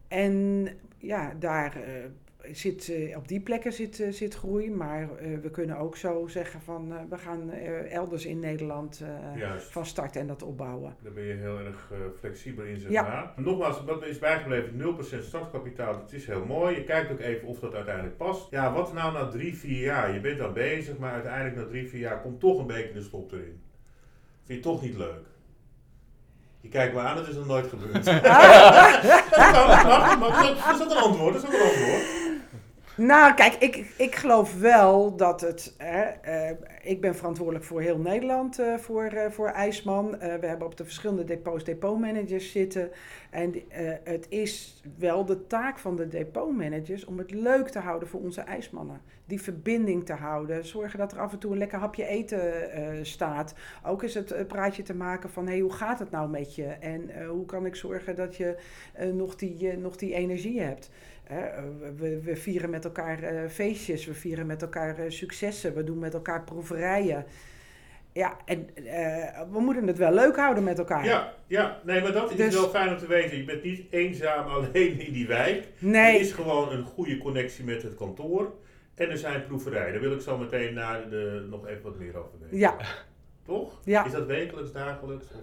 En 0.08 0.68
ja, 0.98 1.34
daar 1.38 1.82
eh, 1.82 2.04
zit, 2.52 2.88
eh, 2.88 3.16
op 3.16 3.28
die 3.28 3.40
plekken 3.40 3.72
zit, 3.72 4.00
eh, 4.00 4.12
zit 4.12 4.34
groei. 4.34 4.70
Maar 4.70 5.02
eh, 5.02 5.38
we 5.42 5.50
kunnen 5.50 5.76
ook 5.78 5.96
zo 5.96 6.26
zeggen 6.26 6.60
van 6.60 7.08
we 7.08 7.18
gaan 7.18 7.50
elders 7.90 8.26
in 8.26 8.38
Nederland 8.38 9.02
van 9.58 9.86
start 9.86 10.16
en 10.16 10.26
dat 10.26 10.42
opbouwen. 10.42 10.96
Daar 11.02 11.12
ben 11.12 11.24
je 11.24 11.32
heel 11.32 11.58
erg 11.58 11.90
flexibel 12.18 12.64
in, 12.64 12.80
zeg 12.80 12.90
Ja. 12.90 13.02
maar. 13.02 13.32
Nogmaals, 13.36 13.84
wat 13.84 14.04
is 14.06 14.18
bijgebleven, 14.18 14.76
0% 14.76 15.24
startkapitaal, 15.24 15.92
dat 15.92 16.12
is 16.12 16.26
heel 16.26 16.44
mooi. 16.44 16.76
Je 16.76 16.84
kijkt 16.84 17.12
ook 17.12 17.20
even 17.20 17.48
of 17.48 17.58
dat 17.58 17.74
uiteindelijk 17.74 18.16
past. 18.16 18.50
Ja, 18.50 18.72
wat 18.72 18.92
nou 18.92 19.12
na 19.12 19.28
drie, 19.28 19.56
vier 19.56 19.82
jaar? 19.82 20.12
Je 20.14 20.20
bent 20.20 20.38
dan 20.38 20.52
bezig, 20.52 20.98
maar 20.98 21.12
uiteindelijk 21.12 21.56
na 21.56 21.64
drie, 21.66 21.88
vier 21.88 22.00
jaar 22.00 22.20
komt 22.20 22.40
toch 22.40 22.58
een 22.58 22.66
beetje 22.66 22.92
de 22.92 23.02
stop 23.02 23.32
erin. 23.32 23.60
Vind 24.44 24.64
je 24.64 24.70
toch 24.70 24.82
niet 24.82 24.96
leuk? 24.96 25.22
Je 26.60 26.68
kijkt 26.70 26.94
me 26.94 27.00
aan, 27.00 27.16
dat 27.16 27.28
is 27.28 27.34
nog 27.34 27.46
nooit 27.46 27.66
gebeurd. 27.66 28.04
dat 28.04 28.20
kan, 28.22 30.20
dat 30.20 30.72
is 30.72 30.78
dat 30.78 30.90
een 30.90 30.96
antwoord? 30.96 31.34
Dat 31.34 31.42
is 31.42 31.48
ook 31.48 31.54
een 31.54 31.68
antwoord. 31.68 32.23
Nou, 32.96 33.34
kijk, 33.34 33.54
ik, 33.54 33.76
ik 33.96 34.14
geloof 34.14 34.60
wel 34.60 35.16
dat 35.16 35.40
het. 35.40 35.74
Hè, 35.78 36.02
eh, 36.02 36.56
ik 36.82 37.00
ben 37.00 37.14
verantwoordelijk 37.14 37.64
voor 37.64 37.80
heel 37.80 37.98
Nederland 37.98 38.58
eh, 38.58 38.76
voor, 38.76 39.04
eh, 39.04 39.30
voor 39.30 39.48
IJsman. 39.48 40.10
We 40.10 40.46
hebben 40.46 40.66
op 40.66 40.76
de 40.76 40.84
verschillende 40.84 41.24
depots 41.24 41.64
depotmanagers 41.64 42.52
zitten. 42.52 42.90
En 43.30 43.54
het 44.04 44.26
is 44.28 44.82
wel 44.98 45.24
de 45.24 45.46
taak 45.46 45.78
van 45.78 45.96
de 45.96 46.08
depotmanagers 46.08 47.04
om 47.04 47.18
het 47.18 47.30
leuk 47.30 47.68
te 47.68 47.78
houden 47.78 48.08
voor 48.08 48.20
onze 48.20 48.40
IJsmannen. 48.40 49.00
Die 49.26 49.42
verbinding 49.42 50.06
te 50.06 50.12
houden. 50.12 50.64
Zorgen 50.64 50.98
dat 50.98 51.12
er 51.12 51.18
af 51.18 51.32
en 51.32 51.38
toe 51.38 51.52
een 51.52 51.58
lekker 51.58 51.78
hapje 51.78 52.06
eten 52.06 53.06
staat. 53.06 53.54
Ook 53.84 54.02
is 54.02 54.14
het 54.14 54.46
praatje 54.48 54.82
te 54.82 54.94
maken 54.94 55.30
van: 55.30 55.46
hey, 55.46 55.58
hoe 55.58 55.72
gaat 55.72 55.98
het 55.98 56.10
nou 56.10 56.30
met 56.30 56.54
je? 56.54 56.66
En 56.66 57.26
hoe 57.26 57.46
kan 57.46 57.66
ik 57.66 57.76
zorgen 57.76 58.16
dat 58.16 58.36
je 58.36 58.56
nog, 59.12 59.36
die, 59.36 59.76
nog 59.76 59.96
die 59.96 60.14
energie 60.14 60.60
hebt? 60.60 60.90
Hè, 61.24 61.42
we, 61.96 62.20
we 62.22 62.36
vieren 62.36 62.70
met 62.70 62.84
elkaar 62.84 63.22
eh, 63.22 63.48
feestjes, 63.50 64.06
we 64.06 64.14
vieren 64.14 64.46
met 64.46 64.62
elkaar 64.62 64.98
eh, 64.98 65.10
successen, 65.10 65.74
we 65.74 65.84
doen 65.84 65.98
met 65.98 66.14
elkaar 66.14 66.44
proeverijen. 66.44 67.24
Ja, 68.12 68.36
en 68.44 68.76
eh, 68.76 69.40
we 69.52 69.60
moeten 69.60 69.86
het 69.86 69.98
wel 69.98 70.12
leuk 70.12 70.36
houden 70.36 70.64
met 70.64 70.78
elkaar. 70.78 71.04
Ja, 71.04 71.34
ja, 71.46 71.80
nee, 71.84 72.02
maar 72.02 72.12
dat 72.12 72.30
is 72.30 72.36
Dus- 72.36 72.54
wel 72.54 72.68
fijn 72.68 72.88
om 72.88 72.98
te 72.98 73.06
weten. 73.06 73.36
Je 73.36 73.44
bent 73.44 73.62
niet 73.62 73.86
eenzaam 73.90 74.46
alleen 74.48 75.00
in 75.00 75.12
die 75.12 75.26
wijk. 75.26 75.64
Er 75.64 75.70
Nee, 75.78 76.18
is 76.18 76.32
gewoon 76.32 76.72
een 76.72 76.84
goede 76.84 77.18
connectie 77.18 77.64
met 77.64 77.82
het 77.82 77.94
kantoor. 77.94 78.52
En 78.94 79.10
er 79.10 79.18
zijn 79.18 79.44
proeverijen. 79.44 79.92
Daar 79.92 80.00
wil 80.02 80.12
ik 80.12 80.20
zo 80.20 80.38
meteen 80.38 80.74
na 80.74 81.00
de, 81.00 81.46
nog 81.50 81.66
even 81.66 81.82
wat 81.82 81.98
meer 81.98 82.16
over 82.18 82.30
weten. 82.40 82.58
ja, 82.58 82.76
Toch? 83.44 83.80
ja. 83.84 84.04
Is 84.04 84.12
dat 84.12 84.26
wekelijks, 84.26 84.72
dagelijks? 84.72 85.24
Of? 85.32 85.40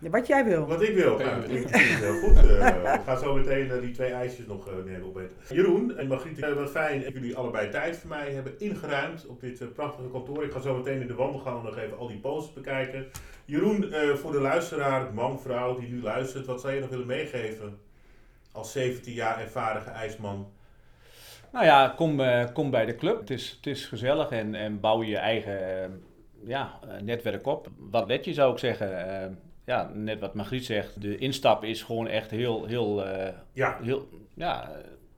Ja, 0.00 0.10
wat 0.10 0.26
jij 0.26 0.44
wil. 0.44 0.66
Wat 0.66 0.82
ik 0.82 0.94
wil. 0.94 1.18
Nou, 1.18 1.40
dat 1.40 1.44
klinkt 1.44 1.76
heel 1.76 2.20
goed. 2.20 2.36
Eh, 2.58 2.82
we 2.82 3.00
gaan 3.04 3.18
zo 3.18 3.34
meteen 3.34 3.70
eh, 3.70 3.80
die 3.80 3.90
twee 3.90 4.12
ijsjes 4.12 4.46
nog 4.46 4.68
uh, 4.68 4.74
nemen 4.84 5.06
opeten. 5.06 5.36
Jeroen 5.48 5.96
en 5.96 6.06
Margriet, 6.06 6.38
uh, 6.38 6.52
wat 6.52 6.70
fijn 6.70 7.02
dat 7.02 7.12
jullie 7.12 7.36
allebei 7.36 7.70
tijd 7.70 7.96
voor 7.96 8.08
mij 8.08 8.32
hebben 8.32 8.54
ingeruimd 8.58 9.26
op 9.26 9.40
dit 9.40 9.60
uh, 9.60 9.68
prachtige 9.74 10.08
kantoor. 10.08 10.44
Ik 10.44 10.52
ga 10.52 10.60
zo 10.60 10.76
meteen 10.76 11.00
in 11.00 11.06
de 11.06 11.14
wandel 11.14 11.40
gaan 11.40 11.56
om 11.56 11.64
nog 11.64 11.76
even 11.76 11.98
al 11.98 12.08
die 12.08 12.18
posters 12.18 12.54
bekijken. 12.54 13.06
Jeroen, 13.44 13.84
uh, 13.84 14.14
voor 14.14 14.32
de 14.32 14.40
luisteraar, 14.40 15.14
man, 15.14 15.40
vrouw 15.40 15.78
die 15.78 15.88
nu 15.88 16.02
luistert, 16.02 16.46
wat 16.46 16.60
zou 16.60 16.74
je 16.74 16.80
nog 16.80 16.90
willen 16.90 17.06
meegeven 17.06 17.78
als 18.52 18.72
17 18.72 19.12
jaar 19.12 19.40
ervarige 19.40 19.90
ijsman? 19.90 20.48
Nou 21.52 21.64
ja, 21.64 21.88
kom, 21.96 22.20
uh, 22.20 22.44
kom 22.52 22.70
bij 22.70 22.86
de 22.86 22.94
club. 22.94 23.20
Het 23.20 23.30
is, 23.30 23.50
het 23.56 23.66
is 23.66 23.86
gezellig 23.86 24.30
en, 24.30 24.54
en 24.54 24.80
bouw 24.80 25.02
je 25.02 25.16
eigen 25.16 25.90
uh, 25.90 26.48
ja, 26.48 26.78
netwerk 27.02 27.46
op. 27.46 27.68
Wat 27.76 28.08
let 28.08 28.24
je 28.24 28.32
zou 28.32 28.52
ik 28.52 28.58
zeggen. 28.58 29.47
Ja, 29.68 29.90
net 29.94 30.20
wat 30.20 30.34
Margriet 30.34 30.64
zegt, 30.64 31.00
de 31.00 31.18
instap 31.18 31.64
is 31.64 31.82
gewoon 31.82 32.08
echt 32.08 32.30
heel, 32.30 32.64
heel, 32.64 33.04
ja. 33.52 33.78
heel 33.82 34.08
ja, 34.34 34.70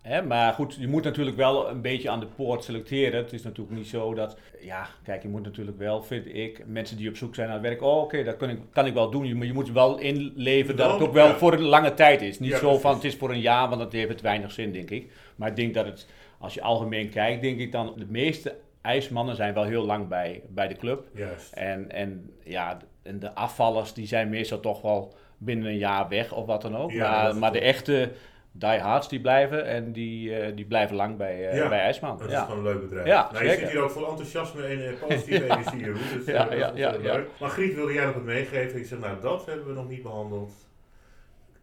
Hè, 0.02 0.22
maar 0.22 0.52
goed, 0.52 0.76
je 0.78 0.88
moet 0.88 1.04
natuurlijk 1.04 1.36
wel 1.36 1.70
een 1.70 1.80
beetje 1.80 2.10
aan 2.10 2.20
de 2.20 2.26
poort 2.26 2.64
selecteren. 2.64 3.22
Het 3.22 3.32
is 3.32 3.42
natuurlijk 3.42 3.76
niet 3.76 3.86
zo 3.86 4.14
dat, 4.14 4.38
ja, 4.60 4.88
kijk, 5.02 5.22
je 5.22 5.28
moet 5.28 5.42
natuurlijk 5.42 5.78
wel, 5.78 6.02
vind 6.02 6.34
ik, 6.34 6.62
mensen 6.66 6.96
die 6.96 7.08
op 7.08 7.16
zoek 7.16 7.34
zijn 7.34 7.48
naar 7.48 7.60
werk, 7.60 7.82
oh 7.82 7.96
oké, 7.96 8.04
okay, 8.04 8.24
dat 8.24 8.36
kan 8.36 8.48
ik, 8.48 8.58
kan 8.72 8.86
ik 8.86 8.94
wel 8.94 9.10
doen. 9.10 9.36
Maar 9.36 9.46
je 9.46 9.52
moet 9.52 9.72
wel 9.72 9.98
inleven 9.98 10.76
dat 10.76 10.92
het 10.92 11.02
ook 11.02 11.12
wel 11.12 11.34
voor 11.34 11.52
een 11.52 11.60
lange 11.60 11.94
tijd 11.94 12.22
is. 12.22 12.38
Niet 12.38 12.50
Ja, 12.50 12.58
zo 12.58 12.78
van, 12.78 12.94
het 12.94 13.04
is 13.04 13.16
voor 13.16 13.30
een 13.30 13.40
jaar, 13.40 13.68
want 13.68 13.80
dat 13.80 13.92
heeft 13.92 14.08
het 14.08 14.20
weinig 14.20 14.52
zin, 14.52 14.72
denk 14.72 14.90
ik. 14.90 15.12
Maar 15.36 15.48
ik 15.48 15.56
denk 15.56 15.74
dat 15.74 15.84
het, 15.84 16.06
als 16.38 16.54
je 16.54 16.62
algemeen 16.62 17.10
kijkt, 17.10 17.42
denk 17.42 17.58
ik 17.58 17.72
dan, 17.72 17.94
de 17.96 18.06
meeste 18.08 18.56
ijsmannen 18.82 19.36
zijn 19.36 19.54
wel 19.54 19.64
heel 19.64 19.84
lang 19.86 20.08
bij, 20.08 20.42
bij 20.48 20.68
de 20.68 20.76
club. 20.76 21.08
Juist. 21.14 21.52
En, 21.52 21.90
en 21.90 22.30
ja, 22.44 22.78
en 23.10 23.18
de 23.18 23.34
afvallers, 23.34 23.94
die 23.94 24.06
zijn 24.06 24.28
meestal 24.28 24.60
toch 24.60 24.82
wel 24.82 25.14
binnen 25.38 25.66
een 25.66 25.76
jaar 25.78 26.08
weg 26.08 26.32
of 26.32 26.46
wat 26.46 26.62
dan 26.62 26.76
ook. 26.76 26.90
Ja, 26.90 27.32
maar, 27.32 27.52
de 27.52 27.60
echte 27.60 28.12
diehards, 28.52 29.08
die 29.08 29.20
blijven 29.20 29.64
en 29.66 29.92
die, 29.92 30.36
eh, 30.36 30.56
die 30.56 30.64
blijven 30.64 30.96
lang 30.96 31.16
bij, 31.16 31.48
eh, 31.50 31.56
Ja, 31.56 31.68
bij 31.68 31.78
IJsman. 31.80 32.18
Dat 32.18 32.26
is 32.26 32.32
Ja. 32.32 32.40
gewoon 32.44 32.56
een 32.66 32.72
leuk 32.72 32.80
bedrijf. 32.80 33.06
Ja, 33.06 33.28
nou, 33.32 33.44
je 33.44 33.50
zit 33.50 33.70
hier 33.70 33.80
ook 33.82 33.90
vol 33.90 34.08
enthousiasme 34.08 34.62
en 34.62 34.86
eh, 34.88 35.06
positieve 35.08 35.44
Ja. 35.46 35.54
energie. 35.56 35.92
Dus 35.92 36.24
Ja, 36.24 36.52
ja, 36.52 36.72
ja, 36.74 36.96
leuk. 36.96 37.28
Maar 37.40 37.50
Griet, 37.50 37.74
wilde 37.74 37.92
jij 37.92 38.04
nog 38.04 38.14
wat 38.14 38.22
meegeven? 38.22 38.78
Ik 38.78 38.86
zeg, 38.86 38.98
nou, 38.98 39.20
dat 39.20 39.46
hebben 39.46 39.66
we 39.66 39.72
nog 39.72 39.88
niet 39.88 40.02
behandeld. 40.02 40.52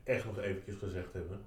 Echt 0.03 0.25
nog 0.25 0.39
eventjes 0.39 0.75
gezegd 0.75 1.13
hebben. 1.13 1.39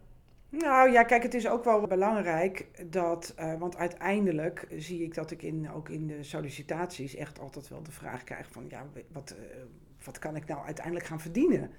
Nou 0.48 0.90
ja, 0.90 1.02
kijk, 1.02 1.22
het 1.22 1.34
is 1.34 1.48
ook 1.48 1.64
wel 1.64 1.86
belangrijk 1.86 2.66
dat, 2.90 3.32
eh, 3.36 3.54
want 3.58 3.76
uiteindelijk 3.76 4.66
zie 4.76 5.02
ik 5.02 5.14
dat 5.14 5.30
ik 5.30 5.42
in, 5.42 5.70
ook 5.72 5.88
in 5.88 6.06
de 6.06 6.22
sollicitaties 6.22 7.14
echt 7.16 7.40
altijd 7.40 7.68
wel 7.68 7.82
de 7.82 7.90
vraag 7.90 8.24
krijg 8.24 8.46
van, 8.50 8.64
ja, 8.68 8.86
wat, 9.12 9.30
eh, 9.38 9.56
wat 10.04 10.18
kan 10.18 10.36
ik 10.36 10.46
nou 10.46 10.64
uiteindelijk 10.64 11.06
gaan 11.06 11.20
verdienen? 11.20 11.70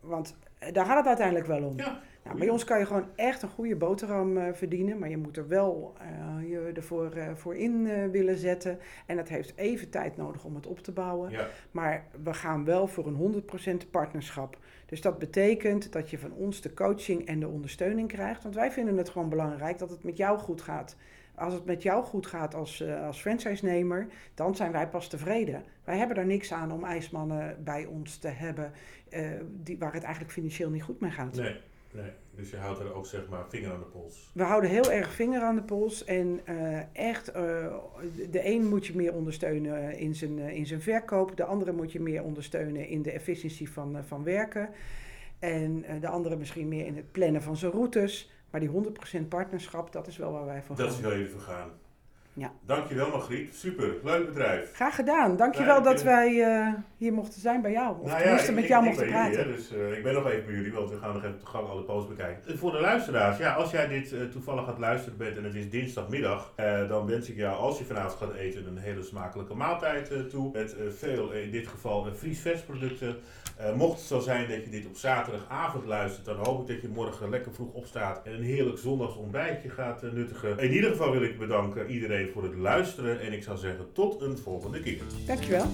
Want 0.00 0.36
eh, 0.58 0.72
daar 0.72 0.84
gaat 0.86 0.96
het 0.96 1.06
uiteindelijk 1.06 1.46
wel 1.46 1.62
om. 1.62 1.76
Ja. 1.76 2.00
Nou, 2.24 2.38
bij 2.38 2.48
ons 2.48 2.64
kan 2.64 2.78
je 2.78 2.86
gewoon 2.86 3.08
echt 3.16 3.42
een 3.42 3.48
goede 3.48 3.76
boterham 3.76 4.36
eh, 4.36 4.52
verdienen, 4.52 4.98
maar 4.98 5.08
je 5.08 5.16
moet 5.16 5.36
er 5.36 5.48
wel 5.48 5.94
eh, 5.98 6.50
je 6.50 6.72
ervoor 6.74 7.12
voor 7.34 7.56
in 7.56 8.10
willen 8.10 8.36
zetten. 8.36 8.78
En 9.06 9.16
dat 9.16 9.28
heeft 9.28 9.52
even 9.56 9.90
tijd 9.90 10.16
nodig 10.16 10.44
om 10.44 10.54
het 10.54 10.66
op 10.66 10.78
te 10.78 10.92
bouwen. 10.92 11.30
Ja. 11.30 11.48
Maar 11.70 12.06
we 12.22 12.34
gaan 12.34 12.64
wel 12.64 12.86
voor 12.86 13.06
een 13.06 13.44
100% 13.86 13.90
partnerschap. 13.90 14.58
Dus 14.86 15.00
dat 15.00 15.18
betekent 15.18 15.92
dat 15.92 16.10
je 16.10 16.18
van 16.18 16.32
ons 16.32 16.60
de 16.60 16.74
coaching 16.74 17.26
en 17.26 17.40
de 17.40 17.48
ondersteuning 17.48 18.08
krijgt. 18.08 18.42
Want 18.42 18.54
wij 18.54 18.72
vinden 18.72 18.96
het 18.96 19.08
gewoon 19.08 19.28
belangrijk 19.28 19.78
dat 19.78 19.90
het 19.90 20.04
met 20.04 20.16
jou 20.16 20.38
goed 20.38 20.62
gaat. 20.62 20.96
Als 21.34 21.54
het 21.54 21.64
met 21.64 21.82
jou 21.82 22.04
goed 22.04 22.26
gaat 22.26 22.54
als, 22.54 22.80
eh, 22.80 23.06
als 23.06 23.20
franchise-nemer, 23.20 24.06
dan 24.34 24.56
zijn 24.56 24.72
wij 24.72 24.88
pas 24.88 25.08
tevreden. 25.08 25.64
Wij 25.84 25.96
hebben 25.98 26.16
er 26.16 26.26
niks 26.26 26.52
aan 26.52 26.72
om 26.72 26.84
ijsmannen 26.84 27.64
bij 27.64 27.84
ons 27.84 28.16
te 28.16 28.28
hebben 28.28 28.72
eh, 29.10 29.30
die, 29.62 29.78
waar 29.78 29.92
het 29.92 30.02
eigenlijk 30.02 30.32
financieel 30.32 30.70
niet 30.70 30.82
goed 30.82 31.00
mee 31.00 31.10
gaat. 31.10 31.34
Nee, 31.34 31.56
nee. 31.90 32.10
Dus 32.30 32.50
je 32.50 32.56
houdt 32.56 32.80
er 32.80 32.94
ook, 32.94 33.06
zeg 33.06 33.28
maar, 33.28 33.44
vinger 33.48 33.72
aan 33.72 33.78
de 33.78 33.84
pols. 33.84 34.30
We 34.34 34.42
houden 34.42 34.70
heel 34.70 34.90
erg 34.90 35.12
vinger 35.12 35.42
aan 35.42 35.54
de 35.54 35.62
pols 35.62 36.04
en 36.04 36.40
eh, 36.44 36.80
echt, 36.92 37.26
de 38.30 38.40
een 38.42 38.68
moet 38.68 38.86
je 38.86 38.96
meer 38.96 39.12
ondersteunen 39.12 39.98
in 39.98 40.14
zijn, 40.14 40.38
in 40.38 40.66
zijn 40.66 40.82
verkoop, 40.82 41.36
de 41.36 41.44
andere 41.44 41.72
moet 41.72 41.92
je 41.92 42.00
meer 42.00 42.22
ondersteunen 42.22 42.88
in 42.88 43.02
de 43.02 43.10
efficiëntie 43.10 43.70
van, 43.70 44.04
van 44.06 44.24
werken 44.24 44.68
en 45.38 45.84
de 46.00 46.08
andere 46.08 46.36
misschien 46.36 46.68
meer 46.68 46.86
in 46.86 46.96
het 46.96 47.12
plannen 47.12 47.42
van 47.42 47.56
zijn 47.56 47.72
routes. 47.72 48.33
Maar 48.54 48.62
die 48.62 48.72
100% 49.24 49.28
partnerschap, 49.28 49.92
dat 49.92 50.06
is 50.06 50.16
wel 50.16 50.32
waar 50.32 50.44
wij 50.44 50.62
van 50.66 50.76
Dat 50.76 50.88
is 50.88 50.94
gaan. 50.94 51.02
wel 51.02 51.12
even 51.12 51.30
vergaan. 51.30 51.68
Ja. 52.32 52.52
Dankjewel, 52.66 53.10
Margriet. 53.10 53.54
Super. 53.54 53.94
Leuk 54.02 54.26
bedrijf. 54.26 54.74
Graag 54.74 54.94
gedaan. 54.94 55.36
Dankjewel 55.36 55.72
Ja, 55.74 55.78
ik 55.78 55.84
dat 55.84 56.02
wij 56.02 56.42
eh, 56.42 56.72
hier 57.04 57.12
mochten 57.12 57.40
zijn 57.40 57.62
bij 57.62 57.72
jou. 57.72 57.96
Of 58.00 58.06
Nou 58.10 58.22
ik- 58.22 58.54
met 58.54 58.64
ik- 58.64 58.68
jou 58.70 58.82
ik 58.84 58.88
mochten 58.90 59.08
jullie, 59.08 59.30
praten. 59.32 59.52
dus 59.52 59.72
eh, 59.72 59.96
ik 59.96 60.02
ben 60.02 60.14
nog 60.14 60.26
even 60.30 60.46
bij 60.46 60.54
jullie, 60.54 60.72
want 60.72 60.90
we 60.90 60.96
gaan 60.98 61.12
nog 61.14 61.24
even 61.24 61.38
te 61.38 61.46
gang 61.46 61.68
alle 61.68 61.82
posts 61.82 62.08
bekijken. 62.08 62.52
En 62.52 62.58
voor 62.58 62.72
de 62.72 62.80
luisteraars, 62.80 63.38
ja, 63.38 63.54
als 63.54 63.70
jij 63.70 63.88
dit 63.88 64.12
eh, 64.12 64.20
toevallig 64.32 64.66
het 64.66 64.78
luisteren 64.78 65.18
bent 65.18 65.36
en 65.36 65.44
het 65.44 65.54
is 65.54 65.70
dinsdagmiddag, 65.70 66.52
eh, 66.56 66.88
dan 66.88 67.06
wens 67.06 67.28
ik 67.28 67.36
jou, 67.36 67.56
als 67.56 67.78
je 67.78 67.84
vanavond 67.84 68.12
gaat 68.12 68.34
eten, 68.34 68.66
een 68.66 68.78
hele 68.78 69.02
smakelijke 69.02 69.54
maaltijd 69.54 70.10
eh, 70.10 70.20
toe. 70.20 70.50
Met 70.52 70.76
eh, 70.76 70.84
veel, 70.98 71.32
eh, 71.32 71.42
in 71.44 71.50
dit 71.50 71.66
geval, 71.66 72.06
vriesversproducten. 72.14 73.16
Eh, 73.56 73.74
mocht 73.74 73.98
het 73.98 74.06
zo 74.06 74.18
zijn 74.20 74.48
dat 74.48 74.64
je 74.64 74.70
dit 74.70 74.86
op 74.86 74.96
zaterdagavond 74.96 75.84
luistert, 75.86 76.24
dan 76.24 76.36
hoop 76.36 76.60
ik 76.60 76.66
dat 76.66 76.82
je 76.82 76.88
morgen 76.88 77.30
lekker 77.30 77.52
vroeg 77.52 77.72
opstaat 77.72 78.20
en 78.24 78.32
een 78.32 78.42
heerlijk 78.42 78.78
zondags 78.78 79.16
ontbijtje 79.16 79.68
gaat 79.68 80.02
eh, 80.02 80.10
nuttigen. 80.12 80.58
In 80.58 80.72
ieder 80.72 80.90
geval 80.90 81.10
wil 81.12 81.22
ik 81.22 81.38
bedanken 81.38 81.90
iedereen 81.90 82.28
voor 82.32 82.42
het 82.42 82.54
luisteren 82.54 83.20
en 83.20 83.32
ik 83.32 83.42
zou 83.42 83.58
zeggen 83.58 83.92
tot 83.92 84.20
een 84.20 84.38
volgende 84.38 84.80
keer. 84.80 85.02
Dankjewel. 85.26 85.66